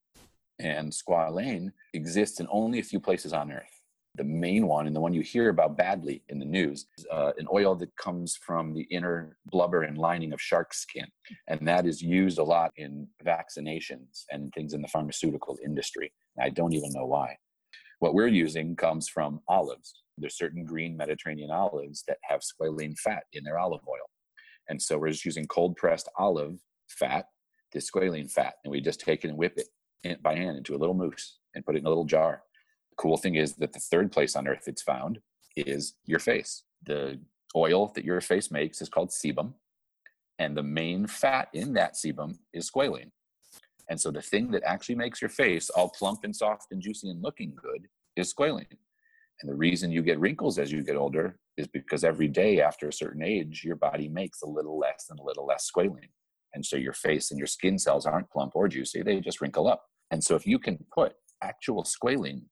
And 0.60 0.92
squalane 0.92 1.72
exists 1.94 2.38
in 2.38 2.46
only 2.50 2.78
a 2.78 2.84
few 2.84 3.00
places 3.00 3.32
on 3.32 3.50
earth. 3.50 3.80
The 4.16 4.24
main 4.24 4.66
one, 4.66 4.86
and 4.86 4.94
the 4.94 5.00
one 5.00 5.14
you 5.14 5.22
hear 5.22 5.48
about 5.48 5.76
badly 5.76 6.22
in 6.28 6.38
the 6.38 6.44
news, 6.44 6.86
is 6.98 7.06
uh, 7.10 7.32
an 7.38 7.46
oil 7.52 7.74
that 7.76 7.96
comes 7.96 8.36
from 8.36 8.72
the 8.74 8.82
inner 8.82 9.36
blubber 9.46 9.82
and 9.82 9.98
lining 9.98 10.32
of 10.32 10.40
shark 10.40 10.74
skin. 10.74 11.06
And 11.48 11.66
that 11.66 11.86
is 11.86 12.02
used 12.02 12.38
a 12.38 12.44
lot 12.44 12.72
in 12.76 13.08
vaccinations 13.24 14.24
and 14.30 14.52
things 14.52 14.74
in 14.74 14.82
the 14.82 14.88
pharmaceutical 14.88 15.56
industry. 15.64 16.12
I 16.38 16.50
don't 16.50 16.74
even 16.74 16.92
know 16.92 17.06
why. 17.06 17.36
What 18.00 18.14
we're 18.14 18.28
using 18.28 18.76
comes 18.76 19.08
from 19.08 19.40
olives. 19.48 19.94
There's 20.18 20.36
certain 20.36 20.64
green 20.64 20.96
Mediterranean 20.96 21.50
olives 21.50 22.04
that 22.06 22.18
have 22.22 22.40
squalane 22.40 22.98
fat 22.98 23.24
in 23.32 23.44
their 23.44 23.58
olive 23.58 23.82
oil. 23.88 24.08
And 24.70 24.80
so 24.80 24.96
we're 24.96 25.11
just 25.11 25.24
using 25.24 25.46
cold 25.46 25.76
pressed 25.76 26.09
olive 26.16 26.61
fat, 26.88 27.26
this 27.72 27.90
squalane 27.90 28.30
fat, 28.30 28.54
and 28.64 28.70
we 28.70 28.80
just 28.80 29.00
take 29.00 29.24
it 29.24 29.28
and 29.28 29.37
whip 29.37 29.59
it 30.04 30.22
by 30.22 30.37
hand 30.37 30.56
into 30.56 30.74
a 30.74 30.78
little 30.78 30.94
mousse 30.94 31.38
and 31.54 31.66
put 31.66 31.74
it 31.74 31.80
in 31.80 31.87
a 31.87 31.88
little 31.88 32.04
jar 32.04 32.42
The 32.90 32.96
cool 32.96 33.16
thing 33.16 33.35
is 33.35 33.54
that 33.56 33.72
the 33.72 33.80
third 33.80 34.12
place 34.12 34.37
on 34.37 34.46
earth 34.46 34.68
it's 34.68 34.83
found 34.83 35.18
is 35.56 35.94
your 36.06 36.20
face. 36.20 36.62
The 36.85 37.20
oil 37.56 37.88
that 37.96 38.04
your 38.04 38.20
face 38.20 38.50
makes 38.52 38.80
is 38.80 38.88
called 38.88 39.11
sebum, 39.11 39.54
and 40.38 40.56
the 40.56 40.62
main 40.62 41.09
fat 41.09 41.48
in 41.52 41.74
that 41.74 41.94
sebum 41.94 42.38
is 42.52 42.70
squalene. 42.70 43.11
And 43.90 44.00
so 44.00 44.12
the 44.12 44.22
thing 44.22 44.52
that 44.52 44.62
actually 44.62 44.94
makes 44.94 45.20
your 45.20 45.30
face 45.30 45.68
all 45.68 45.90
plump 45.90 46.20
and 46.22 46.35
soft 46.35 46.68
and 46.70 46.80
juicy 46.80 47.11
and 47.11 47.20
looking 47.20 47.56
good 47.61 47.88
is 48.14 48.33
squalane. 48.33 48.78
And 49.40 49.50
the 49.50 49.57
reason 49.57 49.90
you 49.90 50.03
get 50.03 50.20
wrinkles 50.20 50.59
as 50.59 50.70
you 50.70 50.83
get 50.83 50.96
older 50.96 51.38
is 51.57 51.66
because 51.66 52.05
every 52.05 52.29
day 52.29 52.61
after 52.61 52.88
a 52.88 52.92
certain 52.92 53.22
age, 53.22 53.62
your 53.64 53.76
body 53.76 54.09
makes 54.09 54.42
a 54.42 54.46
little 54.46 54.79
less 54.79 55.07
and 55.11 55.18
a 55.18 55.22
little 55.22 55.46
less 55.46 55.70
squalane. 55.70 56.11
And 56.53 56.64
so 56.64 56.76
your 56.76 56.92
face 56.92 57.31
and 57.31 57.38
your 57.38 57.46
skin 57.46 57.79
cells 57.79 58.07
aren't 58.07 58.31
plump 58.31 58.53
or 58.55 58.68
juicy, 58.68 59.03
they 59.03 59.20
just 59.20 59.40
wrinkle 59.40 59.68
up. 59.68 59.85
And 60.11 60.22
so 60.22 60.35
if 60.35 60.46
you 60.46 60.59
can 60.59 60.85
put 60.92 61.14
actual 61.42 61.85
squalane 61.85 62.42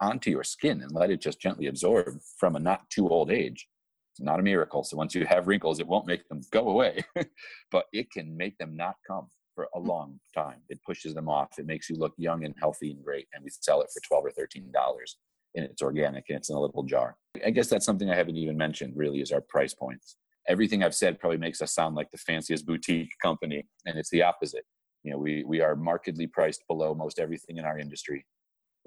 onto 0.00 0.30
your 0.30 0.44
skin 0.44 0.82
and 0.82 0.92
let 0.92 1.10
it 1.10 1.20
just 1.20 1.40
gently 1.40 1.66
absorb 1.66 2.20
from 2.38 2.56
a 2.56 2.60
not 2.60 2.88
too 2.90 3.08
old 3.08 3.30
age. 3.30 3.66
It's 4.12 4.20
not 4.20 4.40
a 4.40 4.42
miracle. 4.42 4.84
So 4.84 4.96
once 4.96 5.14
you 5.14 5.26
have 5.26 5.46
wrinkles, 5.46 5.80
it 5.80 5.86
won't 5.86 6.06
make 6.06 6.28
them 6.28 6.40
go 6.50 6.68
away, 6.68 7.02
but 7.70 7.86
it 7.92 8.10
can 8.10 8.36
make 8.36 8.56
them 8.58 8.76
not 8.76 8.96
come 9.06 9.28
for 9.54 9.68
a 9.74 9.78
long 9.78 10.20
time. 10.34 10.60
It 10.68 10.80
pushes 10.84 11.14
them 11.14 11.28
off. 11.28 11.58
It 11.58 11.66
makes 11.66 11.88
you 11.90 11.96
look 11.96 12.12
young 12.16 12.44
and 12.44 12.54
healthy 12.58 12.92
and 12.92 13.02
great. 13.02 13.26
And 13.34 13.42
we 13.42 13.50
sell 13.50 13.80
it 13.80 13.88
for 13.92 14.00
12 14.06 14.26
or 14.26 14.30
13 14.30 14.70
dollars 14.72 15.16
and 15.56 15.64
it's 15.64 15.82
organic 15.82 16.24
and 16.28 16.38
it's 16.38 16.50
in 16.50 16.56
a 16.56 16.60
little 16.60 16.84
jar. 16.84 17.16
I 17.44 17.50
guess 17.50 17.68
that's 17.68 17.84
something 17.84 18.10
I 18.10 18.14
haven't 18.14 18.36
even 18.36 18.56
mentioned 18.56 18.92
really 18.96 19.20
is 19.20 19.32
our 19.32 19.40
price 19.40 19.74
points. 19.74 20.16
Everything 20.48 20.84
I've 20.84 20.94
said 20.94 21.18
probably 21.18 21.38
makes 21.38 21.60
us 21.60 21.74
sound 21.74 21.96
like 21.96 22.10
the 22.12 22.18
fanciest 22.18 22.66
boutique 22.66 23.10
company 23.20 23.66
and 23.84 23.98
it's 23.98 24.10
the 24.10 24.22
opposite. 24.22 24.64
You 25.02 25.12
know, 25.12 25.18
we 25.18 25.44
we 25.44 25.60
are 25.60 25.76
markedly 25.76 26.26
priced 26.26 26.62
below 26.68 26.94
most 26.94 27.18
everything 27.18 27.58
in 27.58 27.64
our 27.64 27.78
industry 27.78 28.24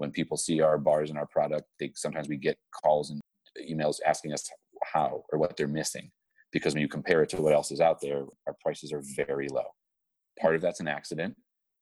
when 0.00 0.10
people 0.10 0.36
see 0.38 0.62
our 0.62 0.78
bars 0.78 1.10
and 1.10 1.18
our 1.18 1.26
product, 1.26 1.64
they 1.78 1.92
sometimes 1.94 2.26
we 2.26 2.38
get 2.38 2.56
calls 2.82 3.10
and 3.10 3.20
emails 3.70 3.96
asking 4.06 4.32
us 4.32 4.48
how 4.94 5.22
or 5.30 5.38
what 5.38 5.58
they're 5.58 5.68
missing. 5.68 6.10
Because 6.52 6.72
when 6.72 6.80
you 6.80 6.88
compare 6.88 7.22
it 7.22 7.28
to 7.28 7.42
what 7.42 7.52
else 7.52 7.70
is 7.70 7.82
out 7.82 8.00
there, 8.00 8.24
our 8.46 8.56
prices 8.62 8.94
are 8.94 9.02
very 9.14 9.46
low. 9.48 9.66
Part 10.40 10.54
of 10.54 10.62
that's 10.62 10.80
an 10.80 10.88
accident 10.88 11.36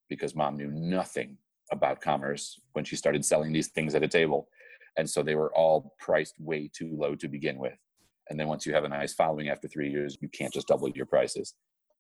because 0.08 0.34
mom 0.34 0.56
knew 0.56 0.68
nothing 0.68 1.38
about 1.70 2.00
commerce 2.00 2.60
when 2.72 2.84
she 2.84 2.96
started 2.96 3.24
selling 3.24 3.52
these 3.52 3.68
things 3.68 3.94
at 3.94 4.02
a 4.02 4.08
table. 4.08 4.48
And 4.98 5.08
so 5.08 5.22
they 5.22 5.36
were 5.36 5.54
all 5.54 5.94
priced 5.98 6.38
way 6.40 6.68
too 6.70 6.90
low 6.92 7.14
to 7.14 7.28
begin 7.28 7.58
with. 7.58 7.78
And 8.28 8.38
then 8.38 8.48
once 8.48 8.66
you 8.66 8.74
have 8.74 8.84
a 8.84 8.88
nice 8.88 9.14
following 9.14 9.48
after 9.48 9.68
three 9.68 9.90
years, 9.90 10.18
you 10.20 10.28
can't 10.28 10.52
just 10.52 10.68
double 10.68 10.90
your 10.90 11.06
prices. 11.06 11.54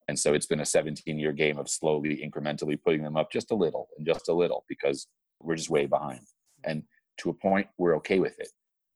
And 0.08 0.18
so 0.18 0.34
it's 0.34 0.46
been 0.46 0.60
a 0.60 0.66
17 0.66 1.18
year 1.18 1.32
game 1.32 1.58
of 1.58 1.70
slowly, 1.70 2.22
incrementally 2.22 2.78
putting 2.82 3.02
them 3.02 3.16
up 3.16 3.30
just 3.30 3.50
a 3.50 3.54
little 3.54 3.88
and 3.96 4.06
just 4.06 4.28
a 4.28 4.34
little 4.34 4.64
because 4.68 5.06
we're 5.40 5.56
just 5.56 5.70
way 5.70 5.86
behind. 5.86 6.20
And 6.64 6.82
to 7.18 7.30
a 7.30 7.34
point, 7.34 7.68
we're 7.78 7.96
okay 7.96 8.18
with 8.18 8.38
it. 8.40 8.48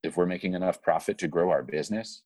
If 0.03 0.17
we're 0.17 0.25
making 0.25 0.53
enough 0.53 0.81
profit 0.81 1.17
to 1.19 1.27
grow 1.27 1.49
our 1.49 1.63
business, 1.63 2.23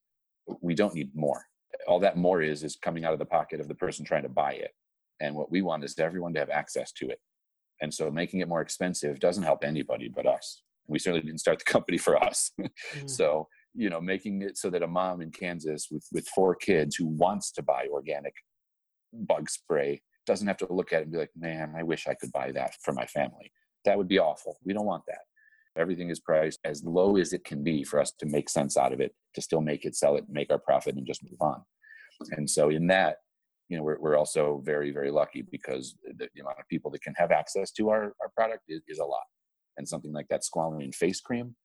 we 0.62 0.74
don't 0.74 0.96
need 0.96 1.16
more. 1.16 1.44
All 1.88 2.00
that 2.00 2.18
more 2.18 2.42
is 2.42 2.63
is 2.63 2.76
coming 2.76 3.06
out 3.06 3.13
of 3.13 3.20
the 3.20 3.26
pocket 3.26 3.60
of 3.60 3.68
the 3.68 3.76
person 3.76 4.04
trying 4.04 4.24
to 4.24 4.30
buy 4.30 4.54
it. 4.54 4.72
And 5.20 5.36
what 5.36 5.52
we 5.52 5.62
want 5.62 5.84
is 5.84 5.98
everyone 6.00 6.34
to 6.34 6.40
have 6.40 6.50
access 6.50 6.92
to 6.94 7.10
it. 7.10 7.20
And 7.82 7.94
so 7.94 8.10
making 8.10 8.40
it 8.40 8.48
more 8.48 8.62
expensive 8.62 9.20
doesn't 9.20 9.44
help 9.44 9.63
anybody 9.63 10.08
but 10.08 10.26
us. 10.26 10.63
We 10.88 11.00
certainly 11.00 11.26
didn't 11.26 11.39
start 11.39 11.60
the 11.60 11.65
company 11.71 11.97
for 11.97 12.21
us. 12.21 12.52
mm. 12.60 13.10
So, 13.10 13.47
you 13.73 13.89
know, 13.89 14.02
making 14.02 14.41
it 14.41 14.58
so 14.58 14.69
that 14.69 14.84
a 14.84 14.88
mom 14.88 15.21
in 15.21 15.32
Kansas 15.32 15.88
with, 15.91 16.06
with 16.12 16.28
four 16.30 16.56
kids 16.56 16.95
who 16.95 17.08
wants 17.08 17.52
to 17.54 17.63
buy 17.63 17.86
organic 17.91 18.34
bug 19.13 19.50
spray 19.50 20.02
doesn't 20.26 20.47
have 20.47 20.58
to 20.58 20.67
look 20.71 20.93
at 20.93 21.00
it 21.00 21.04
and 21.04 21.12
be 21.12 21.17
like, 21.17 21.32
man, 21.38 21.73
I 21.78 21.84
wish 21.84 22.08
I 22.08 22.13
could 22.13 22.32
buy 22.32 22.52
that 22.52 22.76
for 22.84 22.93
my 22.93 23.06
family. 23.06 23.52
That 23.86 23.97
would 23.97 24.08
be 24.08 24.19
awful. 24.19 24.58
We 24.65 24.73
don't 24.73 24.86
want 24.86 25.04
that. 25.08 25.19
Everything 25.78 26.10
is 26.10 26.19
priced 26.19 26.60
as 26.65 26.84
low 26.84 27.17
as 27.17 27.34
it 27.34 27.43
can 27.45 27.63
be 27.63 27.84
for 27.84 28.00
us 28.00 28.12
to 28.19 28.26
make 28.26 28.50
sense 28.50 28.78
out 28.78 28.93
of 28.93 29.00
it, 29.00 29.13
to 29.36 29.41
still 29.41 29.62
make 29.62 29.86
it, 29.86 29.95
sell 29.95 30.17
it, 30.17 30.26
make 30.28 30.52
our 30.52 30.60
profit, 30.60 30.95
and 30.95 31.06
just 31.06 31.23
move 31.23 31.39
on. 31.39 31.62
And 32.32 32.50
so, 32.50 32.69
in 32.69 32.88
that, 32.88 33.17
you 33.69 33.78
know, 33.78 33.84
we're, 33.84 34.00
we're 34.00 34.17
also 34.17 34.62
very, 34.65 34.91
very 34.91 35.12
lucky 35.12 35.43
because 35.52 35.95
the, 36.17 36.28
the 36.34 36.41
amount 36.41 36.58
of 36.60 36.67
people 36.67 36.89
that 36.91 37.04
can 37.04 37.13
have 37.15 37.32
access 37.32 37.71
to 37.73 37.89
our, 37.89 38.13
our 38.21 38.30
product 38.36 38.63
is, 38.67 38.82
is 38.88 39.00
a 39.00 39.06
lot. 39.06 39.23
And 39.78 39.88
something 39.88 40.12
like 40.12 40.28
that 40.30 40.42
squalane 40.42 40.94
face 40.94 41.22
cream, 41.22 41.56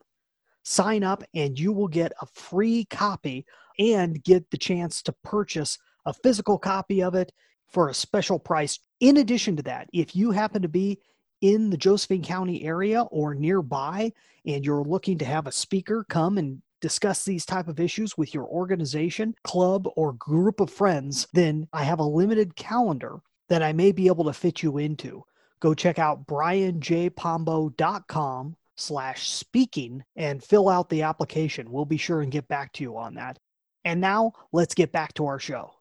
Sign 0.67 1.03
up, 1.03 1.23
and 1.35 1.59
you 1.59 1.71
will 1.71 1.88
get 1.88 2.11
a 2.21 2.25
free 2.25 2.85
copy 2.85 3.45
and 3.77 4.23
get 4.23 4.49
the 4.49 4.57
chance 4.57 5.03
to 5.03 5.13
purchase 5.23 5.77
a 6.06 6.13
physical 6.13 6.58
copy 6.58 7.04
of 7.04 7.15
it 7.15 7.32
for 7.68 7.89
a 7.89 7.94
special 7.94 8.39
price. 8.39 8.80
In 9.00 9.18
addition 9.18 9.56
to 9.58 9.63
that, 9.63 9.89
if 9.94 10.15
you 10.15 10.32
happen 10.32 10.62
to 10.62 10.68
be 10.68 11.00
in 11.41 11.70
the 11.70 11.78
Josephine 11.78 12.24
County 12.24 12.63
area 12.63 13.04
or 13.04 13.36
nearby 13.36 14.12
and 14.46 14.65
you're 14.65 14.84
looking 14.84 15.18
to 15.18 15.26
have 15.26 15.48
a 15.48 15.52
speaker 15.52 16.06
come 16.08 16.38
and 16.38 16.62
discuss 16.82 17.26
these 17.26 17.46
type 17.46 17.68
of 17.68 17.80
issues 17.80 18.18
with 18.18 18.34
your 18.34 18.46
organization, 18.46 19.36
club, 19.44 19.88
or 19.96 20.13
group 20.13 20.60
of 20.60 20.70
friends, 20.70 21.28
then 21.34 21.68
I 21.74 21.84
have 21.84 22.00
a 22.00 22.04
limited 22.04 22.56
calendar 22.56 23.20
that 23.50 23.63
I 23.63 23.74
may 23.74 23.91
be 23.91 24.08
able 24.08 24.24
to 24.26 24.34
fit 24.34 24.63
you 24.63 24.78
into. 24.78 25.24
Go 25.60 25.74
check 25.74 26.00
out 26.00 26.26
brianjpombo.com 26.28 28.56
slash 28.76 29.30
speaking 29.30 30.04
and 30.15 30.44
fill 30.44 30.70
out 30.70 30.89
the 30.89 31.02
application. 31.02 31.72
We'll 31.72 31.86
be 31.86 31.98
sure 31.98 32.22
and 32.22 32.32
get 32.32 32.48
back 32.48 32.72
to 32.74 32.84
you 32.84 32.98
on 32.98 33.15
that. 33.15 33.39
And 33.84 34.00
now 34.02 34.34
let's 34.52 34.76
get 34.76 34.91
back 34.91 35.13
to 35.15 35.26
our 35.28 35.39
show. 35.39 35.72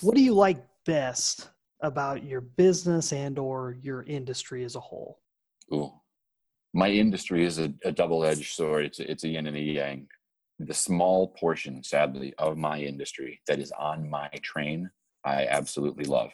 What 0.00 0.14
do 0.14 0.22
you 0.22 0.34
like 0.34 0.64
best 0.84 1.48
about 1.80 2.22
your 2.22 2.40
business 2.40 3.12
and 3.12 3.38
or 3.38 3.76
your 3.80 4.02
industry 4.04 4.64
as 4.64 4.76
a 4.76 4.80
whole? 4.80 5.20
Ooh. 5.72 5.92
My 6.74 6.90
industry 6.90 7.44
is 7.44 7.58
a, 7.58 7.72
a 7.84 7.92
double-edged 7.92 8.54
sword. 8.54 8.84
It's 8.84 9.00
a, 9.00 9.10
it's 9.10 9.24
a 9.24 9.28
yin 9.28 9.46
and 9.46 9.56
a 9.56 9.60
yang. 9.60 10.08
The 10.58 10.74
small 10.74 11.28
portion, 11.28 11.82
sadly, 11.82 12.34
of 12.38 12.58
my 12.58 12.78
industry 12.78 13.40
that 13.46 13.58
is 13.58 13.72
on 13.78 14.08
my 14.08 14.28
train, 14.42 14.90
I 15.24 15.46
absolutely 15.46 16.04
love. 16.04 16.30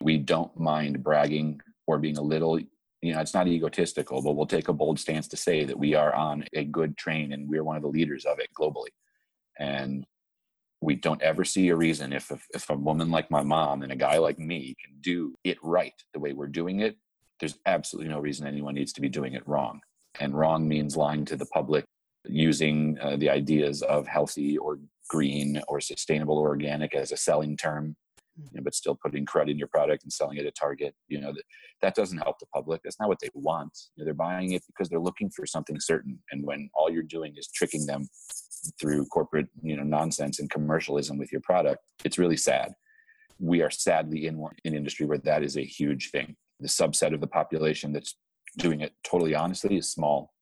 We 0.00 0.18
don't 0.18 0.58
mind 0.58 1.02
bragging 1.02 1.60
or 1.86 1.98
being 1.98 2.18
a 2.18 2.22
little 2.22 2.58
you 3.04 3.12
know, 3.12 3.20
it's 3.20 3.34
not 3.34 3.46
egotistical, 3.46 4.22
but 4.22 4.32
we'll 4.32 4.46
take 4.46 4.68
a 4.68 4.72
bold 4.72 4.98
stance 4.98 5.28
to 5.28 5.36
say 5.36 5.64
that 5.64 5.78
we 5.78 5.92
are 5.92 6.14
on 6.14 6.42
a 6.54 6.64
good 6.64 6.96
train 6.96 7.32
and 7.32 7.46
we're 7.46 7.62
one 7.62 7.76
of 7.76 7.82
the 7.82 7.88
leaders 7.88 8.24
of 8.24 8.38
it 8.38 8.48
globally. 8.58 8.88
And 9.58 10.06
we 10.84 10.94
don't 10.94 11.22
ever 11.22 11.44
see 11.44 11.68
a 11.68 11.76
reason 11.76 12.12
if, 12.12 12.30
if, 12.30 12.46
if 12.54 12.70
a 12.70 12.74
woman 12.74 13.10
like 13.10 13.30
my 13.30 13.42
mom 13.42 13.82
and 13.82 13.92
a 13.92 13.96
guy 13.96 14.18
like 14.18 14.38
me 14.38 14.74
can 14.84 14.94
do 15.00 15.34
it 15.44 15.58
right 15.62 15.94
the 16.12 16.20
way 16.20 16.32
we're 16.32 16.46
doing 16.46 16.80
it, 16.80 16.96
there's 17.40 17.58
absolutely 17.66 18.10
no 18.10 18.20
reason 18.20 18.46
anyone 18.46 18.74
needs 18.74 18.92
to 18.92 19.00
be 19.00 19.08
doing 19.08 19.34
it 19.34 19.46
wrong. 19.48 19.80
And 20.20 20.36
wrong 20.36 20.68
means 20.68 20.96
lying 20.96 21.24
to 21.26 21.36
the 21.36 21.46
public, 21.46 21.84
using 22.26 22.98
uh, 23.00 23.16
the 23.16 23.30
ideas 23.30 23.82
of 23.82 24.06
healthy 24.06 24.56
or 24.58 24.78
green 25.08 25.60
or 25.68 25.80
sustainable 25.80 26.38
or 26.38 26.48
organic 26.48 26.94
as 26.94 27.12
a 27.12 27.16
selling 27.16 27.56
term 27.56 27.96
you 28.36 28.58
know, 28.58 28.62
but 28.62 28.74
still 28.74 28.98
putting 29.00 29.24
credit 29.24 29.52
in 29.52 29.58
your 29.58 29.68
product 29.68 30.02
and 30.02 30.12
selling 30.12 30.38
it 30.38 30.46
at 30.46 30.56
Target. 30.56 30.94
You 31.08 31.20
know, 31.20 31.32
that, 31.32 31.44
that 31.82 31.94
doesn't 31.94 32.18
help 32.18 32.38
the 32.38 32.46
public. 32.46 32.80
That's 32.82 32.98
not 32.98 33.08
what 33.08 33.18
they 33.20 33.30
want. 33.34 33.70
You 33.94 34.02
know, 34.02 34.04
they're 34.06 34.14
buying 34.14 34.52
it 34.52 34.62
because 34.66 34.88
they're 34.88 35.00
looking 35.00 35.30
for 35.30 35.46
something 35.46 35.78
certain. 35.80 36.18
And 36.32 36.44
when 36.44 36.68
all 36.74 36.90
you're 36.90 37.02
doing 37.02 37.34
is 37.36 37.48
tricking 37.48 37.86
them 37.86 38.08
through 38.80 39.06
corporate, 39.06 39.48
you 39.62 39.76
know, 39.76 39.82
nonsense 39.82 40.38
and 40.40 40.50
commercialism 40.50 41.18
with 41.18 41.32
your 41.32 41.40
product, 41.40 41.82
it's 42.04 42.18
really 42.18 42.36
sad. 42.36 42.74
We 43.38 43.62
are 43.62 43.70
sadly 43.70 44.26
in 44.26 44.44
an 44.64 44.74
industry 44.74 45.06
where 45.06 45.18
that 45.18 45.42
is 45.42 45.56
a 45.56 45.64
huge 45.64 46.10
thing. 46.10 46.36
The 46.60 46.68
subset 46.68 47.14
of 47.14 47.20
the 47.20 47.26
population 47.26 47.92
that's 47.92 48.16
doing 48.58 48.80
it 48.80 48.92
totally 49.02 49.34
honestly 49.34 49.76
is 49.76 49.90
small. 49.90 50.32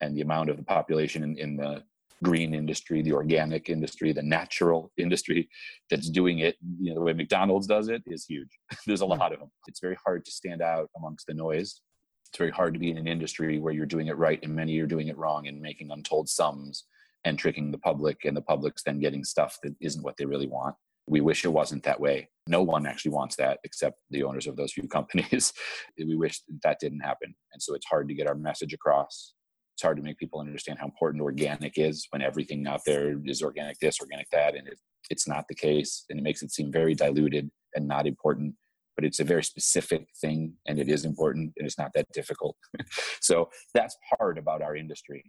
And 0.00 0.16
the 0.16 0.22
amount 0.22 0.50
of 0.50 0.56
the 0.56 0.62
population 0.62 1.22
in, 1.22 1.36
in 1.36 1.56
the 1.56 1.82
green 2.22 2.54
industry, 2.54 3.02
the 3.02 3.12
organic 3.12 3.68
industry, 3.68 4.12
the 4.12 4.22
natural 4.22 4.92
industry 4.96 5.48
that's 5.90 6.08
doing 6.08 6.40
it, 6.40 6.56
you 6.78 6.90
know, 6.90 6.96
the 6.96 7.00
way 7.00 7.12
McDonald's 7.12 7.66
does 7.66 7.88
it 7.88 8.02
is 8.06 8.24
huge. 8.24 8.48
There's 8.86 9.02
a 9.02 9.06
hmm. 9.06 9.12
lot 9.12 9.32
of 9.32 9.40
them. 9.40 9.50
It's 9.66 9.80
very 9.80 9.96
hard 10.04 10.24
to 10.24 10.30
stand 10.30 10.62
out 10.62 10.90
amongst 10.96 11.26
the 11.26 11.34
noise. 11.34 11.80
It's 12.28 12.38
very 12.38 12.50
hard 12.50 12.74
to 12.74 12.80
be 12.80 12.90
in 12.90 12.98
an 12.98 13.08
industry 13.08 13.58
where 13.58 13.72
you're 13.72 13.86
doing 13.86 14.06
it 14.06 14.16
right 14.16 14.38
and 14.42 14.54
many 14.54 14.78
are 14.78 14.86
doing 14.86 15.08
it 15.08 15.18
wrong 15.18 15.48
and 15.48 15.60
making 15.60 15.90
untold 15.90 16.28
sums 16.28 16.84
and 17.24 17.38
tricking 17.38 17.70
the 17.70 17.78
public 17.78 18.24
and 18.24 18.36
the 18.36 18.42
public's 18.42 18.82
then 18.82 19.00
getting 19.00 19.24
stuff 19.24 19.58
that 19.62 19.74
isn't 19.80 20.02
what 20.02 20.16
they 20.16 20.24
really 20.24 20.46
want. 20.46 20.74
We 21.06 21.20
wish 21.20 21.44
it 21.44 21.48
wasn't 21.48 21.82
that 21.84 22.00
way. 22.00 22.28
No 22.46 22.62
one 22.62 22.86
actually 22.86 23.12
wants 23.12 23.36
that 23.36 23.58
except 23.64 23.98
the 24.10 24.22
owners 24.22 24.46
of 24.46 24.56
those 24.56 24.72
few 24.72 24.88
companies. 24.88 25.52
we 25.98 26.16
wish 26.16 26.40
that 26.62 26.78
didn't 26.80 27.00
happen. 27.00 27.34
And 27.52 27.62
so 27.62 27.74
it's 27.74 27.86
hard 27.86 28.08
to 28.08 28.14
get 28.14 28.26
our 28.26 28.34
message 28.34 28.72
across 28.72 29.34
it's 29.80 29.84
hard 29.86 29.96
to 29.96 30.02
make 30.02 30.18
people 30.18 30.40
understand 30.40 30.78
how 30.78 30.84
important 30.84 31.22
organic 31.22 31.78
is 31.78 32.06
when 32.10 32.20
everything 32.20 32.66
out 32.66 32.82
there 32.84 33.18
is 33.24 33.40
organic 33.40 33.78
this, 33.78 33.98
organic 33.98 34.28
that, 34.30 34.54
and 34.54 34.68
it, 34.68 34.78
it's 35.08 35.26
not 35.26 35.46
the 35.48 35.54
case. 35.54 36.04
And 36.10 36.18
it 36.18 36.22
makes 36.22 36.42
it 36.42 36.52
seem 36.52 36.70
very 36.70 36.94
diluted 36.94 37.50
and 37.74 37.88
not 37.88 38.06
important. 38.06 38.56
But 38.94 39.06
it's 39.06 39.20
a 39.20 39.24
very 39.24 39.42
specific 39.42 40.08
thing, 40.20 40.52
and 40.66 40.78
it 40.78 40.90
is 40.90 41.06
important, 41.06 41.54
and 41.56 41.66
it's 41.66 41.78
not 41.78 41.92
that 41.94 42.04
difficult. 42.12 42.56
so 43.22 43.48
that's 43.72 43.96
hard 44.18 44.36
about 44.36 44.60
our 44.60 44.76
industry. 44.76 45.24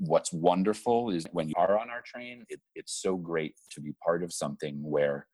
What's 0.00 0.32
wonderful 0.32 1.10
is 1.10 1.26
when 1.32 1.48
you 1.48 1.54
are 1.56 1.78
on 1.78 1.90
our 1.90 2.02
train, 2.02 2.44
it, 2.48 2.60
it's 2.74 3.00
so 3.00 3.16
great 3.16 3.54
to 3.70 3.80
be 3.80 3.92
part 4.04 4.22
of 4.22 4.32
something 4.32 4.80
where 4.82 5.26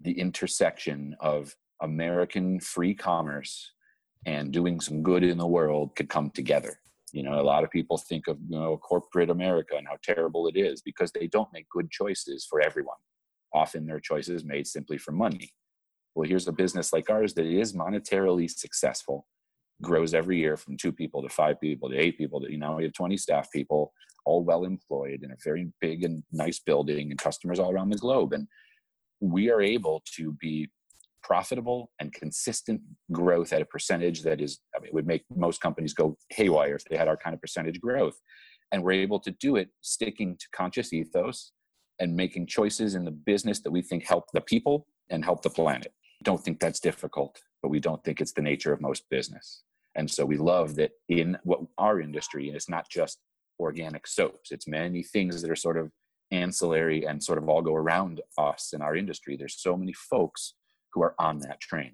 the 0.00 0.18
intersection 0.18 1.14
of 1.20 1.54
American 1.80 2.60
free 2.60 2.94
commerce 2.94 3.72
and 4.24 4.52
doing 4.52 4.80
some 4.80 5.02
good 5.02 5.22
in 5.22 5.38
the 5.38 5.46
world 5.46 5.94
could 5.94 6.08
come 6.08 6.30
together 6.30 6.80
you 7.12 7.22
know, 7.22 7.40
a 7.40 7.42
lot 7.42 7.64
of 7.64 7.70
people 7.70 7.96
think 7.96 8.26
of 8.26 8.36
you 8.46 8.58
know 8.58 8.76
corporate 8.76 9.30
America 9.30 9.74
and 9.76 9.86
how 9.88 9.96
terrible 10.02 10.48
it 10.48 10.56
is 10.56 10.82
because 10.82 11.10
they 11.12 11.26
don't 11.26 11.52
make 11.52 11.68
good 11.70 11.90
choices 11.90 12.46
for 12.48 12.60
everyone. 12.60 12.98
Often 13.54 13.86
their 13.86 14.00
choices 14.00 14.44
made 14.44 14.66
simply 14.66 14.98
for 14.98 15.12
money. 15.12 15.50
Well, 16.14 16.28
here's 16.28 16.46
a 16.46 16.52
business 16.52 16.92
like 16.92 17.08
ours 17.08 17.32
that 17.34 17.46
is 17.46 17.72
monetarily 17.72 18.50
successful, 18.50 19.26
grows 19.82 20.14
every 20.14 20.38
year 20.38 20.56
from 20.56 20.76
two 20.76 20.92
people 20.92 21.22
to 21.22 21.28
five 21.28 21.60
people 21.60 21.90
to 21.90 21.96
eight 21.96 22.16
people 22.16 22.40
to 22.40 22.50
you 22.50 22.58
know 22.58 22.76
we 22.76 22.84
have 22.84 22.92
20 22.92 23.16
staff 23.16 23.50
people, 23.52 23.92
all 24.24 24.42
well 24.42 24.64
employed 24.64 25.22
in 25.22 25.30
a 25.30 25.36
very 25.44 25.70
big 25.80 26.04
and 26.04 26.22
nice 26.32 26.58
building 26.58 27.10
and 27.10 27.18
customers 27.18 27.58
all 27.58 27.72
around 27.72 27.90
the 27.90 27.98
globe. 27.98 28.32
And 28.32 28.46
we 29.20 29.50
are 29.50 29.62
able 29.62 30.02
to 30.16 30.32
be 30.40 30.68
profitable 31.22 31.90
and 32.00 32.12
consistent 32.12 32.80
growth 33.10 33.52
at 33.52 33.62
a 33.62 33.66
percentage 33.66 34.22
that 34.22 34.40
is, 34.40 34.60
I 34.74 34.78
mean, 34.78 34.88
it 34.88 34.94
would 34.94 35.06
make 35.06 35.24
most 35.34 35.60
companies 35.60 35.94
go 35.94 36.16
haywire 36.30 36.76
if 36.76 36.84
they 36.84 36.96
had 36.96 37.08
our 37.08 37.16
kind 37.16 37.34
of 37.34 37.40
percentage 37.40 37.80
growth. 37.80 38.16
And 38.72 38.82
we're 38.82 38.92
able 38.92 39.20
to 39.20 39.30
do 39.32 39.56
it 39.56 39.68
sticking 39.80 40.36
to 40.36 40.46
conscious 40.54 40.92
ethos 40.92 41.52
and 41.98 42.14
making 42.14 42.46
choices 42.46 42.94
in 42.94 43.04
the 43.04 43.10
business 43.10 43.60
that 43.60 43.70
we 43.70 43.82
think 43.82 44.06
help 44.06 44.24
the 44.32 44.40
people 44.40 44.86
and 45.10 45.24
help 45.24 45.42
the 45.42 45.50
planet. 45.50 45.92
Don't 46.22 46.42
think 46.42 46.60
that's 46.60 46.80
difficult, 46.80 47.40
but 47.62 47.68
we 47.68 47.80
don't 47.80 48.02
think 48.04 48.20
it's 48.20 48.32
the 48.32 48.42
nature 48.42 48.72
of 48.72 48.80
most 48.80 49.04
business. 49.10 49.62
And 49.94 50.10
so 50.10 50.24
we 50.24 50.36
love 50.36 50.76
that 50.76 50.92
in 51.08 51.38
what 51.44 51.60
our 51.78 52.00
industry, 52.00 52.48
and 52.48 52.56
it's 52.56 52.68
not 52.68 52.88
just 52.90 53.18
organic 53.58 54.06
soaps, 54.06 54.52
it's 54.52 54.68
many 54.68 55.02
things 55.02 55.40
that 55.42 55.50
are 55.50 55.56
sort 55.56 55.78
of 55.78 55.90
ancillary 56.30 57.06
and 57.06 57.22
sort 57.22 57.38
of 57.38 57.48
all 57.48 57.62
go 57.62 57.74
around 57.74 58.20
us 58.36 58.72
in 58.72 58.82
our 58.82 58.96
industry. 58.96 59.36
There's 59.36 59.60
so 59.60 59.76
many 59.76 59.92
folks 59.92 60.54
who 60.92 61.02
are 61.02 61.14
on 61.18 61.38
that 61.40 61.60
train 61.60 61.92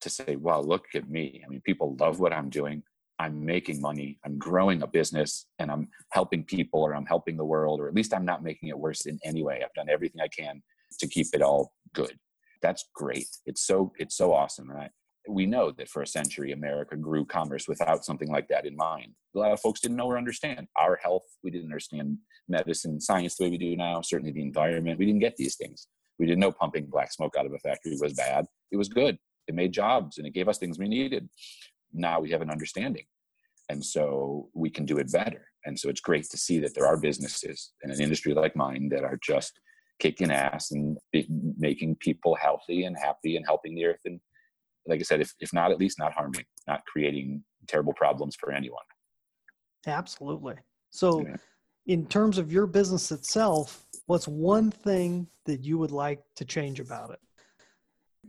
to 0.00 0.10
say, 0.10 0.36
wow, 0.36 0.60
look 0.60 0.86
at 0.94 1.08
me. 1.08 1.42
I 1.44 1.48
mean, 1.48 1.60
people 1.62 1.96
love 1.98 2.20
what 2.20 2.32
I'm 2.32 2.50
doing. 2.50 2.82
I'm 3.18 3.44
making 3.44 3.80
money. 3.80 4.18
I'm 4.24 4.38
growing 4.38 4.82
a 4.82 4.86
business 4.86 5.46
and 5.58 5.70
I'm 5.70 5.88
helping 6.10 6.42
people 6.44 6.82
or 6.82 6.94
I'm 6.94 7.04
helping 7.04 7.36
the 7.36 7.44
world, 7.44 7.80
or 7.80 7.86
at 7.86 7.94
least 7.94 8.14
I'm 8.14 8.24
not 8.24 8.42
making 8.42 8.70
it 8.70 8.78
worse 8.78 9.06
in 9.06 9.18
any 9.24 9.42
way. 9.42 9.60
I've 9.62 9.74
done 9.74 9.90
everything 9.90 10.20
I 10.22 10.28
can 10.28 10.62
to 11.00 11.06
keep 11.06 11.26
it 11.34 11.42
all 11.42 11.72
good. 11.92 12.18
That's 12.62 12.88
great. 12.94 13.28
It's 13.46 13.66
so, 13.66 13.92
it's 13.98 14.16
so 14.16 14.32
awesome. 14.32 14.70
I, 14.70 14.90
we 15.28 15.46
know 15.46 15.70
that 15.72 15.88
for 15.88 16.02
a 16.02 16.06
century, 16.06 16.52
America 16.52 16.96
grew 16.96 17.24
commerce 17.24 17.68
without 17.68 18.04
something 18.04 18.30
like 18.30 18.48
that 18.48 18.66
in 18.66 18.76
mind. 18.76 19.12
A 19.34 19.38
lot 19.38 19.52
of 19.52 19.60
folks 19.60 19.80
didn't 19.80 19.96
know 19.96 20.06
or 20.06 20.18
understand 20.18 20.66
our 20.76 20.98
health. 21.02 21.24
We 21.42 21.50
didn't 21.50 21.66
understand 21.66 22.18
medicine, 22.48 22.92
and 22.92 23.02
science 23.02 23.36
the 23.36 23.44
way 23.44 23.50
we 23.50 23.58
do 23.58 23.76
now, 23.76 24.00
certainly 24.00 24.32
the 24.32 24.42
environment. 24.42 24.98
We 24.98 25.06
didn't 25.06 25.20
get 25.20 25.36
these 25.36 25.56
things. 25.56 25.88
We 26.18 26.26
didn't 26.26 26.40
know 26.40 26.52
pumping 26.52 26.86
black 26.86 27.12
smoke 27.12 27.34
out 27.38 27.46
of 27.46 27.52
a 27.52 27.58
factory 27.58 27.96
was 28.00 28.14
bad. 28.14 28.46
It 28.70 28.76
was 28.76 28.88
good. 28.88 29.18
It 29.48 29.54
made 29.54 29.72
jobs 29.72 30.18
and 30.18 30.26
it 30.26 30.34
gave 30.34 30.48
us 30.48 30.58
things 30.58 30.78
we 30.78 30.88
needed. 30.88 31.28
Now 31.92 32.20
we 32.20 32.30
have 32.30 32.42
an 32.42 32.50
understanding. 32.50 33.04
And 33.68 33.84
so 33.84 34.48
we 34.52 34.68
can 34.68 34.84
do 34.84 34.98
it 34.98 35.10
better. 35.10 35.46
And 35.64 35.78
so 35.78 35.88
it's 35.88 36.00
great 36.00 36.24
to 36.30 36.36
see 36.36 36.58
that 36.58 36.74
there 36.74 36.86
are 36.86 36.96
businesses 36.96 37.72
in 37.82 37.90
an 37.90 38.00
industry 38.00 38.34
like 38.34 38.54
mine 38.56 38.88
that 38.90 39.04
are 39.04 39.18
just 39.22 39.58
kicking 40.00 40.32
ass 40.32 40.72
and 40.72 40.98
making 41.58 41.94
people 41.96 42.34
healthy 42.34 42.84
and 42.84 42.96
happy 42.96 43.36
and 43.36 43.46
helping 43.46 43.74
the 43.74 43.84
earth. 43.84 44.00
And 44.04 44.18
like 44.86 45.00
I 45.00 45.02
said, 45.04 45.20
if, 45.20 45.32
if 45.38 45.52
not, 45.52 45.70
at 45.70 45.78
least 45.78 45.98
not 45.98 46.12
harming, 46.12 46.44
not 46.66 46.84
creating 46.86 47.44
terrible 47.68 47.92
problems 47.92 48.34
for 48.40 48.50
anyone. 48.50 48.82
Absolutely. 49.86 50.54
So, 50.90 51.22
yeah. 51.22 51.36
in 51.86 52.06
terms 52.06 52.38
of 52.38 52.52
your 52.52 52.66
business 52.66 53.12
itself, 53.12 53.86
what's 54.06 54.26
one 54.26 54.70
thing 54.70 55.28
that 55.46 55.62
you 55.62 55.78
would 55.78 55.92
like 55.92 56.20
to 56.36 56.44
change 56.44 56.80
about 56.80 57.10
it? 57.10 57.20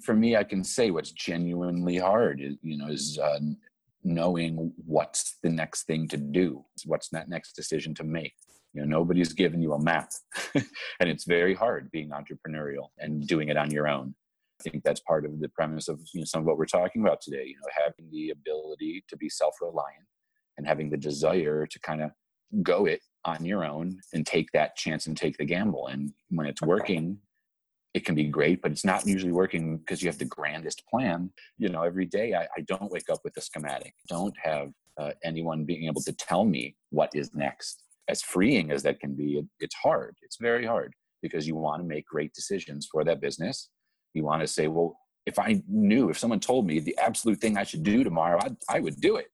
For 0.03 0.13
me, 0.13 0.35
I 0.35 0.43
can 0.43 0.63
say 0.63 0.91
what's 0.91 1.11
genuinely 1.11 1.97
hard, 1.97 2.39
is 2.41 2.55
you 2.61 2.77
know, 2.77 2.87
is 2.87 3.19
uh, 3.21 3.39
knowing 4.03 4.73
what's 4.85 5.37
the 5.43 5.49
next 5.49 5.83
thing 5.83 6.07
to 6.09 6.17
do. 6.17 6.63
What's 6.85 7.09
that 7.09 7.29
next 7.29 7.53
decision 7.53 7.93
to 7.95 8.03
make? 8.03 8.33
You 8.73 8.81
know, 8.81 8.99
nobody's 8.99 9.33
given 9.33 9.61
you 9.61 9.73
a 9.73 9.81
map, 9.81 10.11
and 10.55 11.09
it's 11.09 11.25
very 11.25 11.53
hard 11.53 11.91
being 11.91 12.11
entrepreneurial 12.11 12.89
and 12.99 13.27
doing 13.27 13.49
it 13.49 13.57
on 13.57 13.71
your 13.71 13.87
own. 13.87 14.15
I 14.59 14.69
think 14.69 14.83
that's 14.83 15.01
part 15.01 15.25
of 15.25 15.39
the 15.39 15.49
premise 15.49 15.87
of 15.87 15.99
you 16.13 16.21
know, 16.21 16.25
some 16.25 16.41
of 16.41 16.45
what 16.45 16.57
we're 16.57 16.65
talking 16.65 17.01
about 17.01 17.21
today. 17.21 17.45
You 17.47 17.55
know, 17.55 17.83
having 17.83 18.09
the 18.11 18.29
ability 18.29 19.03
to 19.09 19.17
be 19.17 19.27
self-reliant 19.27 20.05
and 20.57 20.67
having 20.67 20.89
the 20.89 20.97
desire 20.97 21.65
to 21.65 21.79
kind 21.79 22.01
of 22.01 22.11
go 22.61 22.85
it 22.85 23.01
on 23.25 23.43
your 23.45 23.65
own 23.65 23.99
and 24.13 24.25
take 24.25 24.51
that 24.53 24.75
chance 24.75 25.07
and 25.07 25.15
take 25.15 25.37
the 25.37 25.45
gamble. 25.45 25.87
And 25.87 26.11
when 26.29 26.47
it's 26.47 26.61
working, 26.61 27.17
it 27.93 28.05
can 28.05 28.15
be 28.15 28.25
great, 28.25 28.61
but 28.61 28.71
it's 28.71 28.85
not 28.85 29.05
usually 29.05 29.31
working 29.31 29.77
because 29.77 30.01
you 30.01 30.09
have 30.09 30.17
the 30.17 30.25
grandest 30.25 30.83
plan. 30.87 31.31
You 31.57 31.69
know, 31.69 31.83
every 31.83 32.05
day 32.05 32.33
I, 32.33 32.43
I 32.57 32.61
don't 32.65 32.91
wake 32.91 33.09
up 33.09 33.19
with 33.23 33.35
a 33.37 33.41
schematic, 33.41 33.93
don't 34.07 34.35
have 34.41 34.71
uh, 34.97 35.11
anyone 35.23 35.65
being 35.65 35.85
able 35.85 36.01
to 36.03 36.13
tell 36.13 36.45
me 36.45 36.75
what 36.89 37.09
is 37.13 37.33
next. 37.33 37.83
As 38.09 38.21
freeing 38.21 38.71
as 38.71 38.83
that 38.83 38.99
can 38.99 39.13
be, 39.13 39.37
it, 39.37 39.45
it's 39.59 39.75
hard. 39.75 40.15
It's 40.21 40.37
very 40.39 40.65
hard 40.65 40.93
because 41.21 41.47
you 41.47 41.55
want 41.55 41.81
to 41.81 41.87
make 41.87 42.05
great 42.05 42.33
decisions 42.33 42.87
for 42.91 43.03
that 43.03 43.21
business. 43.21 43.69
You 44.13 44.23
want 44.23 44.41
to 44.41 44.47
say, 44.47 44.67
well, 44.67 44.97
if 45.25 45.37
I 45.37 45.61
knew, 45.67 46.09
if 46.09 46.17
someone 46.17 46.39
told 46.39 46.65
me 46.65 46.79
the 46.79 46.97
absolute 46.97 47.39
thing 47.39 47.57
I 47.57 47.63
should 47.63 47.83
do 47.83 48.03
tomorrow, 48.03 48.39
I'd, 48.41 48.55
I 48.69 48.79
would 48.79 48.99
do 48.99 49.17
it. 49.17 49.27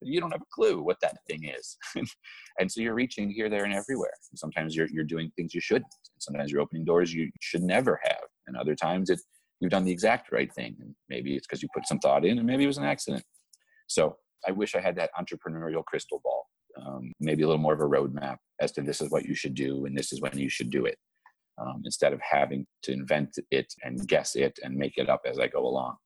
But 0.00 0.08
you 0.08 0.20
don't 0.20 0.32
have 0.32 0.40
a 0.42 0.54
clue 0.54 0.82
what 0.82 0.96
that 1.02 1.18
thing 1.28 1.44
is. 1.44 1.76
and 2.58 2.70
so 2.70 2.80
you're 2.80 2.94
reaching 2.94 3.30
here, 3.30 3.48
there, 3.48 3.64
and 3.64 3.72
everywhere. 3.72 4.12
And 4.30 4.38
sometimes 4.38 4.74
you're, 4.74 4.88
you're 4.90 5.04
doing 5.04 5.30
things 5.36 5.54
you 5.54 5.60
shouldn't. 5.60 5.92
Sometimes 6.18 6.50
you're 6.50 6.60
opening 6.60 6.84
doors 6.84 7.12
you 7.12 7.30
should 7.40 7.62
never 7.62 8.00
have. 8.02 8.24
And 8.46 8.56
other 8.56 8.74
times 8.74 9.10
it, 9.10 9.20
you've 9.60 9.70
done 9.70 9.84
the 9.84 9.92
exact 9.92 10.32
right 10.32 10.52
thing. 10.52 10.76
And 10.80 10.94
maybe 11.08 11.36
it's 11.36 11.46
because 11.46 11.62
you 11.62 11.68
put 11.72 11.86
some 11.86 11.98
thought 11.98 12.24
in 12.24 12.38
and 12.38 12.46
maybe 12.46 12.64
it 12.64 12.68
was 12.68 12.78
an 12.78 12.84
accident. 12.84 13.22
So 13.86 14.16
I 14.46 14.52
wish 14.52 14.74
I 14.74 14.80
had 14.80 14.96
that 14.96 15.10
entrepreneurial 15.18 15.84
crystal 15.84 16.20
ball, 16.24 16.46
um, 16.84 17.12
maybe 17.20 17.42
a 17.42 17.46
little 17.46 17.60
more 17.60 17.74
of 17.74 17.80
a 17.80 17.84
roadmap 17.84 18.36
as 18.60 18.72
to 18.72 18.82
this 18.82 19.00
is 19.00 19.10
what 19.10 19.24
you 19.24 19.34
should 19.34 19.54
do 19.54 19.86
and 19.86 19.96
this 19.96 20.12
is 20.12 20.20
when 20.20 20.36
you 20.36 20.48
should 20.48 20.70
do 20.70 20.86
it 20.86 20.96
um, 21.58 21.82
instead 21.84 22.12
of 22.12 22.20
having 22.20 22.66
to 22.82 22.92
invent 22.92 23.38
it 23.50 23.72
and 23.82 24.06
guess 24.08 24.34
it 24.36 24.58
and 24.62 24.74
make 24.74 24.96
it 24.96 25.08
up 25.08 25.22
as 25.24 25.38
I 25.38 25.46
go 25.48 25.66
along. 25.66 25.96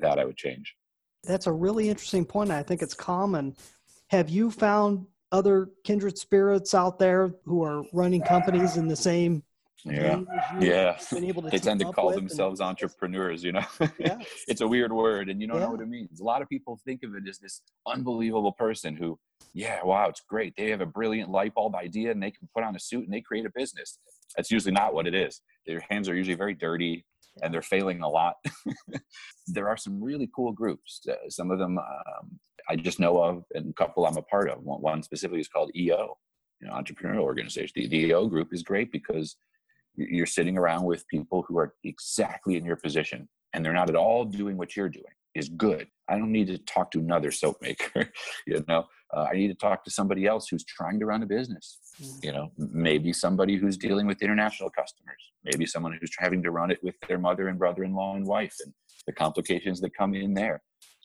That 0.00 0.18
I 0.18 0.24
would 0.26 0.36
change. 0.36 0.74
That's 1.24 1.46
a 1.46 1.52
really 1.52 1.88
interesting 1.88 2.24
point. 2.24 2.50
I 2.50 2.62
think 2.62 2.82
it's 2.82 2.94
common. 2.94 3.56
Have 4.10 4.28
you 4.28 4.50
found 4.50 5.06
other 5.32 5.70
kindred 5.84 6.18
spirits 6.18 6.74
out 6.74 6.98
there 6.98 7.32
who 7.44 7.62
are 7.62 7.84
running 7.92 8.20
companies 8.20 8.76
in 8.76 8.88
the 8.88 8.96
same 8.96 9.42
yeah. 9.84 10.20
yeah 10.60 10.98
they 11.50 11.58
tend 11.58 11.80
to 11.80 11.92
call 11.92 12.12
themselves 12.12 12.60
entrepreneurs 12.60 13.42
you 13.42 13.52
know? 13.52 13.64
Yeah. 13.98 14.18
it's 14.48 14.60
a 14.60 14.68
weird 14.68 14.92
word 14.92 15.28
and 15.28 15.40
you 15.40 15.46
don't 15.46 15.58
yeah. 15.58 15.64
know 15.64 15.72
what 15.72 15.80
it 15.80 15.88
means. 15.88 16.20
A 16.20 16.24
lot 16.24 16.42
of 16.42 16.48
people 16.48 16.80
think 16.84 17.02
of 17.02 17.14
it 17.14 17.28
as 17.28 17.38
this 17.38 17.62
unbelievable 17.86 18.52
person 18.52 18.96
who 18.96 19.18
yeah 19.54 19.80
wow 19.82 20.08
it's 20.08 20.22
great. 20.28 20.54
They 20.56 20.70
have 20.70 20.80
a 20.80 20.86
brilliant 20.86 21.30
light 21.30 21.54
bulb 21.54 21.74
idea 21.74 22.10
and 22.10 22.22
they 22.22 22.30
can 22.30 22.48
put 22.54 22.64
on 22.64 22.76
a 22.76 22.80
suit 22.80 23.04
and 23.04 23.12
they 23.12 23.20
create 23.20 23.46
a 23.46 23.50
business. 23.54 23.98
That's 24.36 24.50
usually 24.50 24.72
not 24.72 24.94
what 24.94 25.06
it 25.06 25.14
is. 25.14 25.40
Their 25.66 25.82
hands 25.88 26.08
are 26.08 26.14
usually 26.14 26.36
very 26.36 26.54
dirty 26.54 27.04
and 27.42 27.52
they're 27.52 27.62
failing 27.62 28.02
a 28.02 28.08
lot. 28.08 28.36
There 29.52 29.68
are 29.68 29.76
some 29.76 30.00
really 30.00 30.30
cool 30.34 30.52
groups. 30.52 31.00
Uh, 31.10 31.28
some 31.28 31.50
of 31.50 31.58
them 31.58 31.76
um, 31.78 32.38
i 32.68 32.76
just 32.76 33.00
know 33.00 33.20
of 33.20 33.42
and 33.54 33.70
a 33.70 33.72
couple 33.72 34.06
i'm 34.06 34.16
a 34.16 34.22
part 34.22 34.48
of. 34.48 34.62
One, 34.62 34.80
one 34.80 35.02
specifically 35.02 35.40
is 35.40 35.48
called 35.48 35.70
eo 35.74 36.16
you 36.60 36.68
know 36.68 36.74
entrepreneurial 36.74 37.22
organization. 37.22 37.72
The, 37.74 37.88
the 37.88 38.06
eo 38.06 38.26
group 38.26 38.48
is 38.52 38.62
great 38.62 38.92
because 38.92 39.36
you're 40.08 40.26
sitting 40.26 40.56
around 40.56 40.84
with 40.84 41.06
people 41.08 41.44
who 41.46 41.58
are 41.58 41.74
exactly 41.84 42.56
in 42.56 42.64
your 42.64 42.76
position 42.76 43.28
and 43.52 43.64
they're 43.64 43.72
not 43.72 43.90
at 43.90 43.96
all 43.96 44.24
doing 44.24 44.56
what 44.56 44.76
you're 44.76 44.88
doing 44.88 45.12
is 45.34 45.48
good. 45.48 45.86
I 46.08 46.18
don't 46.18 46.32
need 46.32 46.48
to 46.48 46.58
talk 46.58 46.90
to 46.92 46.98
another 46.98 47.30
soap 47.30 47.56
maker 47.62 48.10
you 48.46 48.64
know? 48.68 48.86
Uh, 49.12 49.26
i 49.30 49.34
need 49.34 49.48
to 49.48 49.54
talk 49.54 49.82
to 49.84 49.90
somebody 49.90 50.24
else 50.24 50.46
who's 50.48 50.64
trying 50.64 51.00
to 51.00 51.06
run 51.06 51.22
a 51.22 51.26
business. 51.26 51.78
Mm-hmm. 52.00 52.18
you 52.22 52.32
know 52.32 52.50
maybe 52.56 53.12
somebody 53.12 53.56
who's 53.56 53.76
dealing 53.76 54.06
with 54.06 54.22
international 54.22 54.70
customers. 54.70 55.22
Maybe 55.44 55.66
someone 55.66 55.98
who's 56.00 56.12
having 56.18 56.42
to 56.42 56.50
run 56.50 56.70
it 56.70 56.82
with 56.82 56.94
their 57.08 57.18
mother 57.18 57.48
and 57.48 57.58
brother-in-law 57.58 58.16
and 58.16 58.26
wife 58.26 58.56
and 58.64 58.72
the 59.06 59.12
complications 59.12 59.80
that 59.80 59.96
come 59.96 60.14
in 60.14 60.34
there. 60.34 60.62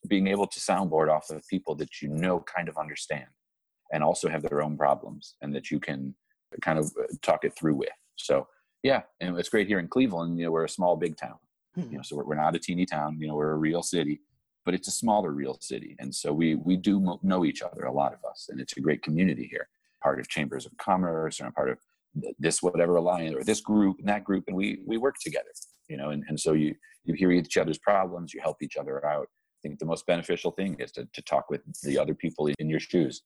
Being 0.07 0.27
able 0.27 0.47
to 0.47 0.59
soundboard 0.59 1.09
off 1.09 1.29
of 1.31 1.45
people 1.47 1.75
that 1.75 2.01
you 2.01 2.09
know 2.09 2.39
kind 2.41 2.69
of 2.69 2.77
understand 2.77 3.27
and 3.91 4.03
also 4.03 4.29
have 4.29 4.43
their 4.43 4.61
own 4.61 4.77
problems 4.77 5.35
and 5.41 5.53
that 5.55 5.71
you 5.71 5.79
can 5.79 6.15
kind 6.61 6.79
of 6.79 6.85
uh, 6.99 7.07
talk 7.21 7.43
it 7.43 7.53
through 7.57 7.75
with. 7.75 7.89
So 8.15 8.47
yeah, 8.85 9.01
and 9.19 9.35
it's 9.39 9.49
great 9.49 9.67
here 9.67 9.79
in 9.79 9.87
Cleveland. 9.87 10.37
You 10.37 10.45
know, 10.45 10.51
we're 10.51 10.63
a 10.63 10.69
small 10.69 10.95
big 10.95 11.17
town. 11.17 11.39
Hmm. 11.73 11.89
You 11.89 11.97
know, 11.97 12.03
so 12.03 12.17
we're, 12.17 12.25
we're 12.25 12.35
not 12.35 12.55
a 12.55 12.59
teeny 12.59 12.85
town. 12.85 13.17
You 13.19 13.27
know, 13.27 13.35
we're 13.35 13.53
a 13.53 13.57
real 13.57 13.81
city, 13.81 14.21
but 14.63 14.75
it's 14.75 14.87
a 14.87 14.91
smaller 14.91 15.31
real 15.31 15.57
city, 15.59 15.95
and 15.97 16.13
so 16.13 16.31
we 16.31 16.53
we 16.53 16.77
do 16.77 17.17
know 17.23 17.45
each 17.45 17.63
other, 17.63 17.85
a 17.85 17.91
lot 17.91 18.13
of 18.13 18.19
us, 18.29 18.47
and 18.49 18.61
it's 18.61 18.77
a 18.77 18.81
great 18.81 19.01
community 19.01 19.47
here. 19.49 19.67
Part 20.03 20.19
of 20.19 20.29
chambers 20.29 20.67
of 20.67 20.77
commerce, 20.77 21.41
or 21.41 21.49
part 21.51 21.71
of 21.71 21.79
this 22.37 22.61
whatever 22.61 22.97
alliance, 22.97 23.35
or 23.35 23.43
this 23.43 23.59
group 23.59 23.97
and 23.97 24.07
that 24.07 24.23
group, 24.23 24.43
and 24.47 24.55
we 24.55 24.79
we 24.85 24.97
work 24.97 25.15
together. 25.19 25.49
You 25.89 25.97
know, 25.97 26.11
and, 26.11 26.23
and 26.27 26.39
so 26.39 26.53
you 26.53 26.75
you 27.05 27.15
hear 27.15 27.31
each 27.31 27.57
other's 27.57 27.79
problems, 27.79 28.35
you 28.35 28.41
help 28.41 28.61
each 28.61 28.77
other 28.77 29.03
out. 29.03 29.27
I 29.31 29.59
think 29.63 29.79
the 29.79 29.85
most 29.85 30.05
beneficial 30.05 30.51
thing 30.51 30.75
is 30.77 30.91
to 30.91 31.07
to 31.11 31.21
talk 31.23 31.49
with 31.49 31.61
the 31.81 31.97
other 31.97 32.13
people 32.13 32.51
in 32.59 32.69
your 32.69 32.79
shoes. 32.79 33.23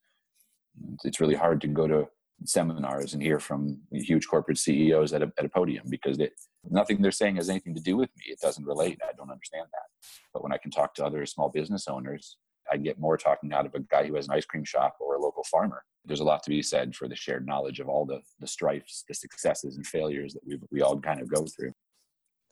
It's 1.03 1.19
really 1.19 1.35
hard 1.35 1.59
to 1.61 1.67
go 1.67 1.85
to 1.85 2.07
seminars 2.45 3.13
and 3.13 3.21
hear 3.21 3.39
from 3.39 3.79
huge 3.91 4.27
corporate 4.27 4.57
CEOs 4.57 5.13
at 5.13 5.21
a, 5.21 5.31
at 5.37 5.45
a 5.45 5.49
podium 5.49 5.85
because 5.89 6.19
it, 6.19 6.33
nothing 6.69 7.01
they're 7.01 7.11
saying 7.11 7.35
has 7.35 7.49
anything 7.49 7.75
to 7.75 7.81
do 7.81 7.97
with 7.97 8.09
me. 8.17 8.25
It 8.27 8.39
doesn't 8.41 8.65
relate. 8.65 8.99
I 9.07 9.13
don't 9.13 9.31
understand 9.31 9.67
that. 9.71 10.07
But 10.33 10.43
when 10.43 10.53
I 10.53 10.57
can 10.57 10.71
talk 10.71 10.93
to 10.95 11.05
other 11.05 11.25
small 11.25 11.49
business 11.49 11.87
owners, 11.87 12.37
I 12.71 12.77
get 12.77 12.99
more 12.99 13.17
talking 13.17 13.51
out 13.53 13.65
of 13.65 13.73
a 13.73 13.79
guy 13.79 14.05
who 14.05 14.15
has 14.15 14.27
an 14.27 14.35
ice 14.35 14.45
cream 14.45 14.63
shop 14.63 14.95
or 14.99 15.15
a 15.15 15.21
local 15.21 15.43
farmer. 15.45 15.83
There's 16.05 16.19
a 16.19 16.25
lot 16.25 16.43
to 16.43 16.49
be 16.49 16.61
said 16.61 16.95
for 16.95 17.07
the 17.07 17.15
shared 17.15 17.45
knowledge 17.45 17.79
of 17.79 17.89
all 17.89 18.05
the, 18.05 18.21
the 18.39 18.47
strifes, 18.47 19.03
the 19.07 19.13
successes 19.13 19.75
and 19.75 19.85
failures 19.85 20.33
that 20.33 20.41
we 20.45 20.59
we 20.71 20.81
all 20.81 20.99
kind 20.99 21.21
of 21.21 21.33
go 21.33 21.45
through. 21.45 21.73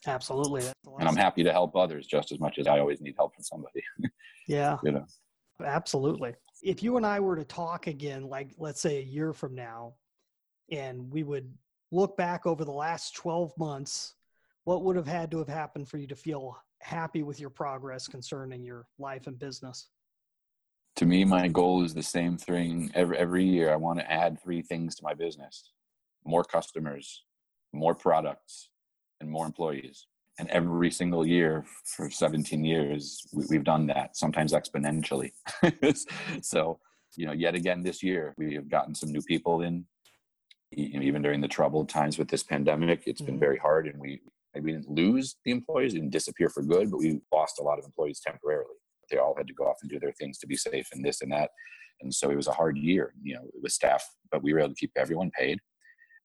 Absolutely. 0.06 0.64
And 1.00 1.08
I'm 1.08 1.16
happy 1.16 1.44
to 1.44 1.52
help 1.52 1.76
others 1.76 2.08
just 2.08 2.32
as 2.32 2.40
much 2.40 2.60
as 2.60 2.68
I 2.68 2.80
always 2.80 3.02
need 3.02 3.16
help 3.18 3.36
from 3.36 3.44
somebody. 3.44 3.82
Yeah. 4.50 4.78
you 4.82 4.94
know. 4.94 5.04
Absolutely 5.62 6.34
if 6.62 6.84
you 6.84 6.98
and 6.98 7.06
I 7.06 7.20
were 7.20 7.36
to 7.36 7.44
talk 7.44 7.88
again, 7.88 8.24
like 8.24 8.52
let's 8.58 8.82
say 8.82 8.98
a 8.98 9.04
year 9.04 9.34
from 9.34 9.56
now, 9.56 9.94
and 10.72 11.12
we 11.12 11.24
would 11.24 11.52
look 11.92 12.18
back 12.18 12.46
over 12.46 12.66
the 12.66 12.72
last 12.72 13.16
12 13.16 13.58
months, 13.58 14.16
what 14.66 14.84
would 14.84 14.96
have 14.96 15.08
had 15.08 15.32
to 15.32 15.38
have 15.38 15.48
happened 15.48 15.88
for 15.88 15.98
you 15.98 16.08
to 16.08 16.16
feel 16.16 16.58
happy 16.80 17.24
with 17.24 17.40
your 17.40 17.50
progress 17.50 18.08
concerning 18.08 18.64
your 18.64 18.86
life 19.00 19.28
and 19.28 19.40
business? 19.40 19.90
To 20.98 21.06
me, 21.06 21.24
my 21.24 21.48
goal 21.48 21.84
is 21.84 21.94
the 21.94 22.04
same 22.04 22.38
thing 22.38 22.92
every, 22.96 23.18
every 23.18 23.46
year. 23.46 23.72
I 23.72 23.76
want 23.76 24.00
to 24.00 24.12
add 24.12 24.42
three 24.42 24.62
things 24.62 24.96
to 24.96 25.04
my 25.04 25.14
business 25.14 25.72
more 26.26 26.44
customers, 26.44 27.24
more 27.72 27.96
products, 27.96 28.70
and 29.22 29.30
more 29.30 29.46
employees 29.46 30.08
and 30.40 30.50
every 30.50 30.92
single 30.92 31.26
year 31.26 31.66
for 31.84 32.10
17 32.10 32.64
years 32.64 33.26
we, 33.34 33.56
have 33.56 33.66
done 33.66 33.88
that 33.88 34.16
sometimes 34.16 34.54
exponentially. 34.54 35.32
So 36.42 36.80
you 37.16 37.26
know 37.26 37.34
yet 37.34 37.56
again 37.56 37.84
this 37.84 38.04
year 38.04 38.34
we 38.38 38.54
have 38.56 38.70
gotten 38.70 38.96
some 38.96 39.12
new 39.12 39.22
people 39.22 39.62
in. 39.62 39.86
You 40.72 41.00
know, 41.00 41.06
even 41.06 41.22
during 41.22 41.40
the 41.40 41.48
troubled 41.48 41.88
times 41.88 42.18
with 42.18 42.28
this 42.28 42.44
pandemic 42.44 43.04
it's 43.06 43.22
mm-hmm. 43.22 43.32
been 43.32 43.40
very 43.40 43.58
hard 43.58 43.88
and 43.88 44.00
we 44.00 44.20
we 44.60 44.72
didn't 44.72 44.90
lose 44.90 45.36
the 45.46 45.52
employees 45.52 45.94
didn't 45.94 46.10
disappear 46.10 46.50
for 46.50 46.62
good 46.62 46.92
but 46.92 46.98
we 46.98 47.22
lost 47.32 47.60
a 47.60 47.64
lot 47.64 47.80
of 47.80 47.86
employees 47.86 48.20
temporarily. 48.20 48.76
They 49.10 49.18
all 49.18 49.36
had 49.38 49.48
to 49.48 49.54
go 49.54 49.66
off 49.66 49.78
and 49.82 49.90
do 49.90 50.00
their 50.00 50.12
things 50.12 50.38
to 50.40 50.48
be 50.48 50.58
safe 50.58 50.90
and 50.92 51.06
this 51.06 51.22
and 51.22 51.32
that 51.32 51.52
and 52.02 52.14
so 52.14 52.30
it 52.30 52.36
was 52.36 52.48
a 52.48 52.52
hard 52.52 52.78
year 52.78 53.14
you 53.22 53.36
know 53.36 53.44
with 53.62 53.72
staff 53.72 54.04
but 54.32 54.44
we 54.44 54.54
were 54.54 54.60
able 54.60 54.70
to 54.70 54.76
keep 54.76 54.92
everyone 54.96 55.32
paid 55.32 55.60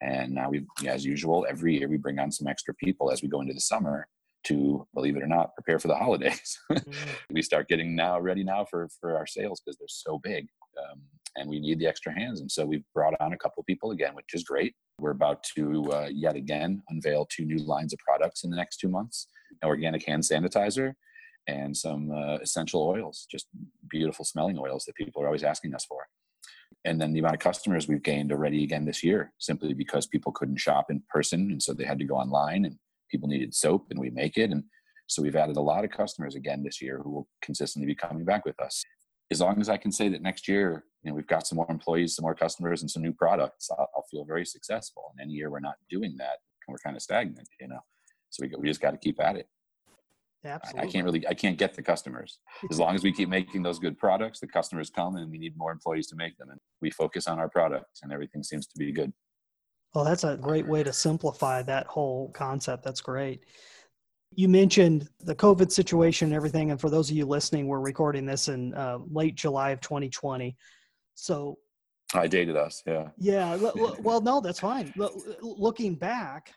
and 0.02 0.32
now 0.32 0.50
we, 0.50 0.66
as 0.86 1.04
usual, 1.04 1.46
every 1.48 1.78
year 1.78 1.88
we 1.88 1.96
bring 1.96 2.18
on 2.18 2.32
some 2.32 2.48
extra 2.48 2.74
people 2.74 3.10
as 3.12 3.22
we 3.22 3.28
go 3.28 3.40
into 3.40 3.54
the 3.54 3.60
summer 3.60 4.08
to, 4.44 4.86
believe 4.94 5.16
it 5.16 5.22
or 5.22 5.28
not, 5.28 5.54
prepare 5.54 5.78
for 5.78 5.88
the 5.88 5.94
holidays. 6.04 6.58
mm. 6.70 6.94
We 7.30 7.42
start 7.42 7.68
getting 7.68 7.94
now 7.94 8.18
ready 8.18 8.42
now 8.42 8.64
for 8.64 8.88
for 9.00 9.16
our 9.16 9.26
sales 9.26 9.60
because 9.60 9.78
they're 9.78 9.86
so 9.88 10.18
big, 10.18 10.48
um, 10.78 11.00
and 11.36 11.48
we 11.48 11.60
need 11.60 11.78
the 11.78 11.86
extra 11.86 12.12
hands. 12.12 12.40
And 12.40 12.50
so 12.50 12.66
we've 12.66 12.84
brought 12.94 13.14
on 13.20 13.32
a 13.32 13.38
couple 13.38 13.62
people 13.62 13.92
again, 13.92 14.14
which 14.14 14.34
is 14.34 14.42
great. 14.42 14.74
We're 14.98 15.12
about 15.12 15.44
to 15.56 15.84
uh, 15.92 16.08
yet 16.12 16.34
again 16.34 16.82
unveil 16.88 17.26
two 17.26 17.44
new 17.44 17.64
lines 17.64 17.92
of 17.92 18.00
products 18.00 18.42
in 18.42 18.50
the 18.50 18.56
next 18.56 18.78
two 18.78 18.88
months: 18.88 19.28
an 19.62 19.68
organic 19.68 20.04
hand 20.04 20.24
sanitizer 20.24 20.94
and 21.46 21.76
some 21.76 22.10
uh, 22.10 22.36
essential 22.36 22.82
oils, 22.82 23.26
just 23.30 23.46
beautiful 23.88 24.24
smelling 24.24 24.58
oils 24.58 24.84
that 24.84 24.94
people 24.94 25.22
are 25.22 25.26
always 25.26 25.42
asking 25.42 25.74
us 25.74 25.84
for 25.84 26.06
and 26.84 27.00
then 27.00 27.12
the 27.12 27.20
amount 27.20 27.34
of 27.34 27.40
customers 27.40 27.86
we've 27.86 28.02
gained 28.02 28.32
already 28.32 28.64
again 28.64 28.84
this 28.84 29.02
year 29.02 29.32
simply 29.38 29.74
because 29.74 30.06
people 30.06 30.32
couldn't 30.32 30.58
shop 30.58 30.86
in 30.90 31.02
person 31.08 31.50
and 31.52 31.62
so 31.62 31.72
they 31.72 31.84
had 31.84 31.98
to 31.98 32.04
go 32.04 32.14
online 32.14 32.64
and 32.64 32.76
people 33.10 33.28
needed 33.28 33.54
soap 33.54 33.86
and 33.90 33.98
we 33.98 34.10
make 34.10 34.36
it 34.36 34.50
and 34.50 34.64
so 35.06 35.22
we've 35.22 35.36
added 35.36 35.56
a 35.56 35.62
lot 35.62 35.84
of 35.84 35.90
customers 35.90 36.34
again 36.34 36.62
this 36.62 36.80
year 36.80 37.00
who 37.02 37.10
will 37.10 37.28
consistently 37.42 37.86
be 37.86 37.94
coming 37.94 38.24
back 38.24 38.46
with 38.46 38.58
us. 38.60 38.82
As 39.30 39.40
long 39.40 39.60
as 39.60 39.68
i 39.68 39.76
can 39.76 39.92
say 39.92 40.08
that 40.08 40.22
next 40.22 40.48
year 40.48 40.84
you 41.02 41.10
know 41.10 41.14
we've 41.14 41.26
got 41.26 41.46
some 41.46 41.56
more 41.56 41.70
employees 41.70 42.16
some 42.16 42.24
more 42.24 42.34
customers 42.34 42.82
and 42.82 42.90
some 42.90 43.02
new 43.02 43.12
products 43.12 43.68
i'll, 43.70 43.88
I'll 43.94 44.06
feel 44.10 44.24
very 44.24 44.44
successful. 44.44 45.12
And 45.12 45.24
any 45.24 45.34
year 45.34 45.50
we're 45.50 45.60
not 45.60 45.76
doing 45.90 46.16
that 46.18 46.38
we're 46.68 46.78
kind 46.78 46.96
of 46.96 47.02
stagnant 47.02 47.48
you 47.60 47.68
know 47.68 47.80
so 48.30 48.46
we, 48.46 48.52
we 48.58 48.68
just 48.68 48.80
got 48.80 48.92
to 48.92 48.98
keep 48.98 49.20
at 49.20 49.36
it 49.36 49.46
Absolutely. 50.44 50.88
I 50.88 50.90
can't 50.90 51.04
really, 51.04 51.28
I 51.28 51.34
can't 51.34 51.56
get 51.56 51.74
the 51.74 51.82
customers. 51.82 52.38
As 52.70 52.78
long 52.78 52.94
as 52.94 53.02
we 53.02 53.12
keep 53.12 53.28
making 53.28 53.62
those 53.62 53.78
good 53.78 53.96
products, 53.96 54.40
the 54.40 54.46
customers 54.46 54.90
come 54.90 55.16
and 55.16 55.30
we 55.30 55.38
need 55.38 55.56
more 55.56 55.70
employees 55.70 56.08
to 56.08 56.16
make 56.16 56.36
them. 56.36 56.50
And 56.50 56.58
we 56.80 56.90
focus 56.90 57.28
on 57.28 57.38
our 57.38 57.48
products 57.48 58.00
and 58.02 58.12
everything 58.12 58.42
seems 58.42 58.66
to 58.66 58.78
be 58.78 58.92
good. 58.92 59.12
Well, 59.94 60.04
that's 60.04 60.24
a 60.24 60.36
great 60.36 60.66
way 60.66 60.82
to 60.82 60.92
simplify 60.92 61.62
that 61.62 61.86
whole 61.86 62.30
concept. 62.30 62.82
That's 62.82 63.00
great. 63.00 63.44
You 64.34 64.48
mentioned 64.48 65.08
the 65.20 65.34
COVID 65.34 65.70
situation 65.70 66.28
and 66.28 66.34
everything. 66.34 66.70
And 66.70 66.80
for 66.80 66.88
those 66.90 67.10
of 67.10 67.16
you 67.16 67.26
listening, 67.26 67.68
we're 67.68 67.80
recording 67.80 68.24
this 68.24 68.48
in 68.48 68.74
uh, 68.74 68.98
late 69.10 69.34
July 69.34 69.70
of 69.70 69.80
2020. 69.80 70.56
So 71.14 71.58
I 72.14 72.26
dated 72.26 72.56
us. 72.56 72.82
Yeah. 72.86 73.08
Yeah. 73.18 73.56
well, 74.00 74.20
no, 74.20 74.40
that's 74.40 74.60
fine. 74.60 74.92
Looking 75.40 75.94
back, 75.94 76.52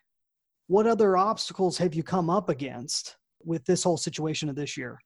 what 0.68 0.88
other 0.88 1.18
obstacles 1.18 1.78
have 1.78 1.94
you 1.94 2.04
come 2.04 2.30
up 2.30 2.50
against 2.50 3.18
with 3.46 3.66
this 3.66 3.84
whole 3.84 3.98
situation 3.98 4.50
of 4.50 4.56
this 4.56 4.76
year? 4.78 5.00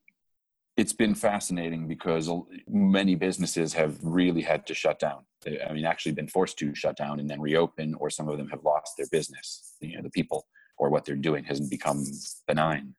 It's 0.78 0.94
been 0.94 1.14
fascinating 1.14 1.88
because 1.88 2.30
many 2.70 3.16
businesses 3.16 3.74
have 3.74 3.98
really 4.02 4.42
had 4.42 4.66
to 4.68 4.74
shut 4.74 5.00
down. 5.00 5.26
I 5.46 5.74
mean, 5.74 5.86
actually 5.86 6.14
been 6.14 6.28
forced 6.28 6.58
to 6.60 6.74
shut 6.74 6.96
down 6.96 7.20
and 7.20 7.30
then 7.30 7.42
reopen, 7.42 7.96
or 7.96 8.10
some 8.10 8.30
of 8.30 8.38
them 8.38 8.48
have 8.50 8.64
lost 8.64 8.94
their 8.98 9.08
business. 9.12 9.76
You 9.82 9.98
know, 9.98 10.04
the 10.04 10.10
people 10.10 10.48
or 10.78 10.90
what 10.90 11.06
they're 11.06 11.16
doing 11.16 11.44
hasn't 11.44 11.70
become 11.70 12.06
benign. 12.48 12.96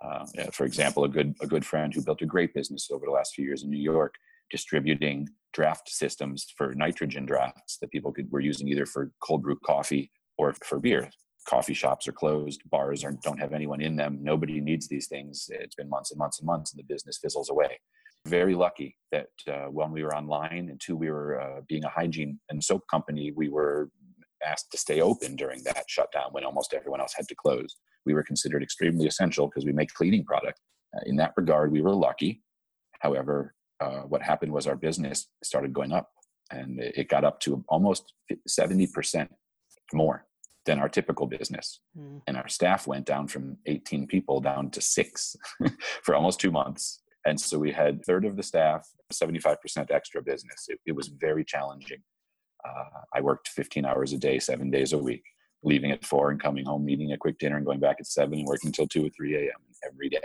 Uh, 0.00 0.26
for 0.52 0.64
example, 0.64 1.04
a 1.04 1.08
good 1.08 1.34
a 1.40 1.46
good 1.46 1.64
friend 1.64 1.94
who 1.94 2.02
built 2.02 2.22
a 2.22 2.26
great 2.26 2.52
business 2.54 2.88
over 2.90 3.06
the 3.06 3.12
last 3.12 3.34
few 3.34 3.44
years 3.44 3.62
in 3.62 3.70
New 3.70 3.80
York, 3.80 4.16
distributing 4.50 5.28
draft 5.52 5.88
systems 5.88 6.52
for 6.56 6.74
nitrogen 6.74 7.24
drafts 7.24 7.78
that 7.78 7.90
people 7.92 8.12
could 8.12 8.30
were 8.32 8.40
using 8.40 8.66
either 8.66 8.86
for 8.86 9.12
cold 9.22 9.42
brew 9.42 9.58
coffee 9.64 10.10
or 10.38 10.54
for 10.64 10.80
beer 10.80 11.08
coffee 11.44 11.74
shops 11.74 12.06
are 12.06 12.12
closed, 12.12 12.62
bars 12.70 13.04
are, 13.04 13.12
don't 13.22 13.40
have 13.40 13.52
anyone 13.52 13.80
in 13.80 13.96
them. 13.96 14.18
Nobody 14.22 14.60
needs 14.60 14.88
these 14.88 15.08
things. 15.08 15.48
It's 15.50 15.74
been 15.74 15.88
months 15.88 16.10
and 16.10 16.18
months 16.18 16.38
and 16.38 16.46
months, 16.46 16.72
and 16.72 16.78
the 16.78 16.92
business 16.92 17.18
fizzles 17.18 17.50
away. 17.50 17.78
Very 18.26 18.54
lucky 18.54 18.96
that 19.10 19.28
uh, 19.48 19.66
when 19.66 19.90
we 19.90 20.04
were 20.04 20.14
online, 20.14 20.68
and 20.70 20.80
two, 20.80 20.96
we 20.96 21.10
were 21.10 21.40
uh, 21.40 21.60
being 21.68 21.84
a 21.84 21.88
hygiene 21.88 22.38
and 22.50 22.62
soap 22.62 22.82
company, 22.90 23.32
we 23.34 23.48
were 23.48 23.90
asked 24.44 24.70
to 24.72 24.78
stay 24.78 25.00
open 25.00 25.36
during 25.36 25.62
that 25.64 25.84
shutdown 25.88 26.28
when 26.30 26.44
almost 26.44 26.74
everyone 26.74 27.00
else 27.00 27.14
had 27.16 27.28
to 27.28 27.34
close. 27.34 27.76
We 28.06 28.14
were 28.14 28.22
considered 28.22 28.62
extremely 28.62 29.06
essential 29.06 29.46
because 29.46 29.64
we 29.64 29.72
make 29.72 29.92
cleaning 29.92 30.24
product. 30.24 30.60
Uh, 30.96 31.00
in 31.06 31.16
that 31.16 31.32
regard, 31.36 31.72
we 31.72 31.82
were 31.82 31.94
lucky. 31.94 32.42
However, 33.00 33.54
uh, 33.80 34.02
what 34.02 34.22
happened 34.22 34.52
was 34.52 34.66
our 34.66 34.76
business 34.76 35.26
started 35.42 35.72
going 35.72 35.92
up, 35.92 36.08
and 36.52 36.78
it 36.80 37.08
got 37.08 37.24
up 37.24 37.40
to 37.40 37.64
almost 37.68 38.12
70% 38.48 39.28
more 39.92 40.24
than 40.66 40.78
our 40.78 40.88
typical 40.88 41.26
business. 41.26 41.80
Mm. 41.98 42.22
And 42.26 42.36
our 42.36 42.48
staff 42.48 42.86
went 42.86 43.06
down 43.06 43.28
from 43.28 43.56
18 43.66 44.06
people 44.06 44.40
down 44.40 44.70
to 44.70 44.80
six 44.80 45.36
for 46.02 46.14
almost 46.14 46.40
two 46.40 46.50
months. 46.50 47.00
And 47.24 47.40
so 47.40 47.58
we 47.58 47.72
had 47.72 48.04
third 48.04 48.24
of 48.24 48.36
the 48.36 48.42
staff, 48.42 48.88
75% 49.12 49.56
extra 49.90 50.22
business. 50.22 50.66
It, 50.68 50.80
it 50.86 50.92
was 50.92 51.08
very 51.08 51.44
challenging. 51.44 52.02
Uh, 52.64 53.00
I 53.14 53.20
worked 53.20 53.48
15 53.48 53.84
hours 53.84 54.12
a 54.12 54.18
day, 54.18 54.38
seven 54.38 54.70
days 54.70 54.92
a 54.92 54.98
week, 54.98 55.24
leaving 55.62 55.90
at 55.90 56.04
four 56.04 56.30
and 56.30 56.40
coming 56.40 56.64
home, 56.64 56.88
eating 56.88 57.12
a 57.12 57.18
quick 57.18 57.38
dinner 57.38 57.56
and 57.56 57.66
going 57.66 57.80
back 57.80 57.96
at 57.98 58.06
seven 58.06 58.38
and 58.38 58.46
working 58.46 58.68
until 58.68 58.86
2 58.86 59.06
or 59.06 59.10
3 59.10 59.36
a.m. 59.36 59.60
every 59.86 60.08
day 60.08 60.18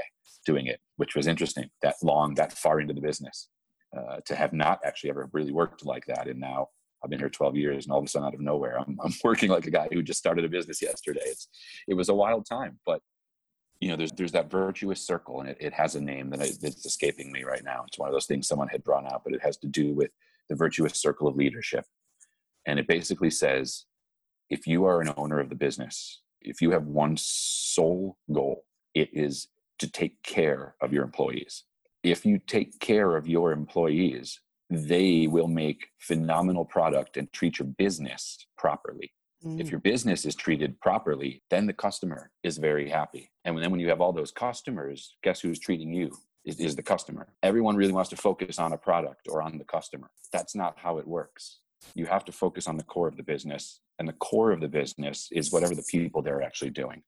doing 0.45 0.67
it, 0.67 0.79
which 0.95 1.15
was 1.15 1.27
interesting 1.27 1.69
that 1.81 1.95
long, 2.01 2.33
that 2.35 2.53
far 2.53 2.79
into 2.79 2.93
the 2.93 3.01
business. 3.01 3.49
Uh, 3.97 4.17
to 4.25 4.35
have 4.35 4.51
not 4.51 4.79
actually 4.83 5.09
ever 5.09 5.29
really 5.31 5.53
worked 5.53 5.85
like 5.85 6.05
that. 6.05 6.27
And 6.27 6.41
now 6.41 6.67
I've 7.03 7.09
been 7.09 7.19
here 7.19 7.29
12 7.29 7.55
years, 7.55 7.85
and 7.85 7.93
all 7.93 7.99
of 7.99 8.05
a 8.05 8.07
sudden, 8.07 8.27
out 8.27 8.33
of 8.33 8.39
nowhere, 8.39 8.79
I'm, 8.79 8.97
I'm 9.03 9.13
working 9.23 9.49
like 9.49 9.67
a 9.67 9.71
guy 9.71 9.87
who 9.91 10.01
just 10.01 10.19
started 10.19 10.45
a 10.45 10.49
business 10.49 10.81
yesterday. 10.81 11.21
It's 11.25 11.47
it 11.87 11.93
was 11.93 12.09
a 12.09 12.15
wild 12.15 12.45
time, 12.45 12.79
but 12.85 13.01
you 13.79 13.89
know, 13.89 13.95
there's 13.95 14.11
there's 14.11 14.31
that 14.31 14.49
virtuous 14.49 15.05
circle, 15.05 15.39
and 15.39 15.49
it, 15.49 15.57
it 15.59 15.73
has 15.73 15.95
a 15.95 16.01
name 16.01 16.29
that 16.31 16.41
is, 16.41 16.63
it's 16.63 16.85
escaping 16.85 17.31
me 17.31 17.43
right 17.43 17.63
now. 17.63 17.83
It's 17.87 17.99
one 17.99 18.09
of 18.09 18.13
those 18.13 18.25
things 18.25 18.47
someone 18.47 18.69
had 18.69 18.83
drawn 18.83 19.05
out, 19.05 19.21
but 19.23 19.33
it 19.33 19.43
has 19.43 19.57
to 19.57 19.67
do 19.67 19.93
with 19.93 20.11
the 20.49 20.55
virtuous 20.55 20.99
circle 20.99 21.27
of 21.27 21.35
leadership, 21.35 21.85
and 22.65 22.79
it 22.79 22.87
basically 22.87 23.29
says, 23.29 23.85
if 24.49 24.65
you 24.65 24.85
are 24.85 25.01
an 25.01 25.13
owner 25.17 25.39
of 25.39 25.49
the 25.49 25.55
business, 25.55 26.21
if 26.41 26.61
you 26.61 26.71
have 26.71 26.85
one 26.85 27.15
sole 27.17 28.17
goal, 28.31 28.63
it 28.93 29.09
is 29.13 29.47
to 29.79 29.89
take 29.89 30.21
care 30.23 30.75
of 30.81 30.93
your 30.93 31.03
employees. 31.03 31.63
If 32.03 32.25
you 32.25 32.39
take 32.39 32.79
care 32.79 33.15
of 33.15 33.27
your 33.27 33.51
employees, 33.51 34.39
they 34.69 35.27
will 35.27 35.47
make 35.47 35.87
phenomenal 35.99 36.65
product 36.65 37.17
and 37.17 37.31
treat 37.31 37.59
your 37.59 37.67
business 37.67 38.37
properly. 38.57 39.13
Mm. 39.45 39.61
If 39.61 39.69
your 39.69 39.79
business 39.79 40.25
is 40.25 40.35
treated 40.35 40.79
properly, 40.81 41.41
then 41.49 41.67
the 41.67 41.73
customer 41.73 42.31
is 42.43 42.57
very 42.57 42.89
happy. 42.89 43.31
And 43.45 43.57
then 43.57 43.71
when 43.71 43.79
you 43.79 43.89
have 43.89 44.01
all 44.01 44.13
those 44.13 44.31
customers, 44.31 45.15
guess 45.23 45.39
who's 45.39 45.59
treating 45.59 45.93
you? 45.93 46.11
Is, 46.45 46.61
is 46.61 46.77
the 46.77 46.83
customer. 46.83 47.27
Everyone 47.43 47.75
really 47.75 47.91
wants 47.91 48.09
to 48.11 48.15
focus 48.15 48.57
on 48.57 48.71
a 48.71 48.77
product 48.77 49.27
or 49.29 49.41
on 49.41 49.57
the 49.57 49.65
customer. 49.65 50.09
That's 50.31 50.55
not 50.55 50.75
how 50.77 50.97
it 50.97 51.05
works. 51.05 51.59
You 51.93 52.05
have 52.05 52.23
to 52.23 52.31
focus 52.31 52.67
on 52.67 52.77
the 52.77 52.85
core 52.85 53.09
of 53.09 53.17
the 53.17 53.23
business. 53.23 53.81
And 53.99 54.07
the 54.07 54.13
core 54.13 54.51
of 54.51 54.61
the 54.61 54.69
business 54.69 55.27
is 55.33 55.51
whatever 55.51 55.75
the 55.75 55.83
people 55.91 56.21
they're 56.21 56.41
actually 56.41 56.69
doing. 56.69 57.03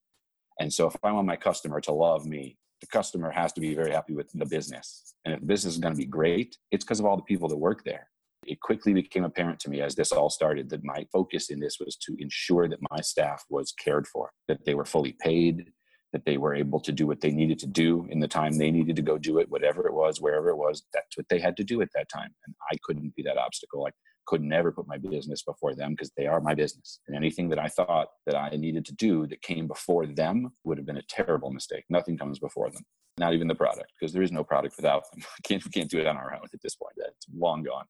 And 0.59 0.73
so 0.73 0.87
if 0.87 0.95
I 1.03 1.13
want 1.13 1.25
my 1.25 1.37
customer 1.37 1.79
to 1.81 1.93
love 1.93 2.25
me 2.25 2.57
the 2.81 2.87
customer 2.87 3.31
has 3.31 3.53
to 3.53 3.61
be 3.61 3.75
very 3.75 3.91
happy 3.91 4.13
with 4.13 4.29
the 4.33 4.45
business. 4.45 5.15
And 5.25 5.33
if 5.33 5.41
the 5.41 5.45
business 5.45 5.73
is 5.73 5.79
going 5.79 5.93
to 5.93 5.97
be 5.97 6.05
great, 6.05 6.57
it's 6.71 6.83
because 6.83 6.99
of 6.99 7.05
all 7.05 7.17
the 7.17 7.23
people 7.23 7.47
that 7.49 7.57
work 7.57 7.83
there. 7.83 8.07
It 8.45 8.61
quickly 8.61 8.93
became 8.93 9.25
apparent 9.25 9.59
to 9.61 9.69
me 9.69 9.81
as 9.81 9.95
this 9.95 10.11
all 10.11 10.29
started 10.29 10.69
that 10.69 10.83
my 10.83 11.05
focus 11.11 11.49
in 11.49 11.59
this 11.59 11.77
was 11.79 11.97
to 11.97 12.15
ensure 12.19 12.67
that 12.69 12.79
my 12.89 13.01
staff 13.01 13.43
was 13.49 13.73
cared 13.73 14.07
for, 14.07 14.31
that 14.47 14.65
they 14.65 14.75
were 14.75 14.85
fully 14.85 15.15
paid, 15.19 15.71
that 16.13 16.25
they 16.25 16.37
were 16.37 16.55
able 16.55 16.79
to 16.79 16.91
do 16.91 17.05
what 17.05 17.21
they 17.21 17.31
needed 17.31 17.59
to 17.59 17.67
do 17.67 18.07
in 18.09 18.19
the 18.19 18.27
time 18.27 18.57
they 18.57 18.71
needed 18.71 18.95
to 18.95 19.01
go 19.01 19.17
do 19.17 19.37
it, 19.39 19.49
whatever 19.49 19.85
it 19.85 19.93
was, 19.93 20.21
wherever 20.21 20.49
it 20.49 20.55
was. 20.55 20.83
That's 20.93 21.17
what 21.17 21.27
they 21.29 21.39
had 21.39 21.57
to 21.57 21.63
do 21.63 21.81
at 21.81 21.89
that 21.93 22.09
time. 22.09 22.33
And 22.45 22.55
I 22.71 22.77
couldn't 22.83 23.15
be 23.15 23.23
that 23.23 23.37
obstacle. 23.37 23.83
Like 23.83 23.93
could 24.29 24.43
never 24.43 24.71
put 24.71 24.87
my 24.87 24.99
business 24.99 25.41
before 25.41 25.73
them 25.73 25.91
because 25.91 26.11
they 26.15 26.27
are 26.27 26.39
my 26.39 26.53
business. 26.53 26.99
And 27.07 27.17
anything 27.17 27.49
that 27.49 27.57
I 27.57 27.67
thought 27.67 28.09
that 28.27 28.35
I 28.35 28.49
needed 28.51 28.85
to 28.85 28.93
do 28.93 29.25
that 29.25 29.41
came 29.41 29.67
before 29.67 30.05
them 30.05 30.51
would 30.63 30.77
have 30.77 30.85
been 30.85 30.97
a 30.97 31.09
terrible 31.09 31.49
mistake. 31.49 31.85
Nothing 31.89 32.15
comes 32.15 32.37
before 32.37 32.69
them, 32.69 32.83
not 33.17 33.33
even 33.33 33.47
the 33.47 33.55
product, 33.55 33.91
because 33.99 34.13
there 34.13 34.21
is 34.21 34.31
no 34.31 34.43
product 34.43 34.75
without 34.77 35.09
them. 35.11 35.23
We 35.37 35.41
can't, 35.47 35.65
we 35.65 35.71
can't 35.71 35.89
do 35.89 35.97
it 35.99 36.05
on 36.05 36.15
our 36.15 36.31
own 36.35 36.45
at 36.53 36.61
this 36.61 36.75
point. 36.75 36.93
That's 36.95 37.25
long 37.35 37.63
gone. 37.63 37.85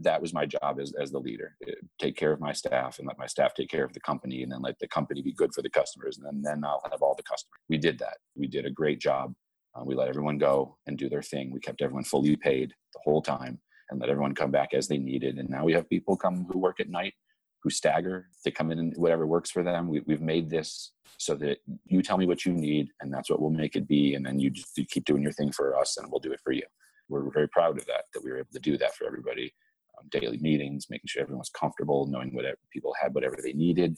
That 0.00 0.20
was 0.20 0.34
my 0.34 0.44
job 0.44 0.78
as, 0.78 0.92
as 1.00 1.10
the 1.10 1.20
leader 1.20 1.56
uh, 1.66 1.72
take 1.98 2.16
care 2.16 2.32
of 2.32 2.40
my 2.40 2.52
staff 2.52 2.98
and 2.98 3.08
let 3.08 3.18
my 3.18 3.26
staff 3.26 3.54
take 3.54 3.70
care 3.70 3.84
of 3.84 3.94
the 3.94 4.00
company 4.00 4.42
and 4.42 4.52
then 4.52 4.60
let 4.60 4.78
the 4.80 4.88
company 4.88 5.22
be 5.22 5.32
good 5.32 5.54
for 5.54 5.62
the 5.62 5.70
customers. 5.70 6.18
And 6.18 6.26
then, 6.26 6.42
then 6.42 6.64
I'll 6.66 6.82
have 6.92 7.00
all 7.00 7.14
the 7.16 7.22
customers. 7.22 7.60
We 7.70 7.78
did 7.78 7.98
that. 8.00 8.18
We 8.36 8.46
did 8.46 8.66
a 8.66 8.70
great 8.70 9.00
job. 9.00 9.32
Uh, 9.74 9.84
we 9.84 9.94
let 9.94 10.08
everyone 10.08 10.36
go 10.36 10.76
and 10.86 10.98
do 10.98 11.08
their 11.08 11.22
thing. 11.22 11.50
We 11.50 11.60
kept 11.60 11.80
everyone 11.80 12.04
fully 12.04 12.36
paid 12.36 12.74
the 12.92 13.00
whole 13.04 13.22
time 13.22 13.58
and 13.90 14.00
let 14.00 14.10
everyone 14.10 14.34
come 14.34 14.50
back 14.50 14.74
as 14.74 14.88
they 14.88 14.98
needed. 14.98 15.38
And 15.38 15.48
now 15.48 15.64
we 15.64 15.72
have 15.72 15.88
people 15.88 16.16
come 16.16 16.46
who 16.50 16.58
work 16.58 16.80
at 16.80 16.88
night, 16.88 17.14
who 17.62 17.70
stagger. 17.70 18.28
They 18.44 18.50
come 18.50 18.70
in 18.70 18.78
and 18.78 18.96
whatever 18.96 19.26
works 19.26 19.50
for 19.50 19.62
them. 19.62 19.88
We, 19.88 20.02
have 20.08 20.20
made 20.20 20.50
this 20.50 20.92
so 21.16 21.34
that 21.36 21.58
you 21.86 22.02
tell 22.02 22.18
me 22.18 22.26
what 22.26 22.44
you 22.44 22.52
need, 22.52 22.88
and 23.00 23.12
that's 23.12 23.30
what 23.30 23.40
we'll 23.40 23.50
make 23.50 23.76
it 23.76 23.88
be. 23.88 24.14
And 24.14 24.24
then 24.24 24.38
you 24.38 24.50
just 24.50 24.76
you 24.76 24.84
keep 24.86 25.04
doing 25.04 25.22
your 25.22 25.32
thing 25.32 25.52
for 25.52 25.76
us, 25.76 25.96
and 25.96 26.10
we'll 26.10 26.20
do 26.20 26.32
it 26.32 26.40
for 26.44 26.52
you. 26.52 26.64
We're 27.08 27.30
very 27.30 27.48
proud 27.48 27.78
of 27.78 27.86
that, 27.86 28.04
that 28.12 28.22
we 28.22 28.30
were 28.30 28.38
able 28.38 28.52
to 28.52 28.60
do 28.60 28.76
that 28.78 28.94
for 28.94 29.06
everybody. 29.06 29.54
Um, 29.98 30.08
daily 30.10 30.38
meetings, 30.38 30.86
making 30.90 31.08
sure 31.08 31.22
everyone's 31.22 31.50
comfortable, 31.50 32.06
knowing 32.06 32.34
whatever 32.34 32.58
people 32.72 32.94
had, 33.00 33.14
whatever 33.14 33.36
they 33.42 33.52
needed. 33.52 33.96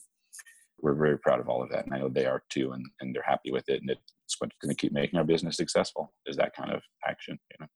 We're 0.80 0.94
very 0.94 1.18
proud 1.18 1.40
of 1.40 1.48
all 1.48 1.62
of 1.62 1.70
that, 1.70 1.84
and 1.84 1.94
I 1.94 1.98
know 1.98 2.08
they 2.08 2.24
are 2.24 2.42
too, 2.48 2.72
and, 2.72 2.86
and 3.00 3.14
they're 3.14 3.22
happy 3.22 3.50
with 3.50 3.68
it. 3.68 3.82
And 3.82 3.90
it's 3.90 4.36
going 4.36 4.50
to 4.68 4.74
keep 4.74 4.92
making 4.92 5.18
our 5.18 5.24
business 5.24 5.56
successful. 5.56 6.14
Is 6.26 6.36
that 6.36 6.54
kind 6.54 6.72
of 6.72 6.80
action, 7.06 7.38
you 7.50 7.56
know? 7.60 7.66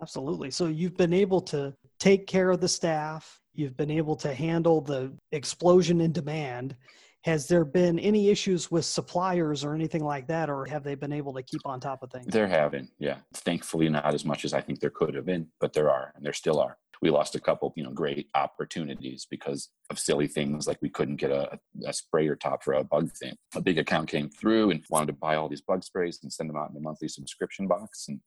Absolutely. 0.00 0.50
So 0.50 0.66
you've 0.66 0.96
been 0.96 1.12
able 1.12 1.40
to 1.42 1.74
take 1.98 2.26
care 2.26 2.50
of 2.50 2.60
the 2.60 2.68
staff, 2.68 3.40
you've 3.54 3.76
been 3.76 3.90
able 3.90 4.16
to 4.16 4.34
handle 4.34 4.80
the 4.80 5.12
explosion 5.32 6.00
in 6.00 6.12
demand. 6.12 6.76
Has 7.22 7.48
there 7.48 7.64
been 7.64 7.98
any 7.98 8.28
issues 8.28 8.70
with 8.70 8.84
suppliers 8.84 9.64
or 9.64 9.74
anything 9.74 10.04
like 10.04 10.26
that, 10.26 10.50
or 10.50 10.66
have 10.66 10.84
they 10.84 10.94
been 10.94 11.12
able 11.12 11.32
to 11.32 11.42
keep 11.42 11.62
on 11.64 11.80
top 11.80 12.02
of 12.02 12.10
things? 12.10 12.26
There 12.26 12.46
haven't, 12.46 12.90
yeah. 12.98 13.16
Thankfully, 13.32 13.88
not 13.88 14.14
as 14.14 14.26
much 14.26 14.44
as 14.44 14.52
I 14.52 14.60
think 14.60 14.80
there 14.80 14.90
could 14.90 15.14
have 15.14 15.24
been, 15.24 15.46
but 15.58 15.72
there 15.72 15.90
are, 15.90 16.12
and 16.14 16.24
there 16.26 16.34
still 16.34 16.60
are. 16.60 16.76
We 17.00 17.08
lost 17.10 17.34
a 17.34 17.40
couple, 17.40 17.72
you 17.76 17.82
know, 17.82 17.92
great 17.92 18.28
opportunities 18.34 19.26
because 19.30 19.70
of 19.88 19.98
silly 19.98 20.26
things 20.26 20.66
like 20.66 20.82
we 20.82 20.90
couldn't 20.90 21.16
get 21.16 21.30
a, 21.30 21.58
a 21.86 21.92
sprayer 21.94 22.36
top 22.36 22.62
for 22.62 22.74
a 22.74 22.84
bug 22.84 23.10
thing. 23.12 23.34
A 23.54 23.60
big 23.60 23.78
account 23.78 24.08
came 24.08 24.28
through 24.28 24.70
and 24.70 24.84
wanted 24.90 25.06
to 25.06 25.12
buy 25.14 25.36
all 25.36 25.48
these 25.48 25.62
bug 25.62 25.82
sprays 25.82 26.18
and 26.22 26.32
send 26.32 26.50
them 26.50 26.56
out 26.56 26.70
in 26.70 26.76
a 26.76 26.80
monthly 26.80 27.08
subscription 27.08 27.66
box, 27.66 28.06
and 28.08 28.20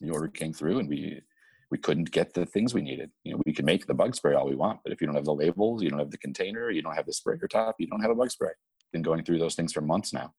the 0.00 0.10
order 0.10 0.28
came 0.28 0.52
through 0.52 0.78
and 0.78 0.88
we 0.88 1.20
we 1.70 1.78
couldn't 1.78 2.10
get 2.10 2.34
the 2.34 2.46
things 2.46 2.74
we 2.74 2.82
needed. 2.82 3.10
You 3.22 3.34
know, 3.34 3.42
we 3.46 3.52
can 3.52 3.64
make 3.64 3.86
the 3.86 3.94
bug 3.94 4.16
spray 4.16 4.34
all 4.34 4.48
we 4.48 4.56
want, 4.56 4.80
but 4.82 4.92
if 4.92 5.00
you 5.00 5.06
don't 5.06 5.14
have 5.14 5.24
the 5.24 5.34
labels, 5.34 5.82
you 5.82 5.90
don't 5.90 6.00
have 6.00 6.10
the 6.10 6.18
container, 6.18 6.70
you 6.70 6.82
don't 6.82 6.96
have 6.96 7.06
the 7.06 7.12
sprayer 7.12 7.46
top, 7.48 7.76
you 7.78 7.86
don't 7.86 8.00
have 8.00 8.10
a 8.10 8.14
bug 8.14 8.30
spray. 8.30 8.50
Been 8.92 9.02
going 9.02 9.22
through 9.22 9.38
those 9.38 9.54
things 9.54 9.72
for 9.72 9.80
months 9.80 10.12
now. 10.12 10.32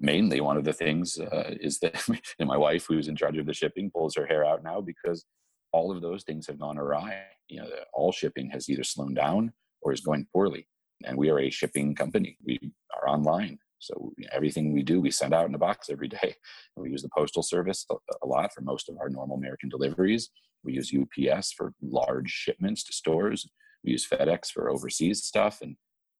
Mainly, 0.00 0.40
one 0.40 0.56
of 0.56 0.64
the 0.64 0.72
things 0.72 1.18
uh, 1.18 1.54
is 1.60 1.78
that 1.80 2.02
and 2.38 2.48
my 2.48 2.56
wife, 2.56 2.86
who's 2.88 3.08
in 3.08 3.16
charge 3.16 3.36
of 3.36 3.46
the 3.46 3.52
shipping, 3.52 3.90
pulls 3.90 4.14
her 4.16 4.26
hair 4.26 4.44
out 4.44 4.64
now 4.64 4.80
because 4.80 5.26
all 5.72 5.90
of 5.94 6.00
those 6.00 6.24
things 6.24 6.46
have 6.46 6.58
gone 6.58 6.78
awry. 6.78 7.22
You 7.48 7.60
know, 7.60 7.68
all 7.92 8.12
shipping 8.12 8.48
has 8.50 8.70
either 8.70 8.84
slowed 8.84 9.14
down 9.14 9.52
or 9.82 9.92
is 9.92 10.00
going 10.00 10.26
poorly. 10.32 10.66
And 11.04 11.18
we 11.18 11.30
are 11.30 11.40
a 11.40 11.50
shipping 11.50 11.94
company. 11.94 12.38
We 12.44 12.72
are 12.96 13.08
online. 13.08 13.58
So 13.82 14.12
everything 14.30 14.72
we 14.72 14.82
do, 14.82 15.00
we 15.00 15.10
send 15.10 15.34
out 15.34 15.46
in 15.46 15.54
a 15.54 15.58
box 15.58 15.90
every 15.90 16.08
day. 16.08 16.36
We 16.76 16.90
use 16.90 17.02
the 17.02 17.10
postal 17.16 17.42
service 17.42 17.84
a 18.22 18.26
lot 18.26 18.52
for 18.54 18.62
most 18.62 18.88
of 18.88 18.96
our 18.98 19.10
normal 19.10 19.36
American 19.36 19.68
deliveries. 19.68 20.30
We 20.64 20.72
use 20.74 20.94
UPS 20.94 21.52
for 21.52 21.74
large 21.82 22.30
shipments 22.30 22.84
to 22.84 22.92
stores. 22.92 23.48
We 23.84 23.92
use 23.92 24.08
FedEx 24.08 24.50
for 24.52 24.70
overseas 24.70 25.24
stuff, 25.24 25.60
and 25.60 25.76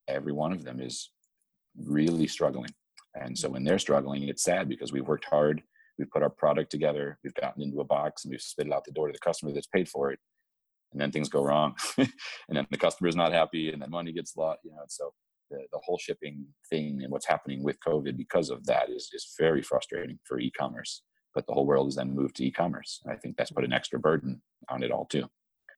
every 0.08 0.32
one 0.32 0.52
of 0.52 0.64
them 0.64 0.80
is 0.80 1.10
really 1.76 2.26
struggling. 2.26 2.70
And 3.14 3.38
so 3.38 3.48
when 3.48 3.64
they're 3.64 3.78
struggling, 3.78 4.24
it's 4.28 4.42
sad 4.42 4.68
because 4.68 4.92
we've 4.92 5.06
worked 5.06 5.26
hard. 5.26 5.62
We've 5.98 6.10
put 6.10 6.22
our 6.22 6.30
product 6.30 6.70
together. 6.70 7.18
We've 7.22 7.34
gotten 7.34 7.62
into 7.62 7.80
a 7.80 7.84
box 7.84 8.24
and 8.24 8.30
we've 8.30 8.40
spit 8.40 8.66
it 8.66 8.72
out 8.72 8.84
the 8.84 8.92
door 8.92 9.06
to 9.06 9.12
the 9.12 9.18
customer 9.18 9.52
that's 9.52 9.66
paid 9.66 9.88
for 9.88 10.10
it. 10.10 10.18
and 10.92 11.00
then 11.00 11.12
things 11.12 11.28
go 11.28 11.42
wrong 11.44 11.74
and 11.98 12.08
then 12.48 12.66
the 12.70 12.76
customer 12.76 13.08
is 13.08 13.16
not 13.16 13.32
happy 13.32 13.72
and 13.72 13.80
then 13.80 13.90
money 13.90 14.12
gets 14.12 14.36
lost 14.36 14.60
you 14.64 14.70
know 14.70 14.84
so 14.88 15.12
the, 15.52 15.64
the 15.72 15.80
whole 15.84 15.98
shipping 15.98 16.44
thing 16.68 17.00
and 17.02 17.12
what's 17.12 17.26
happening 17.26 17.62
with 17.62 17.78
covid 17.86 18.16
because 18.16 18.50
of 18.50 18.64
that 18.66 18.90
is 18.90 19.10
is 19.12 19.34
very 19.38 19.62
frustrating 19.62 20.18
for 20.26 20.40
e-commerce 20.40 21.02
but 21.34 21.46
the 21.46 21.52
whole 21.52 21.66
world 21.66 21.86
has 21.86 21.96
then 21.96 22.14
moved 22.14 22.36
to 22.36 22.44
e-commerce. 22.44 23.00
I 23.08 23.16
think 23.16 23.36
that's 23.36 23.50
put 23.50 23.64
an 23.64 23.72
extra 23.72 23.98
burden 23.98 24.40
on 24.68 24.82
it 24.82 24.90
all 24.90 25.06
too. 25.06 25.28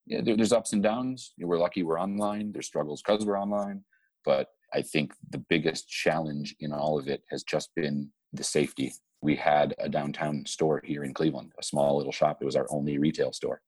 Yeah 0.06 0.20
there, 0.22 0.36
there's 0.36 0.52
ups 0.52 0.72
and 0.72 0.82
downs. 0.82 1.32
We're 1.38 1.58
lucky 1.58 1.82
we're 1.82 2.00
online. 2.00 2.52
There's 2.52 2.66
struggles 2.66 3.02
because 3.02 3.24
we're 3.24 3.40
online. 3.40 3.84
But 4.24 4.48
i 4.72 4.82
think 4.82 5.12
the 5.30 5.44
biggest 5.50 5.88
challenge 5.88 6.56
in 6.60 6.72
all 6.72 6.98
of 6.98 7.08
it 7.08 7.22
has 7.30 7.42
just 7.42 7.70
been 7.74 8.10
the 8.32 8.44
safety. 8.44 8.92
We 9.22 9.36
had 9.36 9.74
a 9.78 9.88
downtown 9.88 10.44
store 10.46 10.82
here 10.84 11.04
in 11.04 11.14
Cleveland, 11.14 11.52
a 11.58 11.62
small 11.62 11.96
little 11.96 12.12
shop. 12.12 12.38
It 12.40 12.44
was 12.44 12.56
our 12.56 12.66
only 12.70 12.98
retail 12.98 13.32
store. 13.32 13.60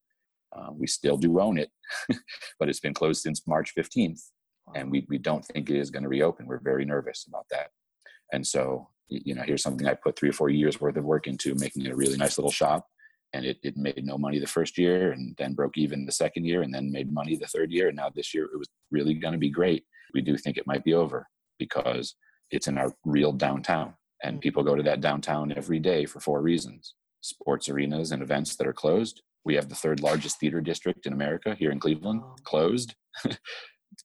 Uh, 0.55 0.71
we 0.73 0.87
still 0.87 1.17
do 1.17 1.41
own 1.41 1.59
it, 1.59 1.71
but 2.59 2.69
it's 2.69 2.81
been 2.81 2.95
closed 2.95 3.23
since 3.23 3.47
March 3.47 3.73
15th, 3.77 4.21
and 4.75 4.91
we, 4.91 5.07
we 5.09 5.19
don't 5.19 5.45
think 5.45 5.71
it 5.71 5.77
is 5.79 5.91
going 5.91 6.03
to 6.03 6.09
reopen. 6.09 6.47
We're 6.47 6.59
very 6.59 6.85
nervous 6.85 7.27
about 7.29 7.47
that. 7.51 7.71
And 8.33 8.47
so, 8.47 8.89
you 9.09 9.35
know, 9.35 9.43
here's 9.43 9.63
something 9.63 9.87
I 9.87 9.95
put 9.95 10.19
three 10.19 10.31
or 10.31 10.35
four 10.35 10.49
years 10.49 10.81
worth 10.81 10.97
of 10.97 11.05
work 11.05 11.27
into 11.27 11.55
making 11.55 11.87
it 11.87 11.93
a 11.93 11.97
really 11.97 12.17
nice 12.17 12.39
little 12.39 12.51
shop. 12.51 12.87
And 13.33 13.45
it, 13.45 13.59
it 13.63 13.77
made 13.77 14.05
no 14.05 14.19
money 14.19 14.39
the 14.39 14.47
first 14.47 14.79
year 14.79 15.13
and 15.13 15.35
then 15.37 15.55
broke 15.55 15.77
even 15.77 16.07
the 16.07 16.13
second 16.13 16.45
year 16.45 16.63
and 16.63 16.75
then 16.75 16.91
made 16.91 17.13
money 17.13 17.37
the 17.37 17.47
third 17.47 17.71
year. 17.71 17.89
And 17.89 17.97
now 17.97 18.11
this 18.15 18.35
year 18.35 18.45
it 18.45 18.59
was 18.59 18.69
really 18.91 19.15
going 19.15 19.33
to 19.33 19.39
be 19.39 19.51
great. 19.51 19.85
We 20.15 20.23
do 20.23 20.37
think 20.37 20.57
it 20.57 20.67
might 20.67 20.85
be 20.85 20.95
over 20.95 21.27
because 21.59 22.15
it's 22.51 22.69
in 22.69 22.79
our 22.79 22.93
real 23.05 23.33
downtown 23.33 23.95
and 24.23 24.39
mm. 24.39 24.41
people 24.41 24.63
go 24.63 24.75
to 24.75 24.83
that 24.85 25.01
downtown 25.01 25.53
every 25.57 25.79
day 25.79 26.07
for 26.07 26.21
four 26.21 26.41
reasons 26.43 26.95
sports 27.27 27.69
arenas 27.69 28.13
and 28.13 28.23
events 28.23 28.57
that 28.57 28.67
are 28.67 28.73
closed. 28.73 29.23
We 29.45 29.57
have 29.57 29.69
the 29.69 29.75
third 29.75 30.01
largest 30.01 30.39
theater 30.39 30.61
district 30.61 31.07
in 31.07 31.13
America 31.13 31.57
here 31.59 31.71
in 31.71 31.81
Cleveland, 31.81 32.23
oh. 32.25 32.37
closed. 32.45 32.95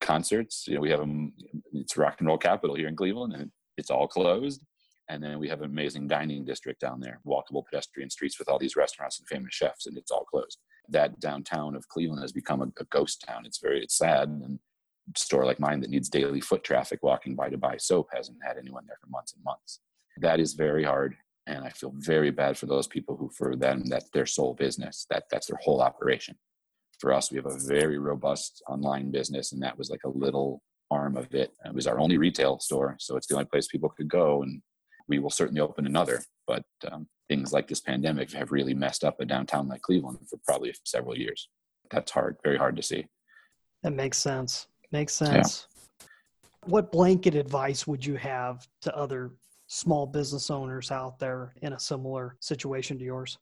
Concerts, 0.02 0.66
you 0.68 0.76
know, 0.76 0.82
we 0.82 0.90
have 0.90 1.02
a, 1.02 1.28
it's 1.74 1.98
rock 1.98 2.18
and 2.20 2.28
roll 2.28 2.38
capital 2.38 2.76
here 2.76 2.88
in 2.88 2.96
Cleveland, 2.96 3.34
and 3.34 3.52
it's 3.78 3.90
all 3.90 4.08
closed. 4.08 4.62
And 5.10 5.22
then 5.22 5.40
we 5.40 5.50
have 5.50 5.60
an 5.62 5.70
amazing 5.70 6.08
dining 6.08 6.46
district 6.46 6.80
down 6.80 7.00
there, 7.00 7.20
walkable 7.26 7.66
pedestrian 7.66 8.10
streets 8.10 8.40
with 8.40 8.48
all 8.48 8.60
these 8.60 8.76
restaurants 8.76 9.20
and 9.20 9.28
famous 9.28 9.54
chefs, 9.54 9.86
and 9.86 9.98
it's 9.98 10.12
all 10.12 10.24
closed. 10.24 10.60
That 10.90 11.20
downtown 11.20 11.76
of 11.76 11.88
Cleveland 11.90 12.22
has 12.22 12.32
become 12.32 12.62
a, 12.62 12.68
a 12.80 12.86
ghost 12.86 13.24
town. 13.28 13.46
It's 13.46 13.60
very, 13.60 13.82
it's 13.84 13.98
sad. 13.98 14.30
And 14.30 14.60
store 15.18 15.46
like 15.46 15.60
mine 15.60 15.82
that 15.82 15.90
needs 15.90 16.10
daily 16.10 16.42
foot 16.42 16.64
traffic 16.64 17.04
walking 17.04 17.36
by 17.36 17.50
to 17.50 17.58
buy 17.58 17.78
soap 17.78 18.10
hasn't 18.14 18.38
had 18.46 18.58
anyone 18.58 18.86
there 18.88 18.98
for 19.02 19.10
months 19.10 19.34
and 19.34 19.44
months 19.44 19.80
that 20.18 20.40
is 20.40 20.54
very 20.54 20.84
hard 20.84 21.16
and 21.48 21.64
i 21.64 21.70
feel 21.70 21.92
very 21.98 22.32
bad 22.32 22.58
for 22.58 22.66
those 22.66 22.88
people 22.88 23.16
who 23.16 23.30
for 23.30 23.56
them 23.56 23.84
that's 23.86 24.10
their 24.12 24.26
sole 24.26 24.54
business 24.54 25.06
that 25.10 25.24
that's 25.32 25.48
their 25.48 25.60
whole 25.62 25.82
operation 25.82 26.36
for 27.02 27.12
us 27.12 27.32
we 27.32 27.38
have 27.38 27.48
a 27.48 27.58
very 27.58 27.98
robust 27.98 28.62
online 28.70 29.12
business 29.12 29.52
and 29.52 29.62
that 29.62 29.78
was 29.78 29.90
like 29.90 30.04
a 30.06 30.10
little 30.10 30.62
arm 30.92 31.18
of 31.18 31.34
it. 31.34 31.52
It 31.66 31.74
was 31.74 31.88
our 31.88 32.00
only 32.00 32.18
retail 32.18 32.60
store 32.60 32.96
so 33.00 33.18
it's 33.18 33.28
the 33.28 33.34
only 33.36 33.46
place 33.46 33.68
people 33.68 33.90
could 33.90 34.08
go 34.08 34.44
and 34.44 34.62
we 35.08 35.20
will 35.20 35.30
certainly 35.30 35.62
open 35.62 35.86
another. 35.86 36.22
But 36.48 36.64
um, 36.90 37.08
things 37.28 37.52
like 37.52 37.68
this 37.68 37.82
pandemic 37.82 38.32
have 38.34 38.52
really 38.52 38.74
messed 38.74 39.04
up 39.04 39.20
a 39.20 39.26
downtown 39.26 39.68
like 39.68 39.82
cleveland 39.82 40.20
for 40.30 40.38
probably 40.46 40.74
several 40.86 41.18
years. 41.18 41.50
That's 41.90 42.12
hard 42.12 42.38
very 42.44 42.58
hard 42.58 42.76
to 42.76 42.84
see. 42.84 43.08
That 43.84 43.94
makes 43.94 44.18
sense. 44.18 44.68
Makes 44.92 45.16
sense. 45.16 45.68
Yeah. 46.00 46.08
what 46.66 46.92
blanket 46.92 47.36
advice 47.36 47.88
would 47.88 48.06
you 48.06 48.16
have 48.16 48.68
to 48.82 48.96
other 48.96 49.32
small 49.68 50.06
business 50.06 50.52
owners 50.52 50.92
out 50.92 51.18
there 51.18 51.54
in 51.62 51.74
a 51.74 51.80
similar 51.80 52.36
situation 52.42 53.00
to 53.00 53.06
yours? 53.06 53.38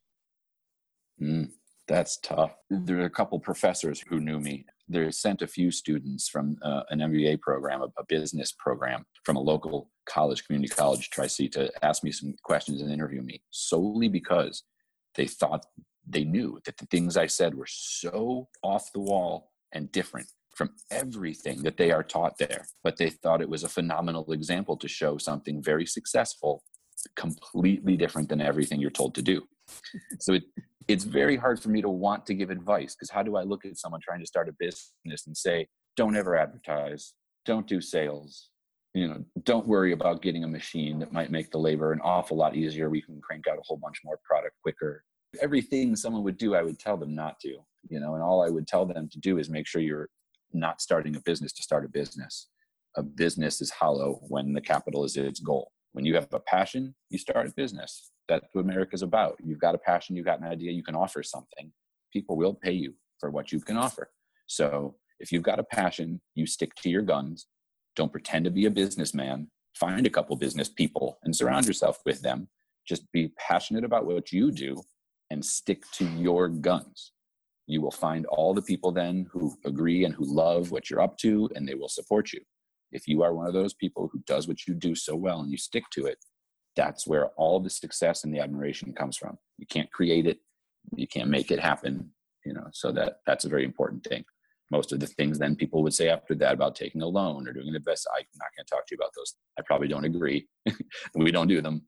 Mm, 1.21 1.49
that's 1.89 2.17
tough. 2.17 2.55
There 2.69 2.99
are 2.99 3.05
a 3.05 3.09
couple 3.09 3.39
professors 3.39 3.99
who 4.07 4.19
knew 4.19 4.39
me. 4.39 4.65
They 4.87 5.09
sent 5.09 5.41
a 5.41 5.47
few 5.47 5.71
students 5.71 6.29
from 6.29 6.57
uh, 6.61 6.83
an 6.91 6.99
MBA 6.99 7.41
program, 7.41 7.81
a, 7.81 7.87
a, 7.97 8.05
business 8.07 8.51
program 8.51 9.05
from 9.23 9.35
a 9.35 9.41
local 9.41 9.89
college, 10.05 10.45
community 10.45 10.73
college, 10.73 11.09
Tri-C, 11.09 11.49
to 11.49 11.71
ask 11.83 12.03
me 12.03 12.11
some 12.11 12.35
questions 12.43 12.81
and 12.81 12.91
interview 12.91 13.21
me 13.21 13.41
solely 13.49 14.07
because 14.07 14.63
they 15.15 15.25
thought 15.25 15.65
they 16.07 16.23
knew 16.23 16.59
that 16.65 16.77
the 16.77 16.85
things 16.85 17.17
I 17.17 17.25
said 17.25 17.55
were 17.55 17.67
so 17.67 18.47
off 18.63 18.93
the 18.93 18.99
wall 18.99 19.51
and 19.71 19.91
different 19.91 20.27
from 20.55 20.71
everything 20.91 21.63
that 21.63 21.77
they 21.77 21.91
are 21.91 22.03
taught 22.03 22.37
there. 22.37 22.67
But 22.83 22.97
they 22.97 23.09
thought 23.09 23.41
it 23.41 23.49
was 23.49 23.63
a 23.63 23.69
phenomenal 23.69 24.31
example 24.31 24.77
to 24.77 24.87
show 24.87 25.17
something 25.17 25.61
very 25.61 25.87
successful, 25.87 26.63
completely 27.15 27.97
different 27.97 28.29
than 28.29 28.41
everything 28.41 28.79
you're 28.79 28.91
told 28.91 29.15
to 29.15 29.21
do. 29.23 29.47
So 30.19 30.33
it, 30.33 30.43
it's 30.87 31.03
very 31.03 31.35
hard 31.35 31.61
for 31.61 31.69
me 31.69 31.81
to 31.81 31.89
want 31.89 32.25
to 32.27 32.33
give 32.33 32.49
advice 32.49 32.95
because 32.95 33.09
how 33.09 33.23
do 33.23 33.35
I 33.35 33.43
look 33.43 33.65
at 33.65 33.77
someone 33.77 34.01
trying 34.01 34.21
to 34.21 34.25
start 34.25 34.49
a 34.49 34.53
business 34.59 35.27
and 35.27 35.35
say, 35.35 35.67
don't 35.95 36.15
ever 36.15 36.35
advertise, 36.35 37.13
don't 37.45 37.67
do 37.67 37.81
sales, 37.81 38.49
you 38.93 39.07
know, 39.07 39.23
don't 39.43 39.67
worry 39.67 39.91
about 39.91 40.21
getting 40.21 40.43
a 40.43 40.47
machine 40.47 40.99
that 40.99 41.13
might 41.13 41.31
make 41.31 41.51
the 41.51 41.57
labor 41.57 41.91
an 41.91 42.01
awful 42.01 42.37
lot 42.37 42.55
easier. 42.55 42.89
We 42.89 43.01
can 43.01 43.21
crank 43.21 43.47
out 43.47 43.57
a 43.57 43.63
whole 43.63 43.77
bunch 43.77 43.99
more 44.03 44.19
product 44.23 44.55
quicker. 44.63 45.03
Everything 45.41 45.95
someone 45.95 46.23
would 46.23 46.37
do, 46.37 46.55
I 46.55 46.63
would 46.63 46.79
tell 46.79 46.97
them 46.97 47.13
not 47.13 47.39
to, 47.41 47.49
you 47.89 47.99
know, 47.99 48.15
and 48.15 48.23
all 48.23 48.43
I 48.43 48.49
would 48.49 48.67
tell 48.67 48.85
them 48.85 49.07
to 49.09 49.19
do 49.19 49.37
is 49.37 49.49
make 49.49 49.67
sure 49.67 49.81
you're 49.81 50.09
not 50.53 50.81
starting 50.81 51.15
a 51.15 51.21
business 51.21 51.53
to 51.53 51.63
start 51.63 51.85
a 51.85 51.89
business. 51.89 52.47
A 52.95 53.03
business 53.03 53.61
is 53.61 53.69
hollow 53.69 54.21
when 54.27 54.53
the 54.53 54.61
capital 54.61 55.03
is 55.03 55.15
its 55.15 55.39
goal. 55.39 55.71
When 55.91 56.05
you 56.05 56.15
have 56.15 56.27
a 56.33 56.39
passion, 56.39 56.95
you 57.09 57.19
start 57.19 57.47
a 57.47 57.53
business. 57.53 58.11
That's 58.29 58.45
what 58.53 58.61
America's 58.61 59.01
about. 59.01 59.37
You've 59.43 59.59
got 59.59 59.75
a 59.75 59.79
passion, 59.79 60.15
you've 60.15 60.25
got 60.25 60.39
an 60.39 60.47
idea, 60.47 60.71
you 60.71 60.83
can 60.83 60.95
offer 60.95 61.23
something. 61.23 61.71
People 62.13 62.37
will 62.37 62.53
pay 62.53 62.71
you 62.71 62.93
for 63.19 63.29
what 63.29 63.51
you 63.51 63.59
can 63.59 63.75
offer. 63.75 64.11
So 64.47 64.95
if 65.19 65.31
you've 65.31 65.43
got 65.43 65.59
a 65.59 65.63
passion, 65.63 66.21
you 66.35 66.45
stick 66.45 66.73
to 66.75 66.89
your 66.89 67.01
guns. 67.01 67.47
Don't 67.97 68.11
pretend 68.11 68.45
to 68.45 68.51
be 68.51 68.65
a 68.65 68.71
businessman. 68.71 69.49
Find 69.75 70.07
a 70.07 70.09
couple 70.09 70.35
business 70.37 70.69
people 70.69 71.19
and 71.23 71.35
surround 71.35 71.65
yourself 71.65 71.99
with 72.05 72.21
them. 72.21 72.47
Just 72.87 73.11
be 73.11 73.33
passionate 73.37 73.83
about 73.83 74.05
what 74.05 74.31
you 74.31 74.51
do 74.51 74.81
and 75.29 75.43
stick 75.43 75.83
to 75.93 76.05
your 76.05 76.47
guns 76.47 77.11
you 77.69 77.81
will 77.81 77.91
find 77.91 78.25
all 78.25 78.53
the 78.55 78.63
people 78.63 78.91
then 78.91 79.27
who 79.31 79.55
agree 79.63 80.03
and 80.03 80.15
who 80.15 80.25
love 80.25 80.71
what 80.71 80.89
you're 80.89 81.01
up 81.01 81.17
to 81.19 81.47
and 81.55 81.67
they 81.67 81.75
will 81.75 81.87
support 81.87 82.33
you 82.33 82.41
if 82.91 83.07
you 83.07 83.21
are 83.21 83.33
one 83.33 83.45
of 83.45 83.53
those 83.53 83.75
people 83.75 84.09
who 84.11 84.19
does 84.25 84.47
what 84.47 84.65
you 84.67 84.73
do 84.73 84.95
so 84.95 85.15
well 85.15 85.41
and 85.41 85.51
you 85.51 85.57
stick 85.57 85.83
to 85.91 86.07
it 86.07 86.17
that's 86.81 87.05
where 87.05 87.27
all 87.41 87.59
the 87.59 87.69
success 87.69 88.23
and 88.23 88.33
the 88.33 88.39
admiration 88.39 88.93
comes 88.93 89.17
from. 89.17 89.37
You 89.57 89.67
can't 89.67 89.91
create 89.91 90.25
it 90.25 90.39
you 90.95 91.07
can't 91.07 91.29
make 91.29 91.51
it 91.51 91.59
happen 91.59 92.09
you 92.45 92.53
know 92.53 92.67
so 92.71 92.91
that 92.91 93.19
that's 93.25 93.45
a 93.45 93.49
very 93.49 93.65
important 93.65 94.03
thing. 94.03 94.23
Most 94.71 94.93
of 94.93 94.99
the 94.99 95.07
things 95.07 95.39
then 95.39 95.55
people 95.55 95.81
would 95.83 95.93
say 95.93 96.09
after 96.09 96.35
that 96.35 96.53
about 96.53 96.75
taking 96.75 97.01
a 97.01 97.07
loan 97.07 97.47
or 97.47 97.53
doing 97.53 97.69
an 97.69 97.75
invest 97.75 98.07
i'm 98.15 98.23
not 98.35 98.49
going 98.55 98.65
to 98.65 98.69
talk 98.69 98.85
to 98.87 98.95
you 98.95 98.97
about 98.97 99.11
those. 99.15 99.35
I 99.57 99.61
probably 99.63 99.87
don't 99.87 100.05
agree. 100.05 100.47
We 101.15 101.31
don't 101.31 101.47
do 101.47 101.61
them. 101.61 101.81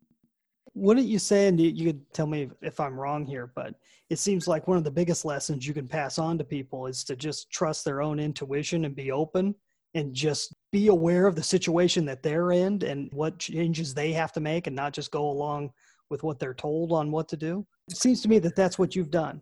Wouldn't 0.73 1.07
you 1.07 1.19
say, 1.19 1.47
and 1.47 1.59
you 1.59 1.85
could 1.85 2.13
tell 2.13 2.27
me 2.27 2.49
if 2.61 2.79
I'm 2.79 2.97
wrong 2.97 3.25
here, 3.25 3.51
but 3.55 3.75
it 4.09 4.19
seems 4.19 4.47
like 4.47 4.67
one 4.67 4.77
of 4.77 4.85
the 4.85 4.91
biggest 4.91 5.25
lessons 5.25 5.67
you 5.67 5.73
can 5.73 5.87
pass 5.87 6.17
on 6.17 6.37
to 6.37 6.43
people 6.43 6.87
is 6.87 7.03
to 7.05 7.15
just 7.15 7.51
trust 7.51 7.83
their 7.83 8.01
own 8.01 8.19
intuition 8.19 8.85
and 8.85 8.95
be 8.95 9.11
open 9.11 9.53
and 9.93 10.13
just 10.13 10.53
be 10.71 10.87
aware 10.87 11.27
of 11.27 11.35
the 11.35 11.43
situation 11.43 12.05
that 12.05 12.23
they're 12.23 12.51
in 12.51 12.83
and 12.83 13.11
what 13.11 13.37
changes 13.39 13.93
they 13.93 14.13
have 14.13 14.31
to 14.33 14.39
make 14.39 14.67
and 14.67 14.75
not 14.75 14.93
just 14.93 15.11
go 15.11 15.29
along 15.29 15.71
with 16.09 16.23
what 16.23 16.39
they're 16.39 16.53
told 16.53 16.91
on 16.91 17.11
what 17.11 17.27
to 17.29 17.37
do. 17.37 17.65
It 17.89 17.97
seems 17.97 18.21
to 18.21 18.29
me 18.29 18.39
that 18.39 18.55
that's 18.55 18.79
what 18.79 18.95
you've 18.95 19.11
done. 19.11 19.41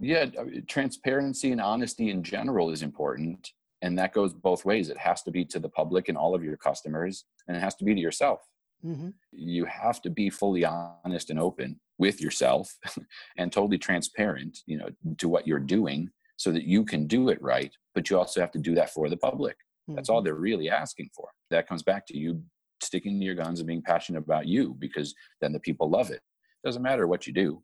Yeah, 0.00 0.26
transparency 0.68 1.52
and 1.52 1.60
honesty 1.60 2.10
in 2.10 2.22
general 2.22 2.70
is 2.70 2.82
important. 2.82 3.52
And 3.80 3.98
that 3.98 4.12
goes 4.12 4.32
both 4.32 4.64
ways. 4.64 4.88
It 4.88 4.98
has 4.98 5.22
to 5.22 5.30
be 5.30 5.44
to 5.46 5.58
the 5.58 5.68
public 5.68 6.08
and 6.08 6.16
all 6.16 6.34
of 6.34 6.42
your 6.42 6.56
customers, 6.56 7.24
and 7.48 7.56
it 7.56 7.60
has 7.60 7.74
to 7.76 7.84
be 7.84 7.94
to 7.94 8.00
yourself 8.00 8.40
Mm-hmm. 8.84 9.10
You 9.32 9.64
have 9.64 10.02
to 10.02 10.10
be 10.10 10.30
fully 10.30 10.64
honest 10.64 11.30
and 11.30 11.40
open 11.40 11.80
with 11.98 12.20
yourself 12.20 12.76
and 13.38 13.50
totally 13.50 13.78
transparent, 13.78 14.58
you 14.66 14.78
know, 14.78 14.88
to 15.18 15.28
what 15.28 15.46
you're 15.46 15.58
doing 15.58 16.10
so 16.36 16.52
that 16.52 16.64
you 16.64 16.84
can 16.84 17.06
do 17.06 17.28
it 17.28 17.40
right. 17.40 17.72
But 17.94 18.10
you 18.10 18.18
also 18.18 18.40
have 18.40 18.52
to 18.52 18.58
do 18.58 18.74
that 18.74 18.90
for 18.90 19.08
the 19.08 19.16
public. 19.16 19.56
That's 19.88 20.08
all 20.08 20.18
mm-hmm. 20.18 20.24
they're 20.24 20.34
really 20.34 20.70
asking 20.70 21.10
for. 21.14 21.28
That 21.50 21.68
comes 21.68 21.82
back 21.82 22.06
to 22.06 22.16
you 22.16 22.42
sticking 22.80 23.18
to 23.18 23.24
your 23.24 23.34
guns 23.34 23.60
and 23.60 23.66
being 23.66 23.82
passionate 23.82 24.20
about 24.20 24.46
you 24.46 24.76
because 24.78 25.14
then 25.40 25.52
the 25.52 25.60
people 25.60 25.90
love 25.90 26.10
it. 26.10 26.20
Doesn't 26.64 26.82
matter 26.82 27.06
what 27.06 27.26
you 27.26 27.32
do. 27.32 27.62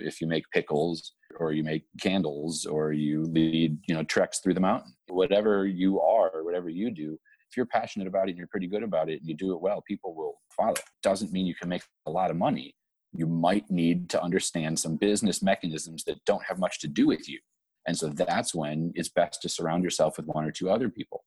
If 0.00 0.20
you 0.20 0.26
make 0.26 0.44
pickles 0.52 1.12
or 1.38 1.52
you 1.52 1.62
make 1.62 1.84
candles 2.00 2.64
or 2.66 2.92
you 2.92 3.24
lead, 3.24 3.78
you 3.86 3.94
know, 3.94 4.02
treks 4.04 4.40
through 4.40 4.54
the 4.54 4.60
mountain, 4.60 4.94
whatever 5.08 5.66
you 5.66 6.00
are, 6.00 6.42
whatever 6.42 6.68
you 6.68 6.90
do, 6.90 7.18
if 7.50 7.56
you're 7.56 7.66
passionate 7.66 8.08
about 8.08 8.28
it 8.28 8.30
and 8.30 8.38
you're 8.38 8.46
pretty 8.46 8.66
good 8.66 8.82
about 8.82 9.10
it 9.10 9.20
and 9.20 9.28
you 9.28 9.34
do 9.34 9.52
it 9.52 9.60
well, 9.60 9.82
people 9.86 10.14
will 10.14 10.40
follow. 10.56 10.74
Doesn't 11.02 11.32
mean 11.32 11.46
you 11.46 11.54
can 11.54 11.68
make 11.68 11.82
a 12.06 12.10
lot 12.10 12.30
of 12.30 12.36
money. 12.36 12.74
You 13.12 13.26
might 13.26 13.68
need 13.70 14.08
to 14.10 14.22
understand 14.22 14.78
some 14.78 14.96
business 14.96 15.42
mechanisms 15.42 16.04
that 16.04 16.24
don't 16.24 16.44
have 16.44 16.58
much 16.58 16.80
to 16.80 16.88
do 16.88 17.06
with 17.06 17.28
you. 17.28 17.40
And 17.86 17.96
so 17.96 18.08
that's 18.08 18.54
when 18.54 18.92
it's 18.94 19.08
best 19.08 19.42
to 19.42 19.48
surround 19.48 19.84
yourself 19.84 20.16
with 20.16 20.26
one 20.26 20.44
or 20.44 20.50
two 20.50 20.70
other 20.70 20.88
people. 20.88 21.24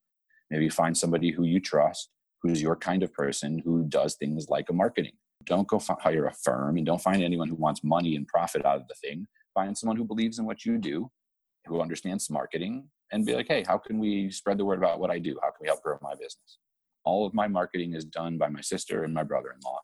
Maybe 0.49 0.69
find 0.69 0.95
somebody 0.97 1.31
who 1.31 1.43
you 1.43 1.59
trust, 1.59 2.09
who's 2.41 2.61
your 2.61 2.75
kind 2.75 3.03
of 3.03 3.13
person, 3.13 3.59
who 3.65 3.83
does 3.83 4.15
things 4.15 4.47
like 4.49 4.69
a 4.69 4.73
marketing. 4.73 5.13
Don't 5.45 5.67
go 5.67 5.79
hire 5.79 6.27
a 6.27 6.33
firm 6.33 6.77
and 6.77 6.85
don't 6.85 7.01
find 7.01 7.23
anyone 7.23 7.49
who 7.49 7.55
wants 7.55 7.83
money 7.83 8.15
and 8.15 8.27
profit 8.27 8.65
out 8.65 8.77
of 8.77 8.87
the 8.87 8.95
thing. 8.95 9.27
Find 9.53 9.77
someone 9.77 9.97
who 9.97 10.05
believes 10.05 10.39
in 10.39 10.45
what 10.45 10.65
you 10.65 10.77
do 10.77 11.09
who 11.65 11.81
understands 11.81 12.29
marketing 12.29 12.89
and 13.11 13.25
be 13.25 13.35
like, 13.35 13.47
hey, 13.47 13.63
how 13.67 13.77
can 13.77 13.99
we 13.99 14.29
spread 14.29 14.57
the 14.57 14.65
word 14.65 14.77
about 14.77 14.99
what 14.99 15.11
I 15.11 15.19
do? 15.19 15.37
How 15.41 15.49
can 15.49 15.59
we 15.61 15.67
help 15.67 15.81
grow 15.81 15.97
my 16.01 16.13
business? 16.13 16.57
All 17.05 17.25
of 17.25 17.33
my 17.33 17.47
marketing 17.47 17.93
is 17.93 18.05
done 18.05 18.37
by 18.37 18.49
my 18.49 18.61
sister 18.61 19.03
and 19.03 19.13
my 19.13 19.23
brother 19.23 19.51
in 19.53 19.59
law. 19.63 19.79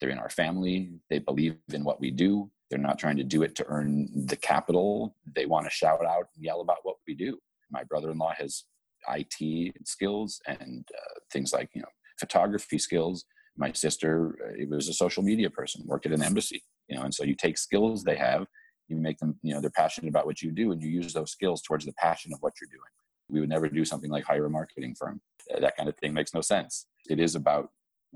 They're 0.00 0.10
in 0.10 0.18
our 0.18 0.30
family. 0.30 0.92
They 1.10 1.18
believe 1.18 1.56
in 1.72 1.84
what 1.84 2.00
we 2.00 2.10
do. 2.10 2.50
They're 2.72 2.80
not 2.80 2.98
trying 2.98 3.18
to 3.18 3.22
do 3.22 3.42
it 3.42 3.54
to 3.56 3.66
earn 3.68 4.08
the 4.14 4.34
capital. 4.36 5.14
They 5.36 5.44
want 5.44 5.66
to 5.66 5.70
shout 5.70 6.02
out 6.06 6.28
and 6.34 6.42
yell 6.42 6.62
about 6.62 6.78
what 6.84 6.96
we 7.06 7.14
do. 7.14 7.38
My 7.70 7.84
brother 7.84 8.10
in 8.10 8.16
law 8.16 8.32
has 8.38 8.64
IT 9.08 9.74
skills 9.84 10.40
and 10.46 10.88
uh, 10.96 11.18
things 11.30 11.52
like, 11.52 11.68
you 11.74 11.82
know, 11.82 11.88
photography 12.18 12.78
skills. 12.78 13.26
My 13.58 13.72
sister 13.72 14.38
uh, 14.42 14.66
was 14.70 14.88
a 14.88 14.94
social 14.94 15.22
media 15.22 15.50
person, 15.50 15.82
worked 15.84 16.06
at 16.06 16.12
an 16.12 16.22
embassy, 16.22 16.62
you 16.88 16.96
know, 16.96 17.02
and 17.02 17.14
so 17.14 17.24
you 17.24 17.34
take 17.34 17.58
skills 17.58 18.04
they 18.04 18.16
have 18.16 18.46
you 18.88 18.96
make 18.96 19.18
them 19.18 19.38
you 19.42 19.54
know 19.54 19.60
they're 19.60 19.70
passionate 19.70 20.08
about 20.08 20.26
what 20.26 20.42
you 20.42 20.50
do 20.50 20.72
and 20.72 20.82
you 20.82 20.88
use 20.88 21.12
those 21.12 21.30
skills 21.30 21.62
towards 21.62 21.84
the 21.84 21.92
passion 21.94 22.32
of 22.32 22.40
what 22.40 22.54
you're 22.60 22.68
doing 22.70 22.92
we 23.28 23.40
would 23.40 23.48
never 23.48 23.68
do 23.68 23.84
something 23.84 24.10
like 24.10 24.24
hire 24.24 24.46
a 24.46 24.50
marketing 24.50 24.94
firm 24.94 25.20
that 25.60 25.76
kind 25.76 25.88
of 25.88 25.96
thing 25.96 26.12
makes 26.12 26.34
no 26.34 26.40
sense 26.40 26.86
it 27.08 27.18
is 27.18 27.34
about 27.34 27.70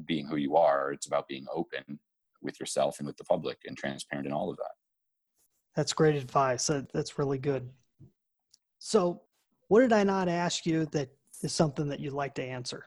being 0.07 0.27
who 0.27 0.37
you 0.37 0.57
are 0.57 0.93
it's 0.93 1.07
about 1.07 1.29
being 1.29 1.47
open 1.55 1.99
with 2.47 2.59
yourself 2.59 2.99
and 2.99 3.07
with 3.07 3.17
the 3.17 3.25
public 3.25 3.59
and 3.67 3.77
transparent 3.77 4.27
in 4.27 4.33
all 4.33 4.51
of 4.51 4.57
that 4.57 4.73
that's 5.75 5.93
great 5.93 6.17
advice 6.17 6.71
that's 6.93 7.19
really 7.19 7.39
good 7.39 7.69
so 8.79 9.21
what 9.69 9.81
did 9.81 9.93
i 9.93 10.03
not 10.03 10.29
ask 10.29 10.65
you 10.65 10.87
that 10.87 11.11
is 11.43 11.53
something 11.53 11.89
that 11.89 12.01
you'd 12.01 12.15
like 12.15 12.35
to 12.35 12.43
answer 12.43 12.87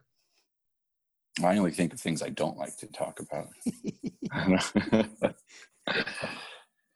i 1.43 1.55
only 1.57 1.71
think 1.71 1.93
of 1.93 1.99
things 1.99 2.23
i 2.23 2.29
don't 2.29 2.57
like 2.57 2.75
to 2.77 2.87
talk 2.87 3.19
about 3.19 3.47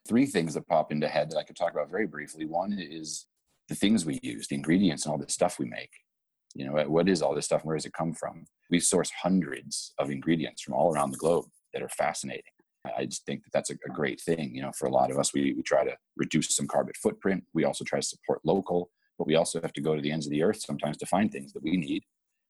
three 0.08 0.26
things 0.26 0.54
that 0.54 0.68
pop 0.68 0.92
into 0.92 1.08
head 1.08 1.30
that 1.30 1.38
I 1.38 1.44
could 1.44 1.56
talk 1.56 1.72
about 1.72 1.90
very 1.90 2.08
briefly. 2.08 2.46
One 2.46 2.78
is 2.78 3.26
the 3.70 3.76
things 3.76 4.06
we 4.06 4.20
use, 4.22 4.48
the 4.48 4.56
ingredients 4.56 5.06
and 5.06 5.12
all 5.12 5.18
the 5.18 5.30
stuff 5.30 5.60
we 5.60 5.66
make. 5.66 5.92
You 6.54 6.66
know, 6.66 6.84
what 6.88 7.10
is 7.10 7.22
all 7.22 7.34
this 7.34 7.46
stuff? 7.46 7.62
and 7.62 7.68
Where 7.68 7.78
does 7.78 7.86
it 7.86 7.94
come 7.94 8.14
from? 8.14 8.46
We 8.70 8.80
source 8.80 9.12
hundreds 9.22 9.94
of 9.98 10.12
ingredients 10.12 10.62
from 10.62 10.74
all 10.74 10.94
around 10.94 11.12
the 11.12 11.18
globe 11.18 11.46
that 11.74 11.82
are 11.82 11.90
fascinating. 11.90 12.53
I 12.98 13.06
just 13.06 13.26
think 13.26 13.44
that 13.44 13.54
that's 13.54 13.70
a, 13.70 13.76
great 13.76 14.20
thing. 14.20 14.54
You 14.54 14.62
know, 14.62 14.72
for 14.72 14.88
a 14.88 14.92
lot 14.92 15.12
of 15.12 15.18
us, 15.18 15.34
we, 15.34 15.54
we 15.54 15.62
try 15.64 15.84
to 15.86 15.96
reduce 16.18 16.56
some 16.56 16.68
carbon 16.68 16.94
footprint. 17.02 17.44
We 17.54 17.64
also 17.64 17.84
try 17.84 18.00
to 18.00 18.06
support 18.06 18.42
local, 18.44 18.90
but 19.18 19.28
we 19.28 19.36
also 19.36 19.62
have 19.62 19.74
to 19.74 19.82
go 19.82 19.96
to 19.96 20.02
the 20.02 20.12
ends 20.12 20.26
of 20.26 20.32
the 20.32 20.44
earth 20.44 20.62
sometimes 20.62 20.98
to 20.98 21.06
find 21.06 21.32
things 21.32 21.54
that 21.54 21.64
we 21.64 21.78
need. 21.78 22.04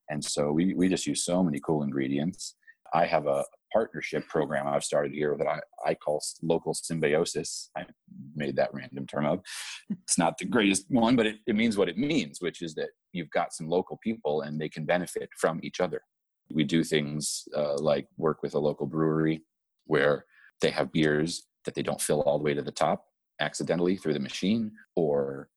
And 0.10 0.24
so 0.24 0.52
we, 0.52 0.74
we 0.74 0.90
just 0.90 1.06
use 1.06 1.24
so 1.24 1.44
many 1.44 1.60
cool 1.60 1.84
ingredients. 1.84 2.56
I 2.94 3.06
have 3.06 3.28
a 3.28 3.44
partnership 3.72 4.28
program 4.28 4.68
I've 4.68 4.84
started 4.84 5.14
here 5.14 5.36
that 5.38 5.48
I, 5.48 5.60
I 5.86 5.96
call 5.96 6.22
local 6.42 6.74
symbiosis. 6.74 7.70
I 7.76 7.86
made 8.36 8.56
that 8.58 8.74
random 8.74 9.08
term 9.08 9.26
up. 9.26 9.44
It's 9.90 10.18
not 10.18 10.38
the 10.38 10.46
greatest 10.46 10.86
one, 10.90 11.16
but 11.16 11.26
it, 11.26 11.38
it 11.48 11.56
means 11.56 11.78
what 11.78 11.90
it 11.90 11.98
means, 11.98 12.40
which 12.40 12.62
is 12.62 12.76
that 12.76 12.90
you've 13.12 13.32
got 13.32 13.54
some 13.54 13.68
local 13.68 14.00
people 14.04 14.42
and 14.42 14.60
they 14.60 14.70
can 14.70 14.86
benefit 14.86 15.30
from 15.38 15.60
each 15.64 15.80
other. 15.80 16.02
We 16.52 16.64
do 16.64 16.84
things 16.84 17.48
uh, 17.56 17.78
like 17.78 18.08
work 18.18 18.44
with 18.44 18.54
a 18.54 18.60
local 18.60 18.86
brewery 18.86 19.42
where 19.86 20.26
they 20.62 20.70
have 20.70 20.92
beers 20.92 21.44
that 21.66 21.76
they 21.76 21.84
don't 21.84 22.02
fill 22.02 22.22
all 22.22 22.38
the 22.38 22.44
way 22.44 22.54
to 22.54 22.62
the 22.62 22.72
top 22.72 23.06
accidentally 23.40 23.98
through 23.98 24.14
the 24.14 24.20
machine 24.20 24.72
or 24.96 25.50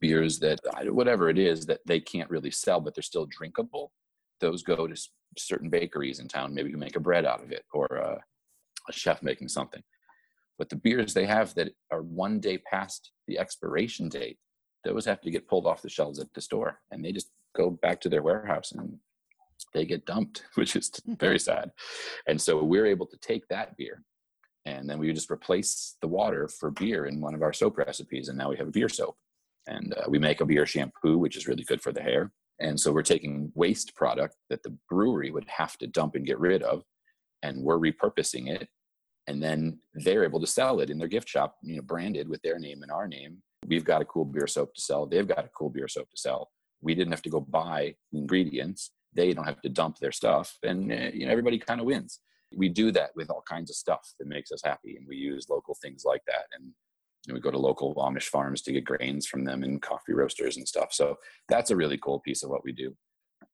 beers 0.00 0.38
that 0.38 0.58
whatever 0.86 1.28
it 1.28 1.38
is 1.38 1.66
that 1.66 1.80
they 1.86 2.00
can't 2.00 2.30
really 2.30 2.50
sell 2.50 2.80
but 2.80 2.94
they're 2.94 3.02
still 3.02 3.26
drinkable 3.26 3.92
those 4.40 4.62
go 4.62 4.86
to 4.86 4.96
certain 5.38 5.70
bakeries 5.70 6.20
in 6.20 6.28
town, 6.28 6.54
maybe 6.54 6.70
who 6.70 6.76
make 6.76 6.96
a 6.96 7.00
bread 7.00 7.24
out 7.24 7.42
of 7.42 7.52
it 7.52 7.64
or 7.72 7.86
a, 7.86 8.20
a 8.88 8.92
chef 8.92 9.22
making 9.22 9.48
something. 9.48 9.82
But 10.58 10.68
the 10.68 10.76
beers 10.76 11.14
they 11.14 11.26
have 11.26 11.54
that 11.54 11.70
are 11.90 12.02
one 12.02 12.40
day 12.40 12.58
past 12.58 13.10
the 13.26 13.38
expiration 13.38 14.08
date, 14.08 14.38
those 14.84 15.04
have 15.06 15.20
to 15.22 15.30
get 15.30 15.48
pulled 15.48 15.66
off 15.66 15.82
the 15.82 15.88
shelves 15.88 16.18
at 16.18 16.32
the 16.34 16.40
store 16.40 16.80
and 16.90 17.04
they 17.04 17.12
just 17.12 17.30
go 17.56 17.70
back 17.70 18.00
to 18.02 18.08
their 18.08 18.22
warehouse 18.22 18.72
and 18.72 18.98
they 19.74 19.84
get 19.84 20.06
dumped, 20.06 20.44
which 20.54 20.76
is 20.76 20.90
mm-hmm. 20.90 21.14
very 21.14 21.38
sad. 21.38 21.72
And 22.26 22.40
so 22.40 22.62
we're 22.62 22.86
able 22.86 23.06
to 23.06 23.18
take 23.18 23.46
that 23.48 23.76
beer 23.76 24.02
and 24.66 24.88
then 24.88 24.98
we 24.98 25.12
just 25.12 25.30
replace 25.30 25.96
the 26.00 26.08
water 26.08 26.48
for 26.48 26.70
beer 26.70 27.06
in 27.06 27.20
one 27.20 27.34
of 27.34 27.42
our 27.42 27.52
soap 27.52 27.76
recipes. 27.78 28.28
And 28.28 28.38
now 28.38 28.50
we 28.50 28.56
have 28.56 28.68
a 28.68 28.72
beer 28.72 28.88
soap. 28.88 29.16
And 29.66 29.94
uh, 29.94 30.04
we 30.08 30.18
make 30.18 30.40
a 30.40 30.46
beer 30.46 30.66
shampoo, 30.66 31.18
which 31.18 31.36
is 31.36 31.46
really 31.46 31.64
good 31.64 31.82
for 31.82 31.92
the 31.92 32.02
hair. 32.02 32.32
And 32.60 32.78
so 32.78 32.92
we're 32.92 33.02
taking 33.02 33.50
waste 33.54 33.94
product 33.94 34.36
that 34.48 34.62
the 34.62 34.76
brewery 34.88 35.30
would 35.30 35.48
have 35.48 35.76
to 35.78 35.86
dump 35.86 36.14
and 36.14 36.26
get 36.26 36.38
rid 36.38 36.62
of, 36.62 36.84
and 37.42 37.62
we're 37.62 37.78
repurposing 37.78 38.48
it. 38.48 38.68
And 39.26 39.42
then 39.42 39.78
they're 39.94 40.24
able 40.24 40.40
to 40.40 40.46
sell 40.46 40.80
it 40.80 40.90
in 40.90 40.98
their 40.98 41.08
gift 41.08 41.28
shop, 41.28 41.56
you 41.62 41.76
know, 41.76 41.82
branded 41.82 42.28
with 42.28 42.42
their 42.42 42.58
name 42.58 42.82
and 42.82 42.92
our 42.92 43.08
name. 43.08 43.38
We've 43.66 43.84
got 43.84 44.02
a 44.02 44.04
cool 44.04 44.26
beer 44.26 44.46
soap 44.46 44.74
to 44.74 44.80
sell. 44.80 45.06
They've 45.06 45.26
got 45.26 45.46
a 45.46 45.50
cool 45.56 45.70
beer 45.70 45.88
soap 45.88 46.10
to 46.10 46.16
sell. 46.16 46.50
We 46.82 46.94
didn't 46.94 47.12
have 47.12 47.22
to 47.22 47.30
go 47.30 47.40
buy 47.40 47.94
ingredients. 48.12 48.90
They 49.14 49.32
don't 49.32 49.44
have 49.44 49.62
to 49.62 49.68
dump 49.68 49.98
their 49.98 50.12
stuff, 50.12 50.58
and 50.62 50.90
uh, 50.90 51.10
you 51.12 51.26
know 51.26 51.32
everybody 51.32 51.58
kind 51.58 51.80
of 51.80 51.86
wins. 51.86 52.20
We 52.56 52.68
do 52.68 52.92
that 52.92 53.10
with 53.16 53.30
all 53.30 53.42
kinds 53.48 53.70
of 53.70 53.76
stuff 53.76 54.12
that 54.18 54.28
makes 54.28 54.52
us 54.52 54.60
happy, 54.64 54.96
and 54.96 55.06
we 55.08 55.16
use 55.16 55.48
local 55.48 55.76
things 55.80 56.04
like 56.04 56.22
that. 56.26 56.44
And 56.54 56.72
we 57.32 57.40
go 57.40 57.50
to 57.50 57.58
local 57.58 57.94
Amish 57.94 58.24
farms 58.28 58.60
to 58.62 58.72
get 58.72 58.84
grains 58.84 59.26
from 59.26 59.44
them 59.44 59.62
and 59.62 59.80
coffee 59.80 60.12
roasters 60.12 60.56
and 60.56 60.68
stuff. 60.68 60.92
So 60.92 61.16
that's 61.48 61.70
a 61.70 61.76
really 61.76 61.98
cool 61.98 62.20
piece 62.20 62.42
of 62.42 62.50
what 62.50 62.64
we 62.64 62.72
do. 62.72 62.94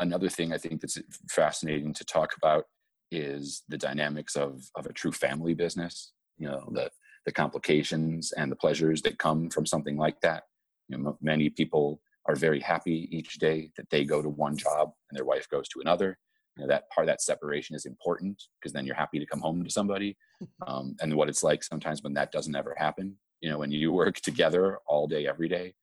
Another 0.00 0.28
thing 0.28 0.52
I 0.52 0.58
think 0.58 0.80
that's 0.80 0.98
fascinating 1.30 1.94
to 1.94 2.04
talk 2.04 2.30
about 2.36 2.64
is 3.12 3.62
the 3.68 3.78
dynamics 3.78 4.36
of, 4.36 4.62
of 4.76 4.86
a 4.86 4.92
true 4.92 5.12
family 5.12 5.54
business, 5.54 6.12
you 6.38 6.48
know, 6.48 6.68
the, 6.72 6.90
the 7.26 7.32
complications 7.32 8.32
and 8.32 8.50
the 8.50 8.56
pleasures 8.56 9.02
that 9.02 9.18
come 9.18 9.50
from 9.50 9.66
something 9.66 9.96
like 9.96 10.20
that. 10.20 10.44
You 10.88 10.98
know, 10.98 11.18
many 11.20 11.50
people 11.50 12.00
are 12.30 12.36
very 12.36 12.60
happy 12.60 13.08
each 13.10 13.34
day 13.34 13.70
that 13.76 13.90
they 13.90 14.04
go 14.04 14.22
to 14.22 14.28
one 14.28 14.56
job 14.56 14.90
and 15.10 15.16
their 15.16 15.24
wife 15.24 15.48
goes 15.48 15.68
to 15.68 15.80
another. 15.80 16.18
You 16.56 16.62
know, 16.62 16.68
that 16.68 16.90
part 16.90 17.06
of 17.06 17.08
that 17.08 17.22
separation 17.22 17.76
is 17.76 17.86
important 17.86 18.42
because 18.60 18.72
then 18.72 18.86
you're 18.86 18.96
happy 18.96 19.18
to 19.18 19.26
come 19.26 19.40
home 19.40 19.62
to 19.64 19.70
somebody. 19.70 20.16
Um, 20.66 20.96
and 21.02 21.14
what 21.14 21.28
it's 21.28 21.42
like 21.42 21.62
sometimes 21.62 22.02
when 22.02 22.14
that 22.14 22.32
doesn't 22.32 22.56
ever 22.56 22.74
happen 22.78 23.18
you 23.40 23.50
know 23.50 23.58
when 23.58 23.70
you 23.70 23.92
work 24.02 24.16
together 24.16 24.78
all 24.86 25.06
day 25.06 25.26
every 25.26 25.48
day 25.48 25.74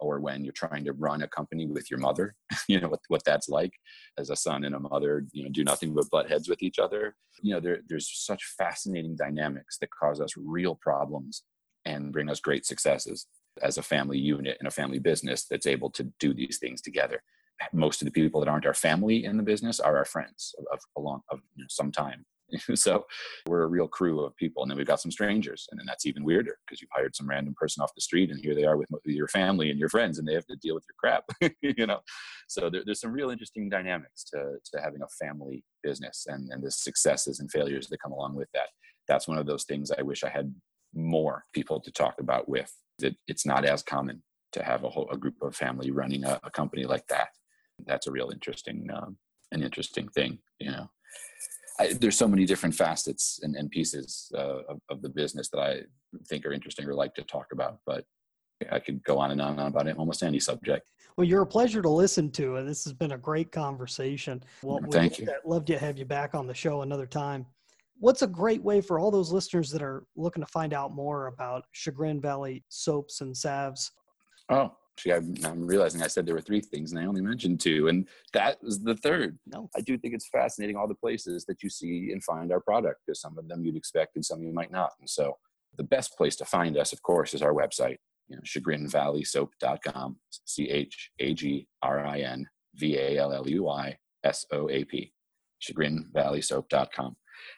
or 0.00 0.18
when 0.20 0.44
you're 0.44 0.52
trying 0.52 0.84
to 0.84 0.92
run 0.92 1.22
a 1.22 1.28
company 1.28 1.66
with 1.66 1.90
your 1.90 2.00
mother 2.00 2.34
you 2.68 2.80
know 2.80 2.88
what, 2.88 3.00
what 3.08 3.24
that's 3.24 3.48
like 3.48 3.72
as 4.18 4.30
a 4.30 4.36
son 4.36 4.64
and 4.64 4.74
a 4.74 4.80
mother 4.80 5.26
you 5.32 5.44
know 5.44 5.50
do 5.50 5.64
nothing 5.64 5.94
but 5.94 6.10
butt 6.10 6.28
heads 6.28 6.48
with 6.48 6.62
each 6.62 6.78
other 6.78 7.14
you 7.42 7.54
know 7.54 7.60
there, 7.60 7.78
there's 7.88 8.10
such 8.12 8.42
fascinating 8.58 9.16
dynamics 9.16 9.78
that 9.78 9.90
cause 9.90 10.20
us 10.20 10.34
real 10.36 10.74
problems 10.74 11.44
and 11.84 12.12
bring 12.12 12.28
us 12.28 12.40
great 12.40 12.66
successes 12.66 13.26
as 13.62 13.78
a 13.78 13.82
family 13.82 14.18
unit 14.18 14.56
and 14.58 14.68
a 14.68 14.72
family 14.72 14.98
business 14.98 15.46
that's 15.48 15.66
able 15.66 15.90
to 15.90 16.04
do 16.18 16.34
these 16.34 16.58
things 16.58 16.80
together 16.80 17.22
most 17.72 18.02
of 18.02 18.06
the 18.06 18.12
people 18.12 18.40
that 18.40 18.48
aren't 18.48 18.66
our 18.66 18.74
family 18.74 19.24
in 19.24 19.36
the 19.36 19.42
business 19.42 19.78
are 19.78 19.96
our 19.96 20.04
friends 20.04 20.56
of, 20.58 20.64
of, 20.72 20.80
of, 20.96 21.20
of 21.30 21.40
you 21.54 21.62
know, 21.62 21.68
some 21.68 21.92
time 21.92 22.24
so 22.74 23.04
we're 23.46 23.62
a 23.62 23.68
real 23.68 23.88
crew 23.88 24.20
of 24.20 24.36
people. 24.36 24.62
And 24.62 24.70
then 24.70 24.78
we've 24.78 24.86
got 24.86 25.00
some 25.00 25.10
strangers. 25.10 25.66
And 25.70 25.78
then 25.78 25.86
that's 25.86 26.06
even 26.06 26.24
weirder 26.24 26.58
because 26.66 26.80
you've 26.80 26.90
hired 26.92 27.16
some 27.16 27.28
random 27.28 27.54
person 27.56 27.82
off 27.82 27.94
the 27.94 28.00
street 28.00 28.30
and 28.30 28.40
here 28.40 28.54
they 28.54 28.64
are 28.64 28.76
with 28.76 28.88
your 29.04 29.28
family 29.28 29.70
and 29.70 29.78
your 29.78 29.88
friends 29.88 30.18
and 30.18 30.26
they 30.26 30.34
have 30.34 30.46
to 30.46 30.56
deal 30.56 30.74
with 30.74 30.84
your 30.88 30.96
crap, 30.98 31.24
you 31.78 31.86
know? 31.86 32.00
So 32.48 32.70
there, 32.70 32.82
there's 32.84 33.00
some 33.00 33.12
real 33.12 33.30
interesting 33.30 33.68
dynamics 33.68 34.24
to, 34.24 34.56
to 34.72 34.80
having 34.80 35.02
a 35.02 35.24
family 35.24 35.64
business 35.82 36.26
and, 36.28 36.50
and 36.52 36.62
the 36.62 36.70
successes 36.70 37.40
and 37.40 37.50
failures 37.50 37.88
that 37.88 38.02
come 38.02 38.12
along 38.12 38.34
with 38.34 38.48
that. 38.54 38.68
That's 39.08 39.28
one 39.28 39.38
of 39.38 39.46
those 39.46 39.64
things 39.64 39.90
I 39.90 40.02
wish 40.02 40.24
I 40.24 40.28
had 40.28 40.54
more 40.94 41.44
people 41.52 41.80
to 41.80 41.90
talk 41.90 42.20
about 42.20 42.48
with. 42.48 42.72
That 42.98 43.16
it's 43.26 43.46
not 43.46 43.64
as 43.64 43.82
common 43.82 44.22
to 44.52 44.62
have 44.62 44.84
a 44.84 44.88
whole 44.88 45.08
a 45.10 45.16
group 45.16 45.34
of 45.42 45.56
family 45.56 45.90
running 45.90 46.24
a, 46.24 46.40
a 46.44 46.50
company 46.50 46.84
like 46.84 47.06
that. 47.08 47.28
That's 47.86 48.06
a 48.06 48.12
real 48.12 48.30
interesting, 48.30 48.88
um, 48.94 49.16
an 49.52 49.62
interesting 49.62 50.08
thing, 50.08 50.38
you 50.60 50.70
know. 50.70 50.88
I, 51.80 51.92
there's 51.92 52.16
so 52.16 52.28
many 52.28 52.46
different 52.46 52.74
facets 52.74 53.40
and, 53.42 53.56
and 53.56 53.68
pieces 53.68 54.30
uh, 54.32 54.60
of, 54.68 54.80
of, 54.90 55.02
the 55.02 55.08
business 55.08 55.48
that 55.48 55.58
I 55.58 55.80
think 56.28 56.46
are 56.46 56.52
interesting 56.52 56.86
or 56.86 56.94
like 56.94 57.14
to 57.14 57.22
talk 57.22 57.46
about. 57.52 57.78
But 57.84 58.04
I 58.70 58.78
could 58.78 59.02
go 59.02 59.18
on 59.18 59.32
and 59.32 59.40
on 59.40 59.52
and 59.52 59.60
on 59.60 59.66
about 59.66 59.88
it, 59.88 59.98
almost 59.98 60.22
any 60.22 60.38
subject. 60.38 60.88
Well, 61.16 61.26
you're 61.26 61.42
a 61.42 61.46
pleasure 61.46 61.82
to 61.82 61.88
listen 61.88 62.30
to. 62.32 62.56
And 62.56 62.68
this 62.68 62.84
has 62.84 62.92
been 62.92 63.12
a 63.12 63.18
great 63.18 63.50
conversation. 63.50 64.42
Well, 64.62 64.80
Thank 64.90 65.18
you. 65.18 65.28
Love 65.44 65.64
to 65.66 65.78
have 65.78 65.98
you 65.98 66.04
back 66.04 66.34
on 66.34 66.46
the 66.46 66.54
show 66.54 66.82
another 66.82 67.06
time. 67.06 67.46
What's 67.98 68.22
a 68.22 68.26
great 68.26 68.62
way 68.62 68.80
for 68.80 68.98
all 68.98 69.10
those 69.10 69.32
listeners 69.32 69.70
that 69.70 69.82
are 69.82 70.04
looking 70.16 70.42
to 70.42 70.50
find 70.50 70.72
out 70.72 70.94
more 70.94 71.28
about 71.28 71.64
Chagrin 71.72 72.20
Valley 72.20 72.64
soaps 72.68 73.20
and 73.20 73.36
salves? 73.36 73.92
Oh, 74.50 74.72
see, 74.98 75.12
I'm, 75.12 75.34
I'm, 75.44 75.66
realizing 75.66 76.02
I 76.02 76.08
said 76.08 76.26
there 76.26 76.34
were 76.34 76.40
three 76.40 76.60
things 76.60 76.92
and 76.92 77.00
I 77.00 77.06
only 77.06 77.22
mentioned 77.22 77.60
two, 77.60 77.88
and 77.88 78.06
that 78.32 78.62
was 78.62 78.80
the 78.80 78.96
third. 78.96 79.38
No, 79.46 79.70
I 79.76 79.80
do 79.80 79.96
think 79.96 80.14
it's 80.14 80.28
fascinating 80.28 80.76
all 80.76 80.88
the 80.88 80.94
places 80.94 81.44
that 81.46 81.62
you 81.62 81.70
see 81.70 82.10
and 82.12 82.22
find 82.22 82.52
our 82.52 82.60
product, 82.60 83.00
because 83.06 83.20
some 83.20 83.38
of 83.38 83.48
them 83.48 83.64
you'd 83.64 83.76
expect 83.76 84.16
and 84.16 84.24
some 84.24 84.42
you 84.42 84.52
might 84.52 84.72
not. 84.72 84.90
And 85.00 85.08
so, 85.08 85.38
the 85.76 85.84
best 85.84 86.16
place 86.16 86.36
to 86.36 86.44
find 86.44 86.76
us, 86.76 86.92
of 86.92 87.02
course, 87.02 87.34
is 87.34 87.42
our 87.42 87.52
website, 87.52 87.96
you 88.28 88.36
know, 88.36 88.42
chagrinvalleysoap.com, 88.42 90.16
C 90.44 90.68
H 90.68 91.10
A 91.20 91.34
G 91.34 91.66
R 91.82 92.04
I 92.04 92.20
N 92.20 92.46
V 92.76 92.96
A 92.96 93.18
L 93.18 93.32
L 93.32 93.48
U 93.48 93.68
I 93.68 93.96
S 94.24 94.44
O 94.52 94.68
A 94.68 94.84
P, 94.84 95.12
chagrinvalleysoap.com. 95.62 97.16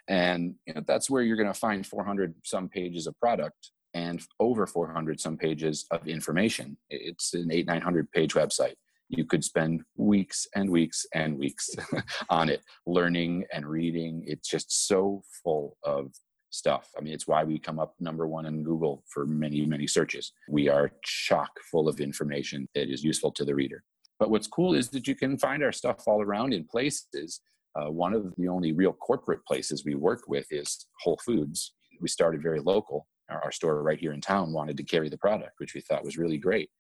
And 0.09 0.55
you 0.67 0.75
know, 0.75 0.83
that's 0.87 1.11
where 1.11 1.23
you're 1.23 1.37
going 1.37 1.53
to 1.53 1.59
find 1.59 1.87
400 1.87 2.35
some 2.45 2.69
pages 2.69 3.07
of 3.07 3.19
product 3.19 3.71
and 3.95 4.21
over 4.41 4.67
400 4.67 5.21
some 5.21 5.37
pages 5.37 5.87
of 5.91 6.07
information. 6.07 6.77
It's 6.91 7.35
an 7.35 7.51
eight, 7.51 7.67
900 7.67 8.11
page 8.13 8.35
website. 8.35 8.75
You 9.09 9.25
could 9.25 9.45
spend 9.45 9.83
weeks 9.97 10.47
and 10.55 10.71
weeks 10.71 11.07
and 11.15 11.39
weeks 11.39 11.71
on 12.31 12.49
it, 12.49 12.63
learning 12.87 13.45
and 13.53 13.67
reading. 13.67 14.25
It's 14.27 14.49
just 14.49 14.89
so 14.89 15.23
full 15.43 15.77
of 15.85 16.13
stuff. 16.51 16.91
I 16.97 17.01
mean, 17.01 17.13
it's 17.13 17.29
why 17.29 17.45
we 17.45 17.59
come 17.59 17.79
up 17.79 17.95
number 18.01 18.27
one 18.27 18.47
in 18.47 18.65
Google 18.65 19.05
for 19.07 19.27
many, 19.27 19.65
many 19.65 19.87
searches. 19.87 20.33
We 20.49 20.69
are 20.69 20.93
chock 21.03 21.51
full 21.71 21.89
of 21.89 22.01
information 22.01 22.69
that 22.75 22.93
is 22.93 23.05
useful 23.05 23.31
to 23.33 23.45
the 23.45 23.55
reader. 23.55 23.83
But 24.19 24.31
what's 24.31 24.47
cool 24.47 24.75
is 24.75 24.89
that 24.91 25.07
you 25.07 25.15
can 25.15 25.39
find 25.39 25.63
our 25.63 25.73
stuff 25.73 26.05
all 26.07 26.23
around 26.23 26.55
in 26.55 26.65
places. 26.65 27.41
Uh, 27.79 27.91
one 27.91 28.15
of 28.15 28.33
the 28.37 28.49
only 28.49 28.73
real 28.73 28.93
corporate 28.93 29.45
places 29.47 29.85
we 29.85 29.95
work 29.95 30.23
with 30.29 30.47
is 30.51 30.87
Whole 31.03 31.19
Foods. 31.25 31.75
We 32.01 32.09
started 32.09 32.43
very 32.43 32.61
local. 32.61 33.07
Our, 33.29 33.43
our 33.45 33.53
store 33.53 33.83
right 33.83 33.99
here 33.99 34.13
in 34.13 34.21
town 34.21 34.53
wanted 34.53 34.77
to 34.79 34.83
carry 34.83 35.09
the 35.09 35.19
product, 35.19 35.53
which 35.59 35.75
we 35.75 35.81
thought 35.81 36.05
was 36.05 36.17
really 36.17 36.39
great. 36.39 36.71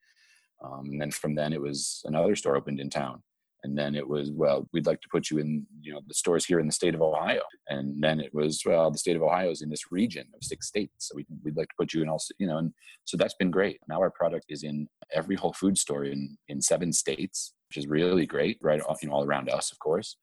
Um, 0.64 0.86
and 0.86 1.00
then 1.00 1.10
from 1.10 1.34
then, 1.34 1.52
it 1.52 1.60
was 1.60 2.02
another 2.06 2.34
store 2.34 2.56
opened 2.56 2.80
in 2.80 2.88
town 2.88 3.22
and 3.66 3.76
then 3.76 3.94
it 3.96 4.06
was 4.06 4.30
well 4.30 4.68
we'd 4.72 4.86
like 4.86 5.00
to 5.00 5.08
put 5.10 5.30
you 5.30 5.38
in 5.38 5.66
you 5.80 5.92
know 5.92 6.00
the 6.06 6.14
stores 6.14 6.44
here 6.44 6.60
in 6.60 6.66
the 6.66 6.72
state 6.72 6.94
of 6.94 7.02
ohio 7.02 7.42
and 7.68 8.02
then 8.02 8.20
it 8.20 8.32
was 8.32 8.62
well 8.64 8.90
the 8.90 8.98
state 8.98 9.16
of 9.16 9.22
ohio 9.22 9.50
is 9.50 9.62
in 9.62 9.68
this 9.68 9.90
region 9.90 10.26
of 10.34 10.42
six 10.42 10.68
states 10.68 11.08
so 11.08 11.14
we, 11.16 11.26
would 11.28 11.40
we'd 11.44 11.56
like 11.56 11.68
to 11.68 11.74
put 11.78 11.92
you 11.92 12.02
in 12.02 12.08
also 12.08 12.32
you 12.38 12.46
know 12.46 12.58
and 12.58 12.72
so 13.04 13.16
that's 13.16 13.34
been 13.34 13.50
great 13.50 13.80
now 13.88 14.00
our 14.00 14.10
product 14.10 14.46
is 14.48 14.62
in 14.62 14.86
every 15.12 15.36
whole 15.36 15.52
food 15.52 15.76
store 15.76 16.04
in 16.04 16.36
in 16.48 16.60
seven 16.60 16.92
states 16.92 17.54
which 17.68 17.76
is 17.76 17.88
really 17.88 18.26
great 18.26 18.56
right 18.62 18.80
you 19.02 19.08
know 19.08 19.14
all 19.14 19.24
around 19.24 19.48
us 19.50 19.72
of 19.72 19.78
course 19.78 20.16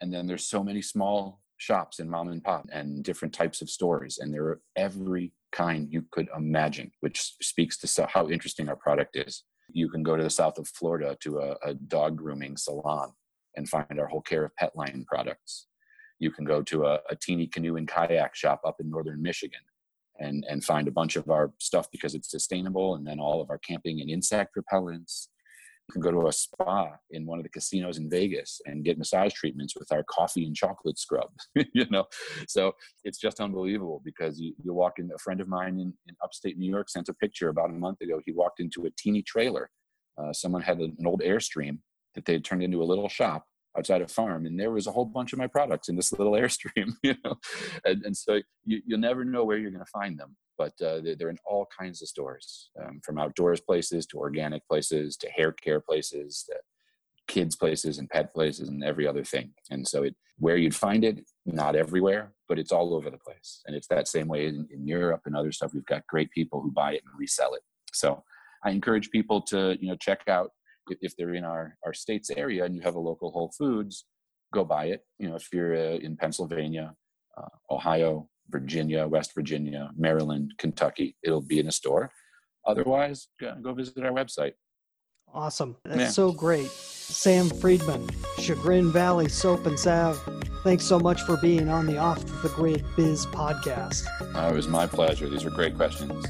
and 0.00 0.12
then 0.12 0.26
there's 0.26 0.46
so 0.46 0.62
many 0.62 0.82
small 0.82 1.40
shops 1.58 1.98
and 1.98 2.10
mom 2.10 2.28
and 2.28 2.42
pop 2.42 2.66
and 2.72 3.04
different 3.04 3.34
types 3.34 3.60
of 3.60 3.68
stores 3.68 4.18
and 4.18 4.32
there 4.32 4.44
are 4.44 4.60
every 4.76 5.32
kind 5.52 5.88
you 5.90 6.02
could 6.10 6.28
imagine 6.36 6.90
which 7.00 7.34
speaks 7.42 7.76
to 7.76 8.06
how 8.06 8.28
interesting 8.28 8.68
our 8.68 8.76
product 8.76 9.16
is 9.16 9.44
you 9.72 9.88
can 9.88 10.02
go 10.02 10.16
to 10.16 10.22
the 10.22 10.30
south 10.30 10.58
of 10.58 10.68
Florida 10.68 11.16
to 11.20 11.38
a, 11.38 11.56
a 11.64 11.74
dog 11.74 12.16
grooming 12.16 12.56
salon 12.56 13.12
and 13.56 13.68
find 13.68 13.98
our 13.98 14.06
whole 14.06 14.20
care 14.20 14.44
of 14.44 14.54
pet 14.56 14.74
line 14.76 15.04
products. 15.08 15.66
You 16.18 16.30
can 16.30 16.44
go 16.44 16.62
to 16.62 16.86
a, 16.86 17.00
a 17.10 17.16
teeny 17.16 17.46
canoe 17.46 17.76
and 17.76 17.88
kayak 17.88 18.34
shop 18.34 18.60
up 18.64 18.76
in 18.80 18.90
northern 18.90 19.22
Michigan 19.22 19.60
and, 20.18 20.44
and 20.48 20.62
find 20.62 20.86
a 20.86 20.92
bunch 20.92 21.16
of 21.16 21.30
our 21.30 21.52
stuff 21.58 21.90
because 21.90 22.14
it's 22.14 22.30
sustainable, 22.30 22.94
and 22.94 23.06
then 23.06 23.18
all 23.18 23.40
of 23.40 23.48
our 23.48 23.58
camping 23.58 24.00
and 24.00 24.10
insect 24.10 24.56
repellents, 24.56 25.28
can 25.90 26.00
go 26.00 26.10
to 26.10 26.28
a 26.28 26.32
spa 26.32 26.92
in 27.10 27.26
one 27.26 27.38
of 27.38 27.42
the 27.42 27.48
casinos 27.48 27.98
in 27.98 28.08
Vegas 28.08 28.60
and 28.66 28.84
get 28.84 28.98
massage 28.98 29.32
treatments 29.32 29.74
with 29.76 29.90
our 29.92 30.02
coffee 30.04 30.46
and 30.46 30.54
chocolate 30.54 30.98
scrub. 30.98 31.30
you 31.54 31.86
know, 31.90 32.04
so 32.48 32.72
it's 33.04 33.18
just 33.18 33.40
unbelievable 33.40 34.00
because 34.04 34.40
you, 34.40 34.54
you 34.62 34.72
walk 34.72 34.98
in. 34.98 35.10
A 35.14 35.18
friend 35.18 35.40
of 35.40 35.48
mine 35.48 35.80
in, 35.80 35.92
in 36.06 36.16
upstate 36.22 36.58
New 36.58 36.70
York 36.70 36.88
sent 36.88 37.08
a 37.08 37.14
picture 37.14 37.48
about 37.48 37.70
a 37.70 37.74
month 37.74 38.00
ago. 38.00 38.20
He 38.24 38.32
walked 38.32 38.60
into 38.60 38.86
a 38.86 38.90
teeny 38.96 39.22
trailer. 39.22 39.70
Uh, 40.16 40.32
someone 40.32 40.62
had 40.62 40.78
an 40.78 40.96
old 41.04 41.20
Airstream 41.20 41.78
that 42.14 42.24
they 42.24 42.34
had 42.34 42.44
turned 42.44 42.62
into 42.62 42.82
a 42.82 42.84
little 42.84 43.08
shop 43.08 43.44
outside 43.78 44.02
a 44.02 44.08
farm 44.08 44.46
and 44.46 44.58
there 44.58 44.70
was 44.70 44.86
a 44.86 44.92
whole 44.92 45.04
bunch 45.04 45.32
of 45.32 45.38
my 45.38 45.46
products 45.46 45.88
in 45.88 45.96
this 45.96 46.12
little 46.12 46.32
airstream 46.42 46.92
you 47.02 47.14
know? 47.24 47.34
And, 47.84 48.04
and 48.04 48.16
so 48.16 48.40
you, 48.64 48.80
you'll 48.86 48.98
never 48.98 49.24
know 49.24 49.44
where 49.44 49.58
you're 49.58 49.70
going 49.70 49.84
to 49.84 49.90
find 49.90 50.18
them 50.18 50.36
but 50.58 50.72
uh, 50.82 51.00
they're, 51.00 51.14
they're, 51.16 51.30
in 51.30 51.38
all 51.46 51.66
kinds 51.78 52.02
of 52.02 52.08
stores 52.08 52.68
um, 52.82 53.00
from 53.02 53.18
outdoors 53.18 53.62
places 53.62 54.04
to 54.04 54.18
organic 54.18 54.66
places 54.68 55.16
to 55.16 55.28
hair 55.30 55.52
care 55.52 55.80
places 55.80 56.44
to 56.46 56.54
kids 57.28 57.56
places 57.56 57.98
and 57.98 58.10
pet 58.10 58.34
places 58.34 58.68
and 58.68 58.84
every 58.84 59.06
other 59.06 59.24
thing. 59.24 59.52
And 59.70 59.86
so 59.86 60.02
it 60.02 60.14
where 60.38 60.56
you'd 60.56 60.74
find 60.74 61.04
it 61.04 61.20
not 61.46 61.76
everywhere 61.76 62.32
but 62.48 62.58
it's 62.58 62.72
all 62.72 62.94
over 62.94 63.08
the 63.10 63.18
place. 63.18 63.62
And 63.66 63.76
it's 63.76 63.86
that 63.88 64.08
same 64.08 64.26
way 64.26 64.46
in, 64.48 64.66
in 64.70 64.86
europe 64.86 65.22
and 65.24 65.36
other 65.36 65.52
stuff. 65.52 65.72
We've 65.72 65.86
got 65.86 66.06
great 66.08 66.30
people 66.32 66.60
who 66.60 66.72
buy 66.72 66.94
it 66.94 67.02
and 67.06 67.18
resell 67.18 67.54
it. 67.54 67.62
So 67.92 68.22
i 68.62 68.70
encourage 68.70 69.10
people 69.10 69.40
to 69.40 69.78
you 69.80 69.88
know 69.88 69.96
check 69.96 70.20
out 70.28 70.50
if, 70.88 70.98
if 71.00 71.16
they're 71.16 71.34
in 71.34 71.44
our 71.44 71.76
our 71.84 71.92
state's 71.92 72.30
area 72.30 72.64
and 72.64 72.74
you 72.74 72.82
have 72.82 72.94
a 72.94 73.00
local 73.00 73.30
whole 73.30 73.52
foods 73.56 74.04
go 74.52 74.64
buy 74.64 74.86
it 74.86 75.04
you 75.18 75.28
know 75.28 75.36
if 75.36 75.48
you're 75.52 75.74
uh, 75.74 75.98
in 75.98 76.16
pennsylvania 76.16 76.94
uh, 77.36 77.74
ohio 77.74 78.28
Virginia, 78.50 79.06
West 79.06 79.32
Virginia, 79.34 79.90
Maryland, 79.96 80.52
Kentucky. 80.58 81.16
It'll 81.22 81.40
be 81.40 81.58
in 81.58 81.68
a 81.68 81.72
store. 81.72 82.10
Otherwise, 82.66 83.28
go 83.62 83.72
visit 83.72 84.04
our 84.04 84.12
website. 84.12 84.52
Awesome. 85.32 85.76
That's 85.84 86.00
yeah. 86.00 86.08
so 86.08 86.32
great. 86.32 86.68
Sam 86.68 87.48
Friedman, 87.48 88.08
Chagrin 88.38 88.90
Valley 88.90 89.28
Soap 89.28 89.66
and 89.66 89.78
Salve. 89.78 90.20
Thanks 90.64 90.84
so 90.84 90.98
much 90.98 91.22
for 91.22 91.36
being 91.36 91.68
on 91.68 91.86
the 91.86 91.96
Off 91.96 92.24
the 92.42 92.48
Grid 92.50 92.84
Biz 92.96 93.26
podcast. 93.26 94.06
Uh, 94.34 94.50
it 94.50 94.54
was 94.54 94.68
my 94.68 94.86
pleasure. 94.86 95.28
These 95.28 95.44
are 95.44 95.50
great 95.50 95.76
questions. 95.76 96.26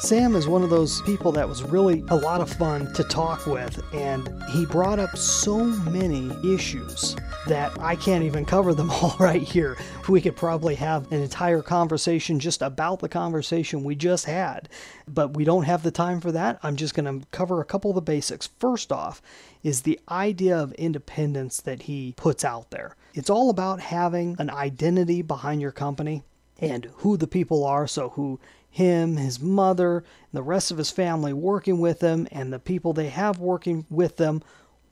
Sam 0.00 0.36
is 0.36 0.46
one 0.46 0.62
of 0.62 0.70
those 0.70 1.02
people 1.02 1.32
that 1.32 1.48
was 1.48 1.64
really 1.64 2.04
a 2.08 2.14
lot 2.14 2.40
of 2.40 2.48
fun 2.48 2.92
to 2.94 3.02
talk 3.02 3.46
with, 3.46 3.82
and 3.92 4.32
he 4.52 4.64
brought 4.64 5.00
up 5.00 5.16
so 5.18 5.64
many 5.64 6.30
issues 6.54 7.16
that 7.48 7.76
I 7.80 7.96
can't 7.96 8.22
even 8.22 8.44
cover 8.44 8.74
them 8.74 8.90
all 9.02 9.16
right 9.18 9.42
here. 9.42 9.76
We 10.08 10.20
could 10.20 10.36
probably 10.36 10.76
have 10.76 11.10
an 11.10 11.20
entire 11.20 11.62
conversation 11.62 12.38
just 12.38 12.62
about 12.62 13.00
the 13.00 13.08
conversation 13.08 13.82
we 13.82 13.96
just 13.96 14.26
had, 14.26 14.68
but 15.08 15.36
we 15.36 15.42
don't 15.42 15.64
have 15.64 15.82
the 15.82 15.90
time 15.90 16.20
for 16.20 16.30
that. 16.30 16.60
I'm 16.62 16.76
just 16.76 16.94
going 16.94 17.20
to 17.20 17.26
cover 17.32 17.60
a 17.60 17.64
couple 17.64 17.90
of 17.90 17.96
the 17.96 18.00
basics. 18.00 18.50
First 18.60 18.92
off, 18.92 19.20
is 19.64 19.82
the 19.82 19.98
idea 20.08 20.56
of 20.56 20.72
independence 20.74 21.60
that 21.62 21.82
he 21.82 22.14
puts 22.16 22.44
out 22.44 22.70
there. 22.70 22.94
It's 23.14 23.30
all 23.30 23.50
about 23.50 23.80
having 23.80 24.36
an 24.38 24.48
identity 24.48 25.22
behind 25.22 25.60
your 25.60 25.72
company 25.72 26.22
and 26.60 26.86
who 26.98 27.16
the 27.16 27.26
people 27.26 27.64
are. 27.64 27.86
So, 27.86 28.10
who 28.10 28.38
him, 28.70 29.16
his 29.16 29.40
mother, 29.40 30.04
the 30.32 30.42
rest 30.42 30.70
of 30.70 30.78
his 30.78 30.90
family 30.90 31.32
working 31.32 31.80
with 31.80 32.00
him, 32.00 32.28
and 32.30 32.52
the 32.52 32.58
people 32.58 32.92
they 32.92 33.08
have 33.08 33.38
working 33.38 33.86
with 33.90 34.16
them, 34.16 34.42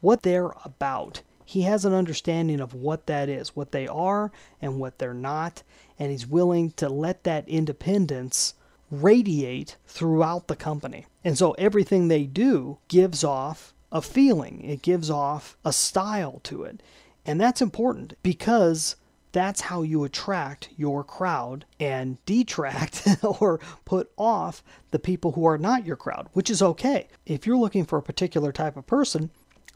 what 0.00 0.22
they're 0.22 0.52
about. 0.64 1.22
He 1.44 1.62
has 1.62 1.84
an 1.84 1.92
understanding 1.92 2.60
of 2.60 2.74
what 2.74 3.06
that 3.06 3.28
is, 3.28 3.54
what 3.54 3.72
they 3.72 3.86
are 3.86 4.32
and 4.60 4.80
what 4.80 4.98
they're 4.98 5.14
not, 5.14 5.62
and 5.98 6.10
he's 6.10 6.26
willing 6.26 6.72
to 6.72 6.88
let 6.88 7.24
that 7.24 7.48
independence 7.48 8.54
radiate 8.90 9.76
throughout 9.86 10.48
the 10.48 10.56
company. 10.56 11.06
And 11.24 11.38
so 11.38 11.52
everything 11.52 12.08
they 12.08 12.24
do 12.24 12.78
gives 12.88 13.22
off 13.24 13.74
a 13.92 14.02
feeling, 14.02 14.62
it 14.64 14.82
gives 14.82 15.10
off 15.10 15.56
a 15.64 15.72
style 15.72 16.40
to 16.44 16.64
it. 16.64 16.82
And 17.24 17.40
that's 17.40 17.62
important 17.62 18.14
because 18.22 18.96
that's 19.36 19.60
how 19.60 19.82
you 19.82 20.02
attract 20.02 20.70
your 20.78 21.04
crowd 21.04 21.66
and 21.78 22.16
detract 22.24 23.06
or 23.22 23.60
put 23.84 24.10
off 24.16 24.64
the 24.92 24.98
people 24.98 25.32
who 25.32 25.44
are 25.44 25.58
not 25.58 25.84
your 25.84 25.94
crowd, 25.94 26.26
which 26.32 26.48
is 26.48 26.62
okay. 26.62 27.06
If 27.26 27.46
you're 27.46 27.58
looking 27.58 27.84
for 27.84 27.98
a 27.98 28.02
particular 28.02 28.50
type 28.50 28.78
of 28.78 28.86
person, 28.86 29.28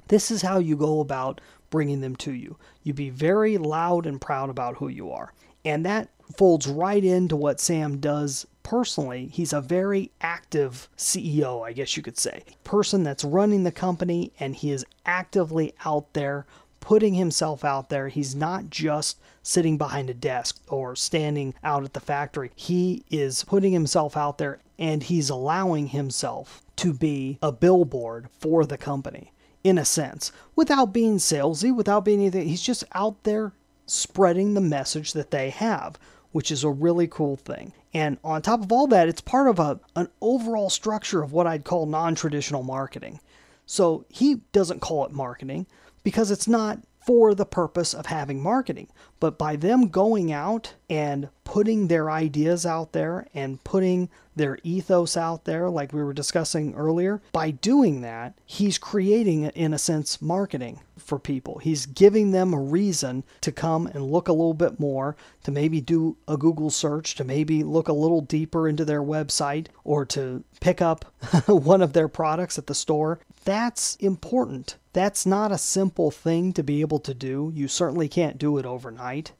this 0.08 0.30
is 0.30 0.40
how 0.40 0.60
you 0.60 0.76
go 0.76 1.00
about 1.00 1.42
bringing 1.68 2.00
them 2.00 2.16
to 2.16 2.32
you. 2.32 2.56
You 2.84 2.94
be 2.94 3.10
very 3.10 3.58
loud 3.58 4.06
and 4.06 4.18
proud 4.18 4.48
about 4.48 4.78
who 4.78 4.88
you 4.88 5.12
are. 5.12 5.34
And 5.62 5.84
that 5.84 6.08
folds 6.38 6.66
right 6.66 7.04
into 7.04 7.36
what 7.36 7.60
Sam 7.60 7.98
does 7.98 8.46
personally. 8.62 9.26
He's 9.26 9.52
a 9.52 9.60
very 9.60 10.10
active 10.22 10.88
CEO, 10.96 11.66
I 11.66 11.74
guess 11.74 11.98
you 11.98 12.02
could 12.02 12.16
say. 12.16 12.44
Person 12.64 13.02
that's 13.02 13.24
running 13.24 13.64
the 13.64 13.72
company 13.72 14.32
and 14.40 14.56
he 14.56 14.70
is 14.70 14.86
actively 15.04 15.74
out 15.84 16.14
there 16.14 16.46
putting 16.80 17.14
himself 17.14 17.64
out 17.64 17.88
there. 17.88 18.08
He's 18.08 18.34
not 18.34 18.70
just 18.70 19.18
sitting 19.42 19.78
behind 19.78 20.10
a 20.10 20.14
desk 20.14 20.60
or 20.68 20.96
standing 20.96 21.54
out 21.62 21.84
at 21.84 21.92
the 21.92 22.00
factory. 22.00 22.50
He 22.54 23.04
is 23.10 23.44
putting 23.44 23.72
himself 23.72 24.16
out 24.16 24.38
there 24.38 24.60
and 24.78 25.02
he's 25.02 25.30
allowing 25.30 25.88
himself 25.88 26.62
to 26.76 26.92
be 26.92 27.38
a 27.42 27.52
billboard 27.52 28.28
for 28.38 28.64
the 28.64 28.78
company 28.78 29.32
in 29.62 29.76
a 29.76 29.84
sense 29.84 30.32
without 30.56 30.92
being 30.92 31.18
salesy, 31.18 31.74
without 31.74 32.04
being 32.04 32.20
anything. 32.20 32.48
He's 32.48 32.62
just 32.62 32.84
out 32.94 33.22
there 33.24 33.52
spreading 33.86 34.54
the 34.54 34.60
message 34.60 35.12
that 35.12 35.30
they 35.30 35.50
have, 35.50 35.98
which 36.32 36.50
is 36.50 36.64
a 36.64 36.70
really 36.70 37.06
cool 37.06 37.36
thing. 37.36 37.72
And 37.92 38.18
on 38.22 38.40
top 38.40 38.62
of 38.62 38.72
all 38.72 38.86
that, 38.88 39.08
it's 39.08 39.20
part 39.20 39.48
of 39.48 39.58
a, 39.58 39.80
an 39.96 40.08
overall 40.20 40.70
structure 40.70 41.22
of 41.22 41.32
what 41.32 41.46
I'd 41.46 41.64
call 41.64 41.86
non 41.86 42.14
traditional 42.14 42.62
marketing. 42.62 43.20
So 43.66 44.04
he 44.08 44.40
doesn't 44.52 44.80
call 44.80 45.04
it 45.04 45.12
marketing, 45.12 45.66
because 46.02 46.30
it's 46.30 46.48
not 46.48 46.80
for 47.04 47.34
the 47.34 47.46
purpose 47.46 47.94
of 47.94 48.06
having 48.06 48.42
marketing. 48.42 48.88
But 49.18 49.38
by 49.38 49.56
them 49.56 49.88
going 49.88 50.32
out 50.32 50.74
and 50.88 51.28
putting 51.44 51.88
their 51.88 52.10
ideas 52.10 52.64
out 52.64 52.92
there 52.92 53.26
and 53.34 53.62
putting 53.64 54.08
their 54.36 54.58
ethos 54.62 55.16
out 55.16 55.44
there, 55.44 55.68
like 55.68 55.92
we 55.92 56.02
were 56.02 56.12
discussing 56.12 56.74
earlier, 56.74 57.20
by 57.32 57.50
doing 57.50 58.00
that, 58.02 58.34
he's 58.46 58.78
creating, 58.78 59.44
in 59.44 59.74
a 59.74 59.78
sense, 59.78 60.22
marketing 60.22 60.80
for 60.96 61.18
people. 61.18 61.58
He's 61.58 61.86
giving 61.86 62.30
them 62.30 62.54
a 62.54 62.60
reason 62.60 63.24
to 63.40 63.50
come 63.50 63.86
and 63.88 64.10
look 64.10 64.28
a 64.28 64.32
little 64.32 64.54
bit 64.54 64.78
more, 64.78 65.16
to 65.42 65.50
maybe 65.50 65.80
do 65.80 66.16
a 66.28 66.36
Google 66.36 66.70
search, 66.70 67.14
to 67.16 67.24
maybe 67.24 67.64
look 67.64 67.88
a 67.88 67.92
little 67.92 68.20
deeper 68.20 68.68
into 68.68 68.84
their 68.84 69.02
website, 69.02 69.66
or 69.84 70.06
to 70.06 70.44
pick 70.60 70.80
up 70.80 71.04
one 71.46 71.82
of 71.82 71.92
their 71.92 72.08
products 72.08 72.56
at 72.58 72.66
the 72.66 72.74
store. 72.74 73.18
That's 73.44 73.96
important 73.96 74.76
that's 74.92 75.24
not 75.24 75.52
a 75.52 75.58
simple 75.58 76.10
thing 76.10 76.52
to 76.52 76.62
be 76.62 76.80
able 76.80 76.98
to 77.00 77.14
do. 77.14 77.52
You 77.54 77.68
certainly 77.68 78.08
can't 78.08 78.38
do 78.38 78.58
it 78.58 78.66
overnight. 78.66 79.32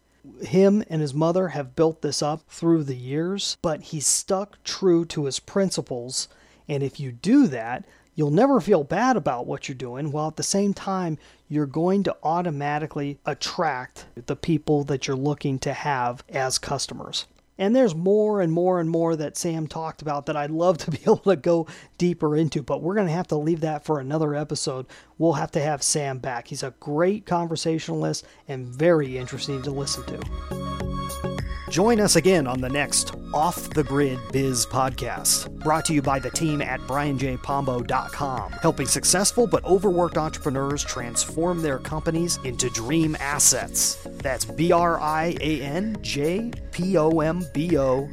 him 0.43 0.85
and 0.89 1.01
his 1.01 1.15
mother 1.15 1.49
have 1.49 1.75
built 1.75 2.03
this 2.03 2.23
up 2.23 2.43
through 2.49 2.85
the 2.85 2.97
years, 2.97 3.57
but 3.63 3.81
he's 3.85 4.07
stuck 4.07 4.63
true 4.65 5.05
to 5.07 5.25
his 5.25 5.41
principles. 5.41 6.29
And 6.69 6.83
if 6.83 7.01
you 7.01 7.11
do 7.11 7.47
that, 7.49 7.85
you'll 8.15 8.31
never 8.31 8.61
feel 8.61 8.85
bad 8.85 9.17
about 9.17 9.47
what 9.47 9.69
you're 9.69 9.75
doing, 9.75 10.13
while 10.13 10.29
at 10.29 10.37
the 10.37 10.43
same 10.43 10.75
time, 10.75 11.19
you're 11.49 11.67
going 11.67 12.03
to 12.05 12.17
automatically 12.23 13.19
attract 13.25 14.07
the 14.27 14.37
people 14.37 14.85
that 14.85 15.07
you're 15.07 15.17
looking 15.17 15.59
to 15.61 15.73
have 15.73 16.23
as 16.29 16.59
customers. 16.59 17.27
And 17.61 17.77
there's 17.77 17.95
more 17.95 18.41
and 18.41 18.51
more 18.51 18.81
and 18.81 18.89
more 18.89 19.15
that 19.17 19.37
Sam 19.37 19.67
talked 19.67 20.01
about 20.01 20.25
that 20.27 20.37
I'd 20.37 20.51
love 20.51 20.79
to 20.79 20.91
be 20.91 20.99
able 21.03 21.19
to 21.19 21.37
go 21.37 21.67
deeper 21.99 22.35
into, 22.35 22.63
but 22.63 22.83
we're 22.83 22.95
going 22.95 23.07
to 23.07 23.13
have 23.13 23.29
to 23.29 23.37
leave 23.37 23.61
that 23.61 23.85
for 23.85 24.01
another 24.01 24.35
episode. 24.35 24.87
We'll 25.19 25.35
have 25.35 25.51
to 25.53 25.61
have 25.61 25.83
Sam 25.83 26.19
back. 26.21 26.49
He's 26.49 26.63
a 26.63 26.75
great 26.81 27.27
conversationalist 27.27 28.25
and 28.49 28.67
very 28.67 29.19
interesting 29.19 29.61
to 29.63 29.71
listen 29.71 30.05
to. 30.07 31.40
Join 31.71 32.01
us 32.01 32.17
again 32.17 32.49
on 32.49 32.61
the 32.61 32.69
next 32.69 33.15
Off 33.33 33.71
the 33.71 33.85
Grid 33.85 34.19
Biz 34.33 34.67
podcast, 34.67 35.49
brought 35.61 35.85
to 35.85 35.95
you 35.95 36.03
by 36.03 36.19
the 36.19 36.31
team 36.31 36.61
at 36.61 36.81
brianjpombo.com, 36.81 38.53
helping 38.53 38.89
successful 38.89 39.47
but 39.47 39.65
overworked 39.65 40.19
entrepreneurs 40.19 40.83
transform 40.83 41.63
their 41.63 41.79
companies 41.79 42.41
into 42.43 42.69
dream 42.71 43.17
assets. 43.21 43.95
That's 44.05 44.45
B 44.45 44.73
R 44.73 44.99
I 44.99 45.37
A 45.41 45.63
N 45.63 45.97
J 46.03 46.51
P 46.73 46.99
O 46.99 47.21
M 47.21 47.45
B 47.55 47.79
O 47.79 48.09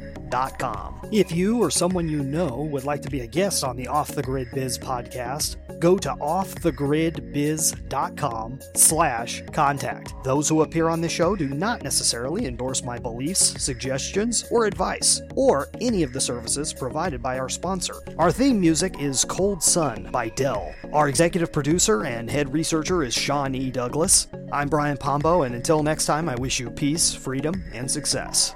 if 1.10 1.32
you 1.32 1.58
or 1.62 1.70
someone 1.70 2.06
you 2.06 2.22
know 2.22 2.68
would 2.70 2.84
like 2.84 3.00
to 3.02 3.08
be 3.08 3.20
a 3.20 3.26
guest 3.26 3.64
on 3.64 3.76
the 3.76 3.86
Off 3.88 4.08
the 4.08 4.22
Grid 4.22 4.48
Biz 4.52 4.78
podcast, 4.78 5.56
go 5.78 5.96
to 5.98 6.10
offthegridbiz.com 6.10 8.60
slash 8.74 9.42
contact. 9.52 10.14
Those 10.24 10.48
who 10.48 10.62
appear 10.62 10.88
on 10.88 11.00
the 11.00 11.08
show 11.08 11.36
do 11.36 11.48
not 11.48 11.82
necessarily 11.82 12.46
endorse 12.46 12.82
my 12.82 12.98
beliefs, 12.98 13.62
suggestions, 13.62 14.44
or 14.50 14.66
advice, 14.66 15.22
or 15.34 15.68
any 15.80 16.02
of 16.02 16.12
the 16.12 16.20
services 16.20 16.72
provided 16.72 17.22
by 17.22 17.38
our 17.38 17.48
sponsor. 17.48 17.94
Our 18.18 18.32
theme 18.32 18.60
music 18.60 19.00
is 19.00 19.24
Cold 19.24 19.62
Sun 19.62 20.08
by 20.10 20.28
Dell. 20.30 20.74
Our 20.92 21.08
executive 21.08 21.52
producer 21.52 22.04
and 22.04 22.30
head 22.30 22.52
researcher 22.52 23.02
is 23.02 23.14
Sean 23.14 23.54
E. 23.54 23.70
Douglas. 23.70 24.28
I'm 24.52 24.68
Brian 24.68 24.96
Pombo, 24.96 25.42
and 25.42 25.54
until 25.54 25.82
next 25.82 26.06
time, 26.06 26.28
I 26.28 26.34
wish 26.36 26.58
you 26.58 26.70
peace, 26.70 27.14
freedom, 27.14 27.62
and 27.72 27.90
success. 27.90 28.54